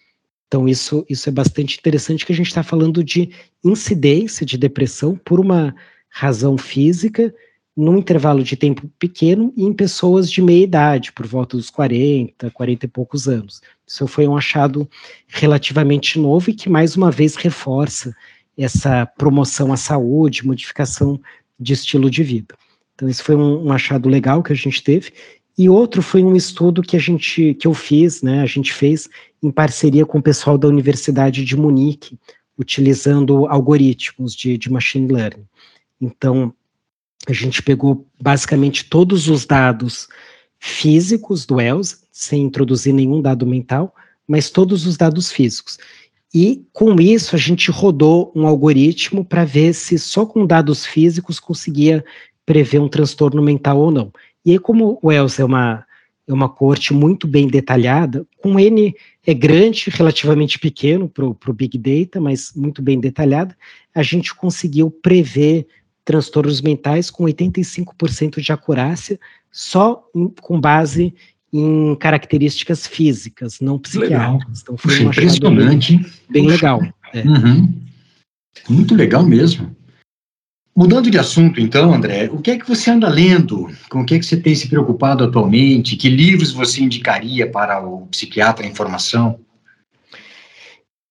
Então, 0.49 0.67
isso, 0.67 1.05
isso 1.09 1.29
é 1.29 1.33
bastante 1.33 1.79
interessante, 1.79 2.25
que 2.25 2.33
a 2.33 2.35
gente 2.35 2.47
está 2.47 2.63
falando 2.63 3.05
de 3.05 3.31
incidência 3.63 4.45
de 4.47 4.57
depressão 4.57 5.15
por 5.23 5.39
uma 5.39 5.75
razão 6.09 6.57
física, 6.57 7.33
num 7.77 7.99
intervalo 7.99 8.43
de 8.43 8.57
tempo 8.57 8.91
pequeno 8.99 9.53
e 9.57 9.63
em 9.63 9.73
pessoas 9.73 10.29
de 10.29 10.43
meia 10.43 10.65
idade, 10.65 11.13
por 11.13 11.27
volta 11.27 11.57
dos 11.57 11.71
40, 11.71 12.51
40 12.51 12.87
e 12.87 12.89
poucos 12.89 13.29
anos. 13.29 13.61
Isso 13.87 14.07
foi 14.09 14.27
um 14.27 14.37
achado 14.37 14.89
relativamente 15.29 16.19
novo 16.19 16.51
e 16.51 16.55
que, 16.55 16.69
mais 16.69 16.97
uma 16.97 17.11
vez, 17.11 17.37
reforça 17.37 18.17
essa 18.57 19.07
promoção 19.07 19.73
à 19.73 19.77
saúde, 19.77 20.45
modificação 20.45 21.21
de 21.61 21.75
estilo 21.75 22.11
de 22.11 22.25
vida. 22.25 22.55
Então, 22.95 23.09
isso 23.09 23.23
foi 23.23 23.37
um, 23.37 23.67
um 23.67 23.73
achado 23.73 24.09
legal 24.09 24.43
que 24.43 24.53
a 24.53 24.57
gente 24.57 24.83
teve. 24.83 25.13
E 25.59 25.69
outro 25.69 26.01
foi 26.01 26.23
um 26.23 26.37
estudo 26.37 26.83
que 26.83 26.97
a 26.97 27.01
gente, 27.01 27.53
que 27.55 27.67
eu 27.67 27.75
fiz, 27.75 28.23
né, 28.23 28.41
a 28.41 28.47
gente 28.47 28.73
fez 28.73 29.09
em 29.43 29.51
parceria 29.51 30.07
com 30.07 30.19
o 30.19 30.23
pessoal 30.23 30.57
da 30.57 30.69
Universidade 30.69 31.45
de 31.45 31.57
Munique, 31.57 32.17
utilizando 32.57 33.45
algoritmos 33.47 34.37
de, 34.37 34.57
de 34.57 34.71
machine 34.71 35.13
learning. 35.13 35.45
Então, 36.01 36.55
a 37.27 37.33
gente 37.33 37.61
pegou 37.61 38.07
basicamente 38.23 38.85
todos 38.85 39.29
os 39.29 39.45
dados 39.45 40.09
físicos 40.61 41.45
do 41.45 41.61
ELSA, 41.61 41.99
sem 42.13 42.43
introduzir 42.43 42.95
nenhum 42.95 43.21
dado 43.21 43.45
mental, 43.45 43.93
mas 44.29 44.51
todos 44.51 44.87
os 44.87 44.97
dados 44.97 45.33
físicos. 45.33 45.77
E 46.33 46.65
com 46.73 47.01
isso 47.01 47.35
a 47.35 47.39
gente 47.39 47.71
rodou 47.71 48.33
um 48.35 48.47
algoritmo 48.47 49.25
para 49.25 49.45
ver 49.45 49.73
se 49.73 49.99
só 49.99 50.25
com 50.25 50.47
dados 50.47 50.87
físicos 50.87 51.41
conseguia 51.41 52.05
prever 52.47 52.81
um 52.81 52.89
transtorno 52.89 53.43
mental 53.43 53.79
ou 53.79 53.91
não. 53.91 54.13
E 54.49 54.53
aí, 54.53 54.59
como 54.59 54.99
o 55.03 55.13
ELSA 55.13 55.43
é 55.43 55.45
uma, 55.45 55.85
é 56.27 56.33
uma 56.33 56.49
corte 56.49 56.95
muito 56.95 57.29
bem 57.29 57.47
detalhada, 57.49 58.27
com 58.39 58.59
N 58.59 58.95
é 59.27 59.35
grande, 59.35 59.91
relativamente 59.91 60.59
pequeno 60.59 61.07
para 61.07 61.27
o 61.27 61.53
Big 61.53 61.77
Data, 61.77 62.19
mas 62.19 62.55
muito 62.57 62.81
bem 62.81 62.99
detalhada, 62.99 63.55
a 63.95 64.03
gente 64.03 64.35
conseguiu 64.35 64.91
prever 64.91 65.67
transtornos 66.03 66.63
mentais 66.63 67.11
com 67.11 67.25
85% 67.25 68.41
de 68.41 68.51
acurácia, 68.51 69.21
só 69.53 70.03
em, 70.17 70.33
com 70.41 70.59
base 70.59 71.13
em 71.53 71.95
características 71.97 72.87
físicas, 72.87 73.61
não 73.61 73.79
psiquiátricas. 73.79 74.63
Então 74.63 74.79
foi 74.79 75.05
um 75.05 75.11
impressionante. 75.11 75.99
Bem, 75.99 76.07
bem 76.31 76.47
legal. 76.47 76.83
É. 77.13 77.21
Uhum. 77.21 77.71
Muito 78.67 78.95
legal 78.95 79.23
mesmo. 79.25 79.77
Mudando 80.79 81.11
de 81.11 81.19
assunto, 81.19 81.61
então, 81.61 81.93
André, 81.93 82.31
o 82.33 82.39
que 82.39 82.53
é 82.53 82.57
que 82.57 82.69
você 82.69 82.89
anda 82.89 83.09
lendo? 83.09 83.69
Com 83.91 84.03
o 84.03 84.05
que 84.05 84.15
é 84.15 84.19
que 84.21 84.25
você 84.25 84.37
tem 84.37 84.55
se 84.55 84.69
preocupado 84.69 85.25
atualmente? 85.25 85.97
Que 85.97 86.09
livros 86.09 86.53
você 86.53 86.81
indicaria 86.81 87.51
para 87.51 87.85
o 87.85 88.07
psiquiatra 88.07 88.65
em 88.65 88.73
formação? 88.73 89.41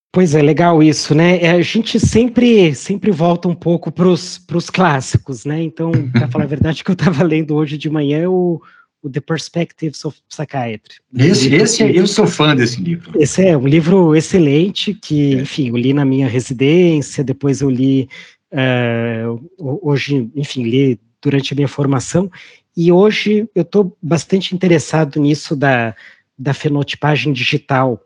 Pois 0.09 0.33
é, 0.33 0.41
legal 0.41 0.81
isso, 0.81 1.13
né? 1.13 1.41
É, 1.41 1.51
a 1.51 1.61
gente 1.61 1.99
sempre, 1.99 2.73
sempre 2.73 3.11
volta 3.11 3.49
um 3.49 3.53
pouco 3.53 3.91
para 3.91 4.07
os 4.07 4.69
clássicos, 4.71 5.43
né? 5.43 5.61
Então, 5.61 5.91
para 6.13 6.29
falar 6.31 6.45
a 6.45 6.47
verdade, 6.47 6.81
o 6.81 6.85
que 6.85 6.91
eu 6.91 6.93
estava 6.93 7.21
lendo 7.21 7.53
hoje 7.53 7.77
de 7.77 7.89
manhã 7.89 8.19
é 8.19 8.27
o, 8.29 8.61
o 9.03 9.09
The 9.09 9.19
Perspectives 9.19 10.05
of 10.05 10.17
Psychiatry. 10.29 10.95
Esse, 11.13 11.53
esse 11.53 11.83
eu 11.83 12.07
sou 12.07 12.25
fã 12.25 12.55
desse 12.55 12.81
livro. 12.81 13.11
Esse 13.21 13.45
é 13.45 13.57
um 13.57 13.67
livro 13.67 14.15
excelente 14.15 14.93
que, 14.93 15.35
é. 15.35 15.41
enfim, 15.41 15.67
eu 15.67 15.75
li 15.75 15.91
na 15.91 16.05
minha 16.05 16.29
residência, 16.29 17.21
depois 17.21 17.59
eu 17.59 17.69
li 17.69 18.07
uh, 18.51 19.79
hoje, 19.81 20.29
enfim, 20.35 20.63
li 20.63 20.99
durante 21.21 21.53
a 21.53 21.55
minha 21.55 21.67
formação, 21.67 22.29
e 22.75 22.91
hoje 22.91 23.49
eu 23.55 23.63
estou 23.63 23.97
bastante 24.01 24.53
interessado 24.53 25.19
nisso 25.19 25.55
da, 25.55 25.95
da 26.37 26.53
fenotipagem 26.53 27.33
digital, 27.33 27.99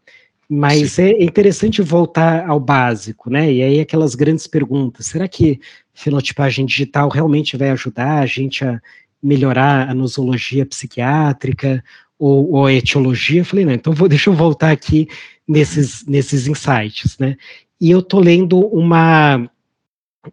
mas 0.50 0.94
Sim. 0.94 1.04
é 1.04 1.24
interessante 1.24 1.82
voltar 1.82 2.50
ao 2.50 2.60
básico, 2.60 3.30
né? 3.30 3.52
E 3.52 3.62
aí 3.62 3.80
aquelas 3.80 4.16
grandes 4.16 4.48
perguntas: 4.48 5.08
será 5.08 5.28
que 5.28 5.60
fenotipagem 5.94 6.66
digital 6.66 7.10
realmente 7.10 7.58
vai 7.58 7.70
ajudar 7.70 8.20
a 8.20 8.26
gente 8.26 8.64
a 8.64 8.82
melhorar 9.22 9.90
a 9.90 9.94
nosologia 9.94 10.66
psiquiátrica 10.66 11.84
ou, 12.18 12.52
ou 12.52 12.66
a 12.66 12.74
etiologia? 12.74 13.42
Eu 13.42 13.46
falei, 13.46 13.66
não, 13.66 13.74
então 13.74 13.94
vou, 13.94 14.08
deixa 14.10 14.30
eu 14.30 14.34
voltar 14.34 14.72
aqui 14.72 15.08
nesses, 15.48 16.06
nesses 16.06 16.48
insights, 16.48 17.18
né? 17.18 17.38
E 17.80 17.90
eu 17.92 18.02
tô 18.02 18.20
lendo 18.20 18.60
uma, 18.60 19.50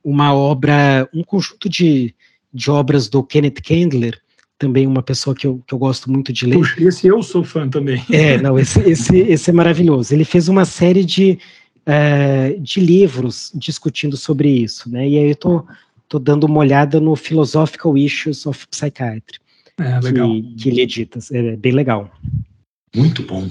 uma 0.05 0.35
obra, 0.35 1.09
um 1.15 1.23
conjunto 1.23 1.69
de, 1.69 2.15
de 2.53 2.71
obras 2.71 3.09
do 3.09 3.23
Kenneth 3.23 3.63
Candler, 3.65 4.21
também 4.59 4.87
uma 4.87 5.03
pessoa 5.03 5.35
que 5.35 5.47
eu, 5.47 5.63
que 5.67 5.73
eu 5.73 5.79
gosto 5.79 6.11
muito 6.11 6.33
de 6.33 6.47
ler. 6.47 6.57
Puxa, 6.57 6.83
esse 6.83 7.07
eu 7.07 7.23
sou 7.23 7.45
fã 7.45 7.69
também. 7.69 8.05
É, 8.11 8.37
não, 8.39 8.59
esse, 8.59 8.81
esse, 8.81 9.17
esse 9.17 9.51
é 9.51 9.53
maravilhoso. 9.53 10.13
Ele 10.13 10.25
fez 10.25 10.49
uma 10.49 10.65
série 10.65 11.05
de, 11.05 11.39
uh, 11.87 12.61
de 12.61 12.81
livros 12.81 13.53
discutindo 13.55 14.17
sobre 14.17 14.51
isso, 14.51 14.91
né? 14.91 15.09
E 15.09 15.17
aí 15.17 15.31
eu 15.31 15.37
tô, 15.37 15.65
tô 16.09 16.19
dando 16.19 16.45
uma 16.45 16.59
olhada 16.59 16.99
no 16.99 17.15
Philosophical 17.15 17.97
Issues 17.97 18.47
of 18.47 18.67
Psychiatry. 18.69 19.39
É, 19.79 20.01
legal. 20.01 20.29
Que, 20.29 20.55
que 20.55 20.69
ele 20.69 20.81
edita, 20.83 21.21
é 21.31 21.57
bem 21.57 21.73
legal. 21.73 22.11
Muito 22.97 23.23
bom. 23.23 23.49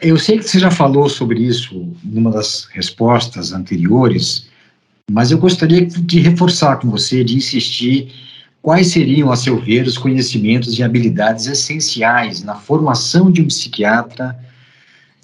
Eu 0.00 0.18
sei 0.18 0.38
que 0.38 0.44
você 0.44 0.58
já 0.58 0.70
falou 0.70 1.08
sobre 1.08 1.40
isso 1.40 1.94
numa 2.04 2.30
das 2.30 2.66
respostas 2.72 3.52
anteriores, 3.52 4.50
mas 5.10 5.30
eu 5.30 5.38
gostaria 5.38 5.84
de 5.84 6.20
reforçar 6.20 6.76
com 6.76 6.88
você, 6.88 7.22
de 7.22 7.36
insistir 7.36 8.12
Quais 8.62 8.88
seriam, 8.88 9.32
a 9.32 9.36
seu 9.36 9.58
ver, 9.58 9.86
os 9.86 9.96
conhecimentos 9.96 10.78
e 10.78 10.82
habilidades 10.82 11.46
essenciais 11.46 12.42
na 12.42 12.54
formação 12.54 13.30
de 13.30 13.40
um 13.40 13.46
psiquiatra 13.46 14.38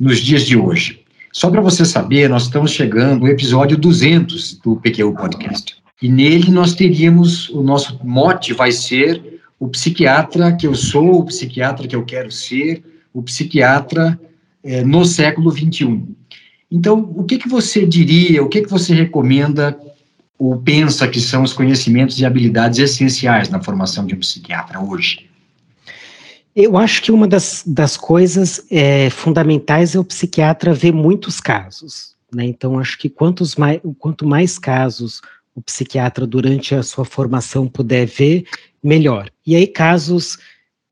nos 0.01 0.21
dias 0.21 0.43
de 0.43 0.57
hoje? 0.57 1.03
Só 1.33 1.51
para 1.51 1.61
você 1.61 1.85
saber, 1.85 2.31
nós 2.31 2.45
estamos 2.45 2.71
chegando 2.71 3.27
ao 3.27 3.31
episódio 3.31 3.77
200 3.77 4.59
do 4.61 4.77
PQ 4.77 5.13
Podcast. 5.13 5.77
E 6.01 6.09
nele 6.09 6.51
nós 6.51 6.75
teríamos, 6.75 7.51
o 7.51 7.63
nosso 7.63 8.01
mote 8.03 8.55
vai 8.55 8.73
ser 8.73 9.43
o 9.61 9.69
psiquiatra 9.69 10.53
que 10.57 10.67
eu 10.67 10.75
sou, 10.75 11.21
o 11.21 11.27
psiquiatra 11.27 11.87
que 11.87 11.97
eu 11.97 12.07
quero 12.07 12.33
ser, 12.33 12.83
o 13.13 13.23
psiquiatra 13.23 14.19
é, 14.65 14.83
no 14.83 15.05
século 15.05 15.51
21. 15.51 16.07
Então, 16.71 17.13
o 17.17 17.25
que, 17.25 17.39
que 17.39 17.49
você 17.49 17.87
diria, 17.87 18.43
o 18.43 18.49
que, 18.49 18.63
que 18.63 18.71
você 18.71 18.95
recomenda 18.95 19.79
ou 20.39 20.57
pensa 20.59 21.09
que 21.09 21.21
são 21.21 21.43
os 21.43 21.53
conhecimentos 21.53 22.19
e 22.19 22.27
habilidades 22.27 22.79
essenciais 22.79 23.49
na 23.49 23.63
formação 23.63 24.05
de 24.05 24.15
um 24.15 24.19
psiquiatra 24.19 24.81
hoje? 24.81 25.31
Eu 26.55 26.77
acho 26.77 27.03
que 27.03 27.13
uma 27.13 27.29
das, 27.29 27.63
das 27.67 27.97
coisas 27.97 28.65
é, 28.71 29.11
fundamentais 29.11 29.95
é 29.95 29.99
o 29.99 30.05
psiquiatra 30.05 30.75
ver 30.75 30.93
muitos 30.93 31.41
casos. 31.41 32.15
Né? 32.35 32.47
Então, 32.47 32.79
acho 32.79 32.99
que 32.99 33.09
quantos 33.09 33.57
mais, 33.57 33.81
quanto 33.99 34.27
mais 34.27 34.59
casos 34.59 35.21
o 35.55 35.63
psiquiatra, 35.63 36.27
durante 36.27 36.75
a 36.75 36.83
sua 36.83 37.05
formação, 37.05 37.67
puder 37.67 38.07
ver, 38.07 38.45
melhor. 38.83 39.31
E 39.47 39.57
aí, 39.57 39.67
casos 39.67 40.39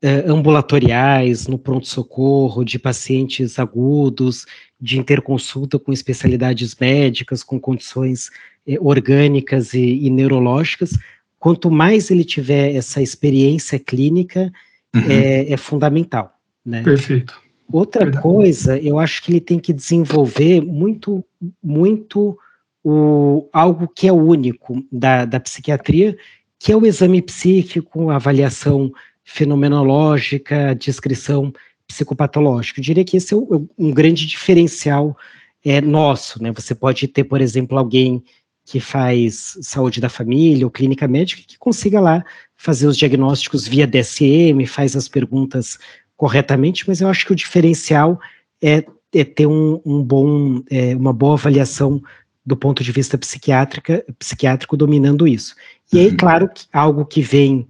é, 0.01 0.23
ambulatoriais, 0.27 1.47
no 1.47 1.57
pronto-socorro, 1.57 2.63
de 2.65 2.79
pacientes 2.79 3.59
agudos, 3.59 4.45
de 4.79 4.99
interconsulta 4.99 5.79
com 5.79 5.91
especialidades 5.91 6.75
médicas, 6.75 7.43
com 7.43 7.59
condições 7.59 8.29
é, 8.67 8.77
orgânicas 8.79 9.73
e, 9.73 10.05
e, 10.05 10.09
neurológicas, 10.09 10.97
quanto 11.39 11.71
mais 11.71 12.09
ele 12.11 12.23
tiver 12.23 12.75
essa 12.75 13.01
experiência 13.01 13.79
clínica, 13.79 14.51
uhum. 14.93 15.01
é, 15.09 15.51
é, 15.51 15.57
fundamental. 15.57 16.33
Né? 16.65 16.81
Perfeito. 16.83 17.39
Outra 17.71 18.05
Verdade. 18.05 18.21
coisa, 18.21 18.79
eu 18.79 18.99
acho 18.99 19.23
que 19.23 19.31
ele 19.31 19.41
tem 19.41 19.59
que 19.59 19.73
desenvolver 19.73 20.61
muito, 20.61 21.23
muito 21.63 22.37
o, 22.83 23.49
algo 23.51 23.87
que 23.87 24.07
é 24.07 24.13
único 24.13 24.83
da, 24.91 25.25
da 25.25 25.39
psiquiatria, 25.39 26.15
que 26.59 26.71
é 26.71 26.77
o 26.77 26.85
exame 26.85 27.21
psíquico, 27.21 28.09
a 28.09 28.15
avaliação 28.15 28.91
fenomenológica, 29.23 30.69
a 30.69 30.73
descrição 30.73 31.51
psicopatológica. 31.87 32.79
Eu 32.79 32.83
diria 32.83 33.05
que 33.05 33.17
esse 33.17 33.33
é 33.33 33.37
um 33.37 33.91
grande 33.91 34.25
diferencial 34.25 35.17
é, 35.63 35.81
nosso, 35.81 36.41
né? 36.41 36.51
Você 36.51 36.75
pode 36.75 37.07
ter, 37.07 37.23
por 37.23 37.41
exemplo, 37.41 37.77
alguém 37.77 38.23
que 38.65 38.79
faz 38.79 39.57
saúde 39.61 40.01
da 40.01 40.09
família 40.09 40.65
ou 40.65 40.71
clínica 40.71 41.07
médica, 41.07 41.43
que 41.45 41.57
consiga 41.57 41.99
lá 41.99 42.23
fazer 42.57 42.87
os 42.87 42.97
diagnósticos 42.97 43.67
via 43.67 43.85
DSM, 43.85 44.65
faz 44.67 44.95
as 44.95 45.07
perguntas 45.07 45.77
corretamente, 46.17 46.87
mas 46.87 47.01
eu 47.01 47.07
acho 47.07 47.25
que 47.25 47.31
o 47.31 47.35
diferencial 47.35 48.19
é, 48.61 48.83
é 49.13 49.23
ter 49.23 49.45
um, 49.45 49.79
um 49.85 50.01
bom, 50.01 50.63
é, 50.69 50.95
uma 50.95 51.13
boa 51.13 51.33
avaliação 51.33 52.01
do 52.45 52.55
ponto 52.55 52.83
de 52.83 52.91
vista 52.91 53.17
psiquiátrica, 53.17 54.03
psiquiátrico 54.17 54.77
dominando 54.77 55.27
isso. 55.27 55.55
E 55.91 55.99
aí, 55.99 56.09
uhum. 56.09 56.17
claro, 56.17 56.49
algo 56.71 57.05
que 57.05 57.21
vem 57.21 57.67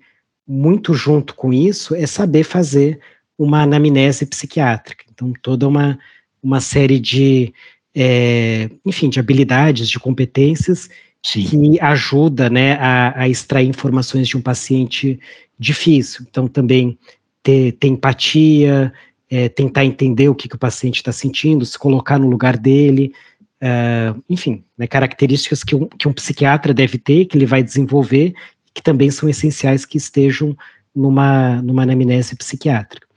muito 0.47 0.93
junto 0.93 1.33
com 1.33 1.51
isso 1.51 1.95
é 1.95 2.05
saber 2.05 2.43
fazer 2.43 2.99
uma 3.37 3.63
anamnese 3.63 4.25
psiquiátrica. 4.25 5.05
Então, 5.13 5.33
toda 5.41 5.67
uma, 5.67 5.99
uma 6.41 6.61
série 6.61 6.99
de 6.99 7.53
é, 7.95 8.69
enfim, 8.85 9.09
de 9.09 9.19
habilidades, 9.19 9.89
de 9.89 9.97
competências 9.97 10.89
Sim. 11.23 11.45
que 11.45 11.79
ajuda 11.79 12.49
né, 12.49 12.73
a, 12.73 13.21
a, 13.21 13.29
extrair 13.29 13.67
informações 13.67 14.27
de 14.27 14.35
um 14.35 14.41
paciente 14.41 15.17
difícil. 15.57 16.25
Então, 16.29 16.47
também 16.47 16.97
ter, 17.41 17.71
ter 17.73 17.87
empatia, 17.87 18.91
é, 19.29 19.47
tentar 19.47 19.85
entender 19.85 20.27
o 20.27 20.35
que, 20.35 20.49
que 20.49 20.55
o 20.55 20.59
paciente 20.59 20.97
está 20.97 21.11
sentindo, 21.11 21.65
se 21.65 21.79
colocar 21.79 22.19
no 22.19 22.27
lugar 22.27 22.57
dele, 22.57 23.13
é, 23.61 24.13
enfim, 24.29 24.63
né, 24.77 24.85
características 24.85 25.63
que 25.63 25.75
um, 25.75 25.87
que 25.87 26.07
um 26.07 26.13
psiquiatra 26.13 26.73
deve 26.73 26.97
ter, 26.97 27.25
que 27.25 27.37
ele 27.37 27.45
vai 27.45 27.63
desenvolver, 27.63 28.33
que 28.73 28.83
também 28.83 29.09
são 29.09 29.29
essenciais 29.29 29.85
que 29.85 29.97
estejam 29.97 30.55
numa, 30.93 31.61
numa 31.61 31.83
anamnese 31.83 32.35
psiquiátrica. 32.35 33.07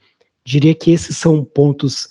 Diria 0.45 0.73
que 0.73 0.91
esses 0.91 1.17
são 1.17 1.43
pontos 1.43 2.07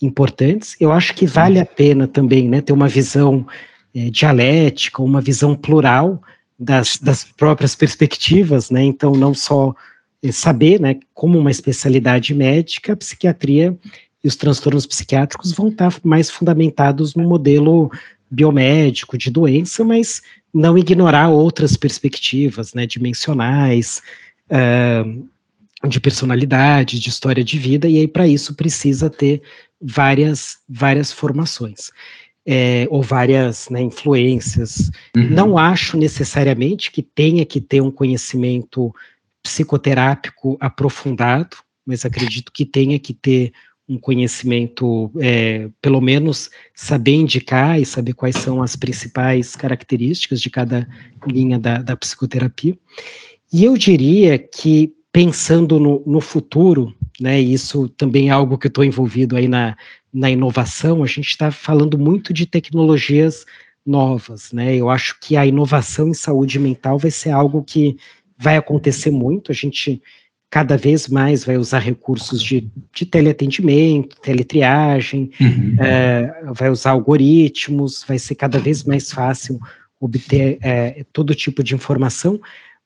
importantes. 0.00 0.76
Eu 0.80 0.92
acho 0.92 1.14
que 1.14 1.26
vale 1.26 1.58
a 1.58 1.66
pena 1.66 2.06
também 2.06 2.48
né, 2.48 2.60
ter 2.60 2.72
uma 2.72 2.88
visão 2.88 3.46
é, 3.94 4.10
dialética, 4.10 5.02
uma 5.02 5.20
visão 5.20 5.54
plural 5.54 6.22
das, 6.58 6.98
das 6.98 7.24
próprias 7.24 7.74
perspectivas, 7.74 8.70
né? 8.70 8.82
Então, 8.82 9.12
não 9.12 9.34
só 9.34 9.74
é, 10.22 10.30
saber, 10.30 10.80
né, 10.80 10.98
como 11.12 11.38
uma 11.38 11.50
especialidade 11.50 12.34
médica, 12.34 12.92
a 12.92 12.96
psiquiatria 12.96 13.76
e 14.22 14.28
os 14.28 14.36
transtornos 14.36 14.86
psiquiátricos 14.86 15.52
vão 15.52 15.68
estar 15.68 15.94
mais 16.04 16.30
fundamentados 16.30 17.14
no 17.14 17.24
modelo 17.28 17.90
biomédico 18.30 19.18
de 19.18 19.30
doença, 19.30 19.84
mas 19.84 20.22
não 20.54 20.78
ignorar 20.78 21.28
outras 21.28 21.76
perspectivas, 21.76 22.72
né, 22.72 22.86
dimensionais, 22.86 24.00
uh, 24.48 25.28
de 25.88 26.00
personalidade, 26.00 27.00
de 27.00 27.08
história 27.08 27.42
de 27.42 27.58
vida, 27.58 27.88
e 27.88 27.98
aí 27.98 28.08
para 28.08 28.26
isso 28.26 28.54
precisa 28.54 29.10
ter 29.10 29.42
várias, 29.80 30.58
várias 30.68 31.12
formações. 31.12 31.90
É, 32.44 32.88
ou 32.90 33.04
várias 33.04 33.68
né, 33.68 33.80
influências. 33.80 34.90
Uhum. 35.16 35.30
Não 35.30 35.56
acho 35.56 35.96
necessariamente 35.96 36.90
que 36.90 37.00
tenha 37.00 37.46
que 37.46 37.60
ter 37.60 37.80
um 37.80 37.90
conhecimento 37.90 38.92
psicoterápico 39.40 40.56
aprofundado, 40.60 41.56
mas 41.86 42.04
acredito 42.04 42.50
que 42.50 42.64
tenha 42.64 42.98
que 42.98 43.14
ter 43.14 43.52
um 43.88 43.98
conhecimento, 43.98 45.10
é, 45.20 45.68
pelo 45.80 46.00
menos 46.00 46.50
saber 46.74 47.14
indicar 47.14 47.80
e 47.80 47.84
saber 47.84 48.14
quais 48.14 48.36
são 48.36 48.62
as 48.62 48.76
principais 48.76 49.54
características 49.56 50.40
de 50.40 50.50
cada 50.50 50.88
linha 51.26 51.58
da, 51.58 51.78
da 51.78 51.96
psicoterapia. 51.96 52.76
E 53.52 53.64
eu 53.64 53.76
diria 53.76 54.38
que 54.38 54.92
pensando 55.12 55.78
no, 55.78 56.02
no 56.06 56.20
futuro, 56.20 56.94
né, 57.20 57.38
isso 57.38 57.88
também 57.90 58.30
é 58.30 58.32
algo 58.32 58.56
que 58.56 58.66
eu 58.66 58.70
estou 58.70 58.82
envolvido 58.82 59.36
aí 59.36 59.46
na, 59.46 59.76
na 60.12 60.30
inovação, 60.30 61.04
a 61.04 61.06
gente 61.06 61.28
está 61.28 61.50
falando 61.50 61.98
muito 61.98 62.32
de 62.32 62.46
tecnologias 62.46 63.44
novas, 63.84 64.52
né, 64.52 64.74
eu 64.74 64.88
acho 64.88 65.20
que 65.20 65.36
a 65.36 65.44
inovação 65.44 66.08
em 66.08 66.14
saúde 66.14 66.58
mental 66.58 66.98
vai 66.98 67.10
ser 67.10 67.30
algo 67.30 67.62
que 67.62 67.96
vai 68.38 68.56
acontecer 68.56 69.10
muito, 69.10 69.52
a 69.52 69.54
gente 69.54 70.02
cada 70.48 70.76
vez 70.76 71.08
mais 71.08 71.44
vai 71.44 71.56
usar 71.56 71.78
recursos 71.78 72.42
de, 72.42 72.70
de 72.92 73.06
teleatendimento, 73.06 74.20
teletriagem, 74.20 75.30
uhum. 75.40 75.76
é, 75.82 76.42
vai 76.52 76.68
usar 76.68 76.90
algoritmos, 76.90 78.04
vai 78.06 78.18
ser 78.18 78.34
cada 78.34 78.58
vez 78.58 78.84
mais 78.84 79.10
fácil 79.10 79.58
obter 79.98 80.58
é, 80.60 81.06
todo 81.10 81.34
tipo 81.34 81.62
de 81.62 81.74
informação, 81.74 82.38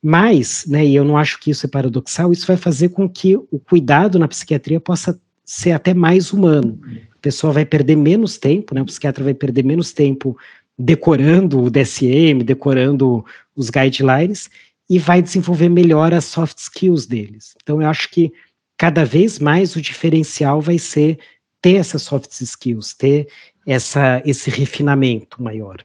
mas, 0.03 0.65
né, 0.67 0.85
e 0.85 0.95
eu 0.95 1.05
não 1.05 1.17
acho 1.17 1.39
que 1.41 1.51
isso 1.51 1.67
é 1.67 1.69
paradoxal, 1.69 2.33
isso 2.33 2.47
vai 2.47 2.57
fazer 2.57 2.91
com 2.91 3.09
que 3.09 3.37
o 3.37 3.59
cuidado 3.59 4.19
na 4.19 4.29
psiquiatria 4.29 4.81
possa 4.81 5.21
ser 5.45 5.73
até 5.73 5.95
mais 5.95 6.33
humano. 6.33 6.79
A 7.13 7.19
pessoa 7.21 7.53
vai 7.53 7.65
perder 7.65 7.97
menos 7.97 8.39
tempo, 8.39 8.75
né, 8.75 8.83
o 8.83 8.87
psiquiatra 8.87 9.25
vai 9.25 9.35
perder 9.35 9.65
menos 9.65 9.93
tempo 9.93 10.37
decorando 10.79 11.63
o 11.63 11.71
DSM, 11.71 12.45
decorando 12.45 13.25
os 13.55 13.71
guidelines, 13.71 14.51
e 14.89 14.99
vai 14.99 15.21
desenvolver 15.21 15.69
melhor 15.69 16.15
as 16.15 16.25
soft 16.27 16.59
skills 16.59 17.07
deles. 17.07 17.55
Então, 17.63 17.83
eu 17.83 17.89
acho 17.89 18.11
que 18.11 18.33
cada 18.77 19.05
vez 19.05 19.39
mais 19.39 19.75
o 19.75 19.81
diferencial 19.81 20.61
vai 20.61 20.79
ser 20.79 21.19
ter 21.61 21.77
essas 21.77 22.03
soft 22.03 22.31
skills, 22.41 22.95
ter 22.95 23.27
essa, 23.67 24.23
esse 24.25 24.51
refinamento 24.51 25.43
maior. 25.43 25.79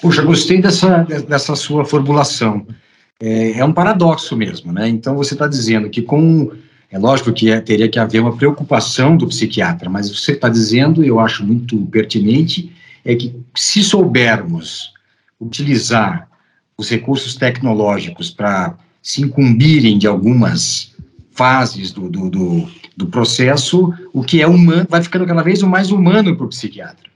Puxa, 0.00 0.22
gostei 0.22 0.60
dessa, 0.60 1.04
dessa 1.28 1.56
sua 1.56 1.84
formulação. 1.84 2.66
É, 3.20 3.58
é 3.58 3.64
um 3.64 3.72
paradoxo 3.72 4.36
mesmo, 4.36 4.72
né? 4.72 4.88
Então, 4.88 5.16
você 5.16 5.34
está 5.34 5.46
dizendo 5.46 5.90
que 5.90 6.02
com. 6.02 6.52
É 6.90 6.98
lógico 6.98 7.32
que 7.32 7.50
é, 7.50 7.60
teria 7.60 7.88
que 7.88 7.98
haver 7.98 8.20
uma 8.20 8.34
preocupação 8.34 9.14
do 9.14 9.26
psiquiatra, 9.26 9.90
mas 9.90 10.08
você 10.08 10.32
está 10.32 10.48
dizendo, 10.48 11.04
eu 11.04 11.20
acho 11.20 11.44
muito 11.44 11.76
pertinente, 11.86 12.72
é 13.04 13.14
que 13.14 13.34
se 13.54 13.82
soubermos 13.82 14.94
utilizar 15.38 16.28
os 16.78 16.88
recursos 16.88 17.34
tecnológicos 17.34 18.30
para 18.30 18.74
se 19.02 19.22
incumbirem 19.22 19.98
de 19.98 20.06
algumas 20.06 20.94
fases 21.32 21.92
do, 21.92 22.08
do, 22.08 22.30
do, 22.30 22.68
do, 22.96 23.06
processo, 23.06 23.92
o 24.12 24.22
que 24.22 24.40
é 24.40 24.46
humano 24.46 24.86
vai 24.88 25.02
ficando 25.02 25.26
cada 25.26 25.42
vez 25.42 25.62
mais 25.62 25.90
humano 25.90 26.36
para 26.36 26.46
o 26.46 26.48
psiquiatra. 26.48 27.07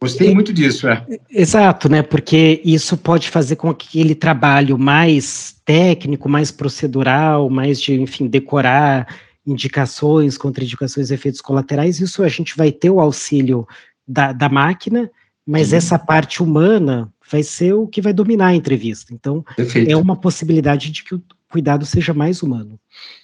Gostei 0.00 0.32
muito 0.32 0.52
disso, 0.52 0.86
é. 0.88 1.04
Exato, 1.28 1.88
né? 1.88 2.02
Porque 2.02 2.62
isso 2.64 2.96
pode 2.96 3.28
fazer 3.28 3.56
com 3.56 3.74
que 3.74 3.88
aquele 3.88 4.14
trabalho 4.14 4.78
mais 4.78 5.56
técnico, 5.64 6.28
mais 6.28 6.52
procedural, 6.52 7.50
mais 7.50 7.80
de, 7.80 8.00
enfim, 8.00 8.28
decorar 8.28 9.08
indicações, 9.44 10.38
contraindicações, 10.38 11.10
efeitos 11.10 11.40
colaterais, 11.40 12.00
isso 12.00 12.22
a 12.22 12.28
gente 12.28 12.56
vai 12.56 12.70
ter 12.70 12.90
o 12.90 13.00
auxílio 13.00 13.66
da, 14.06 14.32
da 14.32 14.48
máquina, 14.48 15.10
mas 15.46 15.68
Sim. 15.68 15.76
essa 15.76 15.98
parte 15.98 16.42
humana 16.42 17.12
vai 17.30 17.42
ser 17.42 17.72
o 17.72 17.86
que 17.86 18.00
vai 18.00 18.12
dominar 18.12 18.48
a 18.48 18.54
entrevista. 18.54 19.12
Então, 19.12 19.44
Perfeito. 19.56 19.90
é 19.90 19.96
uma 19.96 20.14
possibilidade 20.14 20.90
de 20.90 21.02
que 21.02 21.14
o 21.14 21.22
cuidado 21.50 21.84
seja 21.84 22.12
mais 22.14 22.42
humano. 22.42 22.78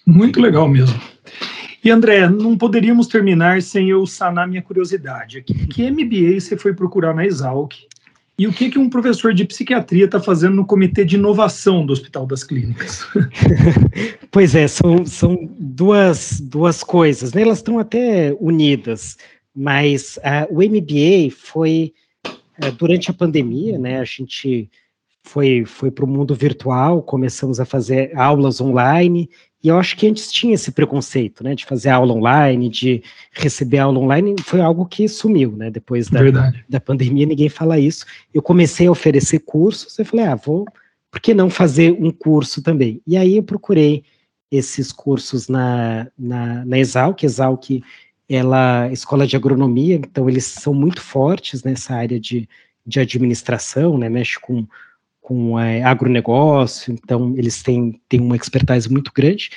Muito 0.06 0.40
legal 0.40 0.68
mesmo. 0.68 0.98
E 1.84 1.90
André, 1.90 2.28
não 2.28 2.56
poderíamos 2.56 3.06
terminar 3.06 3.60
sem 3.60 3.90
eu 3.90 4.06
sanar 4.06 4.48
minha 4.48 4.62
curiosidade 4.62 5.38
aqui. 5.38 5.66
Que 5.66 5.90
MBA 5.90 6.40
você 6.40 6.56
foi 6.56 6.72
procurar 6.72 7.14
na 7.14 7.26
Exalc? 7.26 7.74
E 8.38 8.46
o 8.46 8.52
que, 8.52 8.70
que 8.70 8.78
um 8.78 8.88
professor 8.88 9.32
de 9.34 9.44
psiquiatria 9.44 10.06
está 10.06 10.18
fazendo 10.18 10.56
no 10.56 10.66
comitê 10.66 11.04
de 11.04 11.16
inovação 11.16 11.84
do 11.84 11.92
Hospital 11.92 12.26
das 12.26 12.42
Clínicas? 12.42 13.06
pois 14.32 14.54
é, 14.54 14.66
são, 14.66 15.04
são 15.04 15.48
duas, 15.58 16.40
duas 16.40 16.82
coisas, 16.82 17.32
né? 17.32 17.42
elas 17.42 17.58
estão 17.58 17.78
até 17.78 18.34
unidas, 18.40 19.16
mas 19.54 20.16
uh, 20.16 20.52
o 20.52 20.56
MBA 20.56 21.30
foi 21.36 21.92
é, 22.60 22.70
durante 22.70 23.10
a 23.10 23.14
pandemia, 23.14 23.78
né, 23.78 24.00
a 24.00 24.04
gente 24.04 24.70
foi, 25.22 25.64
foi 25.64 25.90
para 25.90 26.04
o 26.04 26.08
mundo 26.08 26.34
virtual, 26.34 27.02
começamos 27.02 27.60
a 27.60 27.64
fazer 27.64 28.16
aulas 28.16 28.60
online, 28.60 29.28
e 29.64 29.68
eu 29.68 29.78
acho 29.78 29.96
que 29.96 30.06
antes 30.06 30.30
tinha 30.30 30.52
esse 30.52 30.70
preconceito, 30.70 31.42
né, 31.42 31.54
de 31.54 31.64
fazer 31.64 31.88
aula 31.88 32.12
online, 32.12 32.68
de 32.68 33.02
receber 33.32 33.78
aula 33.78 33.98
online, 33.98 34.36
foi 34.44 34.60
algo 34.60 34.84
que 34.84 35.08
sumiu, 35.08 35.52
né, 35.52 35.70
depois 35.70 36.10
da, 36.10 36.20
da 36.68 36.78
pandemia, 36.78 37.24
ninguém 37.24 37.48
fala 37.48 37.78
isso. 37.78 38.04
Eu 38.32 38.42
comecei 38.42 38.86
a 38.86 38.90
oferecer 38.90 39.38
cursos, 39.38 39.98
eu 39.98 40.04
falei, 40.04 40.26
ah, 40.26 40.34
vou, 40.34 40.66
por 41.10 41.18
que 41.18 41.32
não 41.32 41.48
fazer 41.48 41.92
um 41.92 42.10
curso 42.10 42.62
também? 42.62 43.00
E 43.06 43.16
aí 43.16 43.38
eu 43.38 43.42
procurei 43.42 44.04
esses 44.50 44.92
cursos 44.92 45.48
na, 45.48 46.08
na, 46.18 46.62
na 46.66 46.78
Exalc, 46.78 47.22
Exalc 47.22 47.82
ela 48.28 48.92
escola 48.92 49.26
de 49.26 49.34
agronomia, 49.34 49.96
então 49.96 50.28
eles 50.28 50.44
são 50.44 50.74
muito 50.74 51.00
fortes 51.00 51.62
nessa 51.62 51.94
área 51.94 52.20
de, 52.20 52.46
de 52.86 53.00
administração, 53.00 53.96
né, 53.96 54.10
mexe 54.10 54.38
com, 54.38 54.66
com 55.24 55.58
é, 55.58 55.82
agronegócio, 55.82 56.92
então 56.92 57.32
eles 57.38 57.62
têm, 57.62 57.98
têm 58.10 58.20
uma 58.20 58.36
expertise 58.36 58.92
muito 58.92 59.10
grande, 59.10 59.48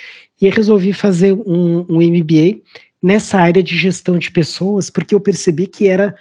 e 0.42 0.46
eu 0.46 0.52
resolvi 0.54 0.94
fazer 0.94 1.34
um, 1.34 1.86
um 1.90 1.98
MBA 1.98 2.62
nessa 3.04 3.38
área 3.38 3.62
de 3.62 3.78
gestão 3.78 4.18
de 4.18 4.32
pessoas, 4.32 4.90
porque 4.90 5.14
eu 5.14 5.20
percebi 5.20 5.68
que 5.68 5.86
era 5.90 6.16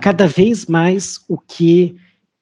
cada 0.00 0.28
vez 0.28 0.66
mais 0.66 1.18
o 1.28 1.36
que 1.36 1.96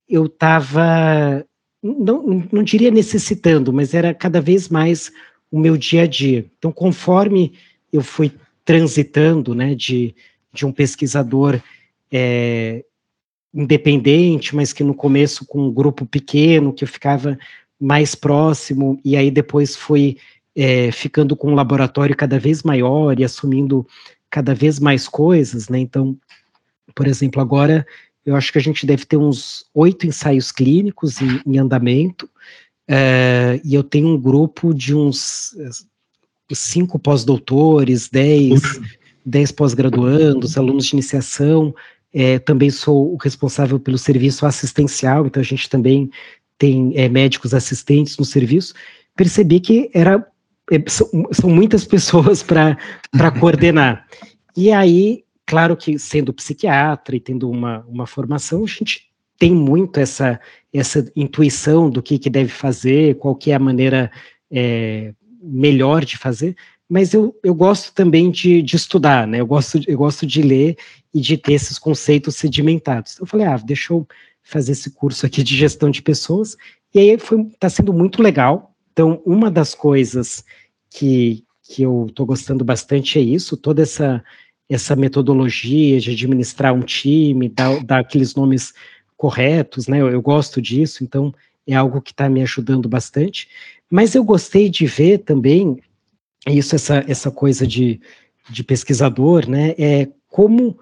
eu 0.07 0.27
estava, 0.27 1.47
não, 1.83 2.47
não 2.53 2.63
diria 2.63 2.91
necessitando, 2.91 3.73
mas 3.73 3.95
era 3.95 4.13
cada 4.13 4.39
vez 4.39 4.69
mais 4.69 5.11
o 5.51 5.59
meu 5.59 5.79
dia 5.79 6.03
a 6.03 6.07
dia. 6.07 6.45
Então, 6.59 6.71
conforme 6.71 7.55
eu 7.91 8.03
fui 8.03 8.31
transitando, 8.67 9.55
né, 9.55 9.75
de, 9.75 10.15
de 10.53 10.67
um 10.67 10.73
pesquisador 10.73 11.59
é, 12.13 12.85
independente, 13.53 14.55
mas 14.55 14.73
que 14.73 14.85
no 14.85 14.95
começo 14.95 15.45
com 15.45 15.67
um 15.67 15.73
grupo 15.73 16.07
pequeno, 16.07 16.73
que 16.73 16.85
eu 16.85 16.89
ficava 16.89 17.39
mais 17.81 18.15
próximo, 18.15 19.01
e 19.05 19.17
aí 19.17 19.31
depois 19.31 19.75
fui 19.75 20.17
é, 20.55 20.93
ficando 20.93 21.35
com 21.35 21.51
um 21.51 21.55
laboratório 21.55 22.17
cada 22.17 22.39
vez 22.39 22.63
maior 22.63 23.19
e 23.19 23.25
assumindo 23.25 23.87
cada 24.29 24.55
vez 24.55 24.79
mais 24.79 25.09
coisas, 25.09 25.69
né, 25.69 25.79
então, 25.79 26.17
por 26.95 27.07
exemplo, 27.07 27.41
agora 27.41 27.87
eu 28.25 28.37
acho 28.37 28.53
que 28.53 28.59
a 28.59 28.63
gente 28.63 28.87
deve 28.87 29.05
ter 29.05 29.17
uns 29.17 29.65
oito 29.75 30.07
ensaios 30.07 30.53
clínicos 30.53 31.21
em, 31.21 31.41
em 31.47 31.59
andamento, 31.59 32.29
é, 32.87 33.61
e 33.65 33.75
eu 33.75 33.83
tenho 33.83 34.09
um 34.09 34.21
grupo 34.21 34.75
de 34.75 34.95
uns 34.95 35.55
cinco 36.53 36.99
pós-doutores, 36.99 38.09
dez, 38.09 38.81
dez 39.25 39.53
pós-graduandos, 39.53 40.57
alunos 40.57 40.87
de 40.87 40.95
iniciação. 40.95 41.75
É, 42.13 42.39
também 42.39 42.71
sou 42.71 43.15
o 43.15 43.17
responsável 43.17 43.79
pelo 43.79 43.99
serviço 43.99 44.45
assistencial, 44.45 45.27
então 45.27 45.41
a 45.41 45.45
gente 45.45 45.69
também 45.69 46.11
tem 46.59 46.93
é, 46.97 47.09
médicos 47.09 47.55
assistentes 47.55 48.19
no 48.19 48.25
serviço. 48.25 48.75
Percebi 49.17 49.61
que 49.61 49.91
era 49.95 50.27
é, 50.71 50.83
são, 50.89 51.09
são 51.33 51.51
muitas 51.51 51.85
pessoas 51.87 52.43
para 52.43 52.77
coordenar. 53.39 54.07
E 54.57 54.71
aí, 54.73 55.25
claro 55.47 55.77
que 55.77 55.99
sendo 55.99 56.33
psiquiatra 56.33 57.17
e 57.17 57.21
tendo 57.21 57.51
uma, 57.51 57.85
uma 57.89 58.07
formação, 58.07 58.65
a 58.65 58.67
gente 58.67 59.11
tem 59.39 59.55
muito 59.55 59.99
essa, 59.99 60.39
essa 60.73 61.11
intuição 61.17 61.89
do 61.89 62.03
que, 62.03 62.19
que 62.19 62.29
deve 62.29 62.51
fazer, 62.51 63.17
qual 63.17 63.35
que 63.35 63.51
é 63.51 63.55
a 63.55 63.59
maneira 63.59 64.11
é, 64.51 65.15
melhor 65.43 66.05
de 66.05 66.19
fazer, 66.19 66.55
mas 66.89 67.15
eu, 67.15 67.35
eu 67.43 67.55
gosto 67.55 67.95
também 67.95 68.31
de, 68.31 68.61
de 68.61 68.77
estudar, 68.77 69.27
né? 69.27 69.41
Eu 69.41 69.47
gosto, 69.47 69.81
eu 69.87 69.97
gosto 69.97 70.27
de 70.27 70.43
ler 70.43 70.77
e 71.13 71.21
de 71.21 71.37
ter 71.37 71.55
esses 71.55 71.79
conceitos 71.79 72.37
sedimentados. 72.37 73.13
Então 73.13 73.25
eu 73.25 73.29
falei, 73.29 73.47
ah, 73.47 73.57
deixa 73.57 73.93
eu 73.93 74.07
fazer 74.43 74.73
esse 74.73 74.91
curso 74.91 75.27
aqui 75.27 75.43
de 75.43 75.57
gestão 75.57 75.91
de 75.91 76.03
pessoas, 76.03 76.57
e 76.95 76.99
aí 76.99 77.11
está 77.11 77.69
sendo 77.69 77.93
muito 77.93 78.23
legal. 78.23 78.75
Então, 78.93 79.23
uma 79.25 79.51
das 79.51 79.75
coisas 79.75 80.45
que, 80.91 81.45
que 81.63 81.83
eu 81.83 82.07
estou 82.09 82.27
gostando 82.27 82.65
bastante 82.65 83.19
é 83.19 83.23
isso, 83.23 83.57
toda 83.57 83.83
essa, 83.83 84.23
essa 84.69 84.97
metodologia 84.97 86.01
de 86.01 86.11
administrar 86.11 86.75
um 86.75 86.83
time, 86.83 87.49
dar, 87.49 87.83
dar 87.85 88.01
aqueles 88.01 88.35
nomes 88.35 88.73
corretos, 89.17 89.87
né? 89.87 90.01
Eu, 90.01 90.11
eu 90.11 90.23
gosto 90.23 90.61
disso, 90.61 91.05
então 91.05 91.33
é 91.67 91.75
algo 91.75 92.01
que 92.01 92.11
está 92.11 92.29
me 92.29 92.43
ajudando 92.43 92.89
bastante. 92.89 93.49
Mas 93.91 94.15
eu 94.15 94.25
gostei 94.25 94.69
de 94.69 94.87
ver 94.87 95.19
também, 95.19 95.79
isso, 96.47 96.75
essa, 96.75 97.05
essa 97.07 97.31
coisa 97.31 97.67
de, 97.67 98.01
de 98.49 98.65
pesquisador, 98.65 99.49
né, 99.49 99.75
é 99.79 100.09
como, 100.29 100.79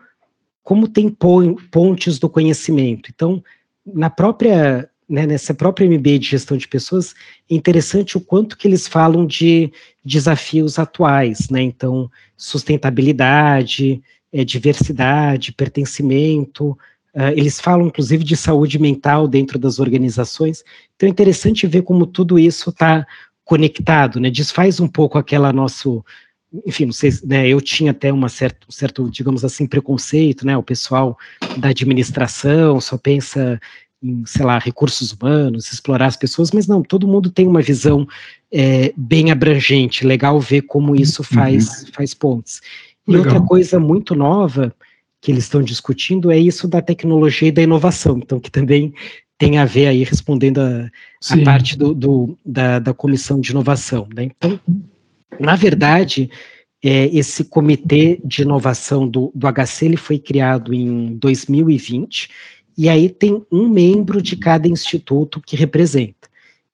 como 0.68 0.86
tem 0.86 1.08
pontes 1.08 2.18
do 2.18 2.28
conhecimento. 2.28 3.10
Então, 3.10 3.42
na 3.86 4.10
própria, 4.10 4.86
né, 5.08 5.26
nessa 5.26 5.54
própria 5.54 5.88
MBA 5.88 6.18
de 6.18 6.26
gestão 6.26 6.58
de 6.58 6.68
pessoas, 6.68 7.14
é 7.50 7.54
interessante 7.54 8.18
o 8.18 8.20
quanto 8.20 8.54
que 8.54 8.68
eles 8.68 8.86
falam 8.86 9.24
de 9.24 9.72
desafios 10.04 10.78
atuais, 10.78 11.48
né, 11.48 11.62
então, 11.62 12.10
sustentabilidade, 12.36 14.02
é, 14.30 14.44
diversidade, 14.44 15.52
pertencimento, 15.52 16.76
Uh, 17.14 17.32
eles 17.34 17.58
falam, 17.58 17.86
inclusive, 17.86 18.22
de 18.22 18.36
saúde 18.36 18.78
mental 18.78 19.26
dentro 19.26 19.58
das 19.58 19.80
organizações. 19.80 20.62
Então, 20.94 21.08
é 21.08 21.10
interessante 21.10 21.66
ver 21.66 21.82
como 21.82 22.06
tudo 22.06 22.38
isso 22.38 22.68
está 22.70 23.04
conectado, 23.44 24.20
né? 24.20 24.30
Desfaz 24.30 24.78
um 24.78 24.86
pouco 24.86 25.18
aquela 25.18 25.52
nosso, 25.52 26.04
enfim, 26.66 26.88
né? 27.24 27.46
Eu 27.46 27.61
tinha 27.61 27.90
até 27.90 28.12
uma 28.12 28.28
certa, 28.28 28.66
um 28.68 28.72
certo, 28.72 29.11
digamos 29.11 29.44
assim, 29.44 29.66
preconceito, 29.66 30.46
né? 30.46 30.57
O 30.57 30.62
pessoal 30.62 31.16
da 31.59 31.68
administração 31.68 32.80
só 32.80 32.96
pensa 32.96 33.61
em, 34.03 34.24
sei 34.24 34.44
lá, 34.44 34.59
recursos 34.59 35.12
humanos, 35.12 35.72
explorar 35.72 36.07
as 36.07 36.16
pessoas, 36.16 36.51
mas 36.53 36.66
não, 36.66 36.82
todo 36.82 37.09
mundo 37.09 37.30
tem 37.30 37.46
uma 37.46 37.61
visão 37.61 38.07
é, 38.51 38.92
bem 38.96 39.30
abrangente, 39.30 40.07
legal 40.07 40.40
ver 40.40 40.62
como 40.62 40.96
isso 40.96 41.22
faz, 41.22 41.82
uhum. 41.82 41.92
faz 41.92 42.14
pontes. 42.14 42.61
E 43.07 43.12
legal. 43.12 43.26
outra 43.26 43.46
coisa 43.46 43.78
muito 43.78 44.14
nova 44.14 44.74
que 45.20 45.32
eles 45.32 45.44
estão 45.44 45.62
discutindo 45.62 46.30
é 46.30 46.38
isso 46.38 46.68
da 46.68 46.80
tecnologia 46.80 47.49
e 47.49 47.53
da 47.53 47.62
inovação, 47.62 48.18
então 48.18 48.38
que 48.38 48.51
também 48.51 48.94
tem 49.36 49.59
a 49.59 49.64
ver 49.64 49.86
aí, 49.86 50.03
respondendo 50.03 50.59
a, 50.61 50.90
a 51.30 51.44
parte 51.44 51.78
do, 51.78 51.94
do, 51.94 52.38
da, 52.44 52.80
da 52.80 52.92
comissão 52.92 53.40
de 53.40 53.53
inovação. 53.53 54.09
Né? 54.14 54.24
Então, 54.24 54.59
na 55.39 55.57
verdade, 55.57 56.31
é, 56.83 57.07
esse 57.07 57.45
comitê 57.45 58.20
de 58.24 58.43
inovação 58.43 59.09
do, 59.09 59.33
do 59.35 59.47
HC 59.47 59.85
ele 59.85 59.97
foi 59.97 60.18
criado 60.18 60.72
em 60.72 61.16
2020, 61.16 62.31
e 62.76 62.89
aí 62.89 63.09
tem 63.09 63.45
um 63.51 63.68
membro 63.68 64.22
de 64.22 64.37
cada 64.37 64.68
instituto 64.68 65.41
que 65.41 65.57
representa. 65.57 66.29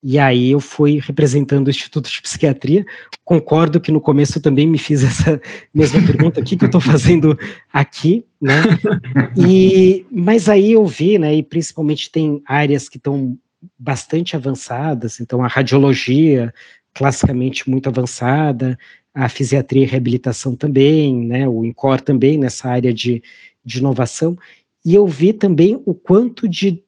E 0.07 0.19
aí 0.19 0.51
eu 0.51 0.59
fui 0.59 0.99
representando 0.99 1.65
o 1.65 1.71
Instituto 1.71 2.07
de 2.11 2.21
Psiquiatria. 2.21 2.85
Concordo 3.23 3.81
que 3.81 3.91
no 3.91 3.99
começo 3.99 4.39
também 4.39 4.67
me 4.67 4.77
fiz 4.77 5.03
essa 5.03 5.41
mesma 5.73 5.99
pergunta, 6.05 6.39
o 6.39 6.43
que, 6.43 6.55
que 6.55 6.63
eu 6.63 6.67
estou 6.67 6.79
fazendo 6.79 7.35
aqui, 7.73 8.23
né? 8.39 8.61
E, 9.35 10.05
mas 10.11 10.47
aí 10.47 10.73
eu 10.73 10.85
vi, 10.85 11.17
né, 11.17 11.33
e 11.33 11.41
principalmente 11.41 12.11
tem 12.11 12.41
áreas 12.45 12.87
que 12.87 12.97
estão 12.97 13.35
bastante 13.79 14.35
avançadas, 14.35 15.19
então 15.19 15.43
a 15.43 15.47
radiologia, 15.47 16.53
classicamente 16.95 17.69
muito 17.69 17.89
avançada, 17.89 18.79
a 19.13 19.29
fisiatria 19.29 19.83
e 19.83 19.87
reabilitação 19.87 20.55
também, 20.55 21.25
né, 21.25 21.47
o 21.47 21.63
INCOR 21.63 22.01
também 22.01 22.37
nessa 22.37 22.69
área 22.69 22.93
de, 22.93 23.21
de 23.63 23.79
inovação, 23.79 24.37
e 24.83 24.95
eu 24.95 25.05
vi 25.05 25.33
também 25.33 25.81
o 25.85 25.93
quanto 25.93 26.47
de 26.47 26.83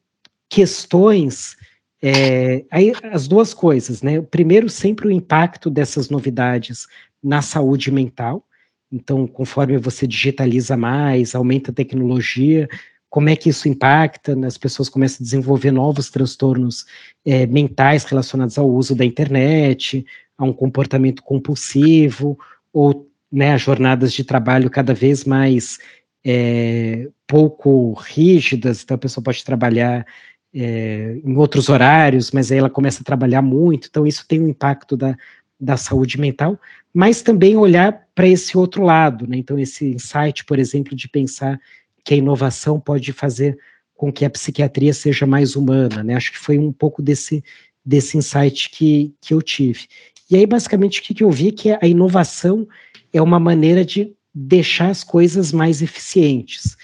questões, 0.50 1.58
é, 2.02 2.64
aí 2.72 2.94
as 3.12 3.28
duas 3.28 3.54
coisas, 3.54 4.02
né, 4.02 4.22
primeiro 4.22 4.70
sempre 4.70 5.08
o 5.08 5.12
impacto 5.12 5.70
dessas 5.70 6.10
novidades 6.10 6.88
na 7.22 7.42
saúde 7.42 7.92
mental, 7.92 8.46
então 8.90 9.28
conforme 9.28 9.78
você 9.78 10.08
digitaliza 10.08 10.78
mais, 10.78 11.36
aumenta 11.36 11.72
a 11.72 11.74
tecnologia, 11.74 12.68
como 13.10 13.30
é 13.30 13.36
que 13.36 13.50
isso 13.50 13.68
impacta, 13.70 14.36
né, 14.36 14.48
as 14.48 14.58
pessoas 14.58 14.90
começam 14.90 15.18
a 15.22 15.24
desenvolver 15.24 15.72
novos 15.72 16.10
transtornos 16.10 16.86
é, 17.26 17.46
mentais 17.46 18.04
relacionados 18.04 18.58
ao 18.58 18.70
uso 18.70 18.96
da 18.96 19.06
internet, 19.06 20.06
a 20.38 20.44
um 20.44 20.54
comportamento 20.54 21.24
compulsivo, 21.24 22.38
ou 22.72 23.10
né, 23.32 23.54
a 23.54 23.58
jornadas 23.58 24.14
de 24.14 24.24
trabalho 24.24 24.70
cada 24.70 24.94
vez 24.94 25.24
mais 25.24 25.78
é, 26.24 27.08
pouco 27.26 27.94
rígidas, 27.94 28.84
então 28.84 28.96
a 28.96 29.00
pessoa 29.00 29.24
pode 29.24 29.44
trabalhar 29.44 30.06
é, 30.54 31.20
em 31.24 31.36
outros 31.38 31.70
horários, 31.70 32.32
mas 32.32 32.52
aí 32.52 32.58
ela 32.58 32.70
começa 32.70 33.02
a 33.02 33.06
trabalhar 33.06 33.42
muito, 33.42 33.88
então 33.90 34.06
isso 34.06 34.26
tem 34.28 34.42
um 34.42 34.48
impacto 34.48 34.98
da, 34.98 35.16
da 35.60 35.78
saúde 35.78 36.20
mental, 36.20 36.60
mas 36.94 37.22
também 37.22 37.56
olhar 37.56 38.08
para 38.14 38.28
esse 38.28 38.58
outro 38.58 38.84
lado, 38.84 39.28
né? 39.28 39.38
Então, 39.38 39.60
esse 39.60 39.86
insight, 39.86 40.44
por 40.46 40.58
exemplo, 40.58 40.96
de 40.96 41.08
pensar 41.08 41.60
que 42.08 42.14
a 42.14 42.18
inovação 42.18 42.80
pode 42.80 43.12
fazer 43.12 43.60
com 43.94 44.14
que 44.14 44.24
a 44.24 44.30
psiquiatria 44.30 44.94
seja 44.94 45.26
mais 45.26 45.58
humana, 45.58 46.02
né? 46.02 46.16
Acho 46.16 46.32
que 46.32 46.38
foi 46.38 46.58
um 46.58 46.72
pouco 46.72 47.02
desse, 47.02 47.44
desse 47.86 48.18
insight 48.18 48.70
que, 48.70 49.14
que 49.20 49.34
eu 49.34 49.42
tive. 49.42 49.88
E 50.32 50.38
aí, 50.38 50.46
basicamente, 50.46 51.02
o 51.02 51.04
que, 51.04 51.14
que 51.14 51.24
eu 51.26 51.30
vi 51.30 51.50
é 51.50 51.52
que 51.52 51.70
a 51.70 51.86
inovação 51.86 52.66
é 53.12 53.22
uma 53.22 53.42
maneira 53.42 53.84
de 53.84 54.16
deixar 54.34 54.90
as 54.90 55.04
coisas 55.04 55.52
mais 55.52 55.82
eficientes. 55.82 56.78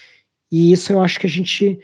E 0.51 0.73
isso 0.73 0.91
eu 0.91 1.01
acho 1.01 1.21
que 1.21 1.27
a 1.27 1.29
gente 1.29 1.79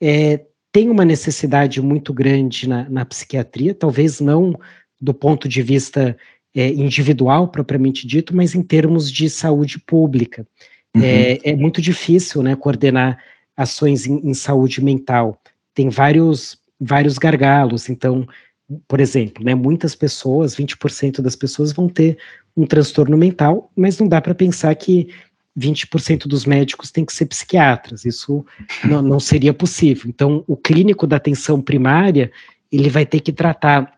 é, 0.00 0.44
tem 0.70 0.88
uma 0.88 1.04
necessidade 1.04 1.82
muito 1.82 2.14
grande 2.14 2.68
na, 2.68 2.88
na, 2.88 3.04
psiquiatria, 3.04 3.74
talvez 3.74 4.20
não 4.20 4.56
do 5.00 5.12
ponto 5.12 5.48
de 5.48 5.62
vista 5.62 6.16
é, 6.54 6.68
individual, 6.68 7.48
propriamente 7.48 8.06
dito, 8.06 8.36
mas 8.36 8.54
em 8.54 8.62
termos 8.62 9.10
de 9.10 9.28
saúde 9.28 9.80
pública. 9.80 10.46
Uhum. 10.94 11.02
É, 11.02 11.38
é, 11.42 11.56
muito 11.56 11.82
difícil 11.82 12.42
né, 12.42 12.54
coordenar 12.54 13.18
ações 13.56 14.06
em, 14.06 14.20
em 14.28 14.34
saúde 14.34 14.82
mental. 14.82 15.40
Tem 15.74 15.88
vários, 15.88 16.58
vários 16.80 17.18
gargalos, 17.18 17.88
então 17.88 18.26
por 18.88 19.00
exemplo, 19.00 19.44
né, 19.44 19.54
muitas 19.54 19.94
pessoas, 19.94 20.56
20% 20.56 21.20
das 21.20 21.36
pessoas 21.36 21.72
vão 21.72 21.88
ter 21.88 22.18
um 22.56 22.66
transtorno 22.66 23.16
mental, 23.16 23.70
mas 23.76 23.98
não 23.98 24.08
dá 24.08 24.20
para 24.20 24.34
pensar 24.34 24.74
que 24.74 25.08
20% 25.58 26.26
dos 26.26 26.44
médicos 26.44 26.90
têm 26.90 27.04
que 27.04 27.12
ser 27.12 27.26
psiquiatras, 27.26 28.04
isso 28.04 28.44
não, 28.84 29.02
não, 29.02 29.20
seria 29.20 29.52
possível. 29.52 30.08
Então, 30.08 30.42
o 30.46 30.56
clínico 30.56 31.06
da 31.06 31.16
atenção 31.16 31.60
primária, 31.60 32.32
ele 32.72 32.88
vai 32.88 33.06
ter 33.06 33.20
que 33.20 33.32
tratar 33.32 33.93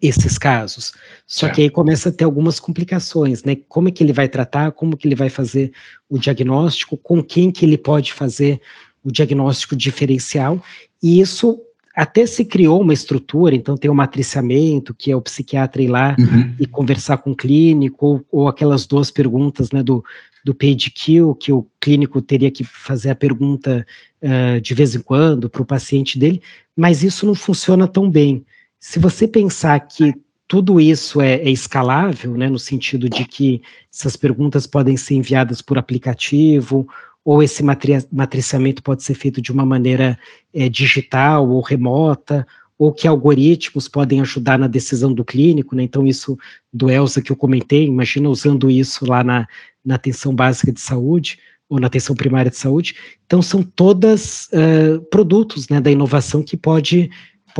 esses 0.00 0.38
casos. 0.38 0.92
Só 1.26 1.48
que 1.48 1.62
aí 1.62 1.70
começa 1.70 2.08
a 2.08 2.12
ter 2.12 2.24
algumas 2.24 2.60
complicações, 2.60 3.44
né? 3.44 3.56
Como 3.68 3.88
é 3.88 3.92
que 3.92 4.02
ele 4.02 4.12
vai 4.12 4.28
tratar, 4.28 4.72
como 4.72 4.96
que 4.96 5.06
ele 5.06 5.14
vai 5.14 5.28
fazer 5.28 5.72
o 6.08 6.18
diagnóstico, 6.18 6.96
com 6.96 7.22
quem 7.22 7.50
que 7.50 7.64
ele 7.64 7.78
pode 7.78 8.12
fazer 8.12 8.60
o 9.02 9.10
diagnóstico 9.10 9.74
diferencial, 9.74 10.62
e 11.02 11.20
isso 11.20 11.60
até 11.94 12.24
se 12.24 12.44
criou 12.44 12.80
uma 12.80 12.94
estrutura, 12.94 13.54
então 13.54 13.76
tem 13.76 13.90
o 13.90 13.94
matriciamento, 13.94 14.94
que 14.94 15.10
é 15.10 15.16
o 15.16 15.20
psiquiatra 15.20 15.82
ir 15.82 15.88
lá 15.88 16.16
uhum. 16.18 16.54
e 16.58 16.66
conversar 16.66 17.18
com 17.18 17.32
o 17.32 17.36
clínico, 17.36 18.06
ou, 18.06 18.26
ou, 18.30 18.48
aquelas 18.48 18.86
duas 18.86 19.10
perguntas, 19.10 19.70
né, 19.70 19.82
do, 19.82 20.04
do 20.44 20.54
page 20.54 20.90
kill, 20.90 21.34
que 21.34 21.52
o 21.52 21.66
clínico 21.80 22.22
teria 22.22 22.50
que 22.50 22.64
fazer 22.64 23.10
a 23.10 23.14
pergunta 23.14 23.86
uh, 24.22 24.60
de 24.60 24.74
vez 24.74 24.94
em 24.94 25.00
quando 25.00 25.50
para 25.50 25.62
o 25.62 25.66
paciente 25.66 26.18
dele, 26.18 26.40
mas 26.76 27.02
isso 27.02 27.26
não 27.26 27.34
funciona 27.34 27.88
tão 27.88 28.08
bem. 28.08 28.44
Se 28.80 28.98
você 28.98 29.28
pensar 29.28 29.78
que 29.80 30.14
tudo 30.48 30.80
isso 30.80 31.20
é, 31.20 31.34
é, 31.34 31.50
escalável, 31.50 32.36
né, 32.36 32.48
no 32.48 32.58
sentido 32.58 33.08
de 33.08 33.24
que 33.24 33.62
essas 33.92 34.16
perguntas 34.16 34.66
podem 34.66 34.96
ser 34.96 35.14
enviadas 35.14 35.62
por 35.62 35.78
aplicativo 35.78 36.88
ou 37.24 37.42
esse 37.42 37.62
matri 37.62 37.92
matriciamento 38.10 38.82
pode 38.82 39.04
ser 39.04 39.14
feito 39.14 39.40
de 39.40 39.52
uma 39.52 39.64
maneira 39.64 40.18
é, 40.52 40.68
digital 40.68 41.48
ou 41.48 41.60
remota, 41.60 42.46
ou 42.80 42.92
que 42.92 43.06
algoritmos 43.06 43.86
podem 43.86 44.22
ajudar 44.22 44.58
na 44.58 44.66
decisão 44.66 45.12
do 45.12 45.22
clínico, 45.22 45.76
né? 45.76 45.82
Então, 45.82 46.06
isso 46.06 46.38
do 46.72 46.90
Elsa 46.90 47.20
que 47.20 47.30
eu 47.30 47.36
comentei, 47.36 47.84
imagina 47.84 48.30
usando 48.30 48.70
isso 48.70 49.04
lá 49.04 49.22
na, 49.22 49.46
na 49.84 49.96
atenção 49.96 50.34
básica 50.34 50.72
de 50.72 50.80
saúde, 50.80 51.38
ou 51.68 51.78
na 51.78 51.88
atenção 51.88 52.16
primária 52.16 52.50
de 52.50 52.56
saúde. 52.56 52.96
Então, 53.26 53.42
são 53.42 53.62
todas 53.62 54.48
uh, 54.48 55.00
produtos 55.10 55.68
né, 55.68 55.78
da 55.78 55.90
inovação 55.90 56.42
que 56.42 56.56
pode, 56.56 57.10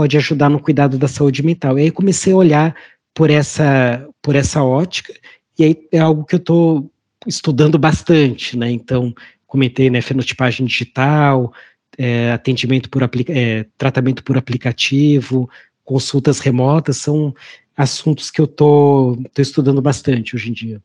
pode 0.01 0.17
ajudar 0.17 0.49
no 0.49 0.59
cuidado 0.59 0.97
da 0.97 1.07
saúde 1.07 1.43
mental. 1.43 1.79
E 1.79 1.83
aí 1.83 1.91
comecei 1.91 2.33
a 2.33 2.37
olhar 2.37 2.75
por 3.15 3.29
essa, 3.29 4.09
por 4.23 4.35
essa 4.35 4.65
ótica, 4.65 5.13
e 5.59 5.63
aí 5.63 5.77
é 5.93 5.99
algo 5.99 6.25
que 6.25 6.37
eu 6.37 6.39
estou 6.39 6.91
estudando 7.27 7.79
bastante, 7.79 8.57
né? 8.57 8.71
Então, 8.71 9.15
comentei, 9.47 9.91
né, 9.91 10.01
fenotipagem 10.01 10.65
digital, 10.65 11.53
é, 11.99 12.33
atendimento 12.33 12.89
por 12.89 13.03
é, 13.29 13.67
tratamento 13.77 14.25
por 14.25 14.39
aplicativo, 14.39 15.51
consultas 15.85 16.41
remotas, 16.41 16.97
são 16.97 17.35
assuntos 17.77 18.31
que 18.31 18.41
eu 18.41 18.47
tô 18.47 19.19
estudando 19.37 19.83
bastante 19.83 20.35
hoje 20.35 20.49
em 20.49 20.55
dia. 20.55 20.81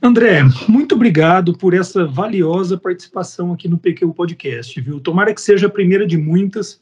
André, 0.00 0.42
muito 0.68 0.94
obrigado 0.94 1.56
por 1.56 1.74
essa 1.74 2.06
valiosa 2.06 2.78
participação 2.78 3.52
aqui 3.52 3.66
no 3.66 3.76
PQ 3.76 4.06
Podcast, 4.14 4.80
viu? 4.80 5.00
Tomara 5.00 5.34
que 5.34 5.40
seja 5.40 5.66
a 5.66 5.70
primeira 5.70 6.06
de 6.06 6.16
muitas. 6.16 6.80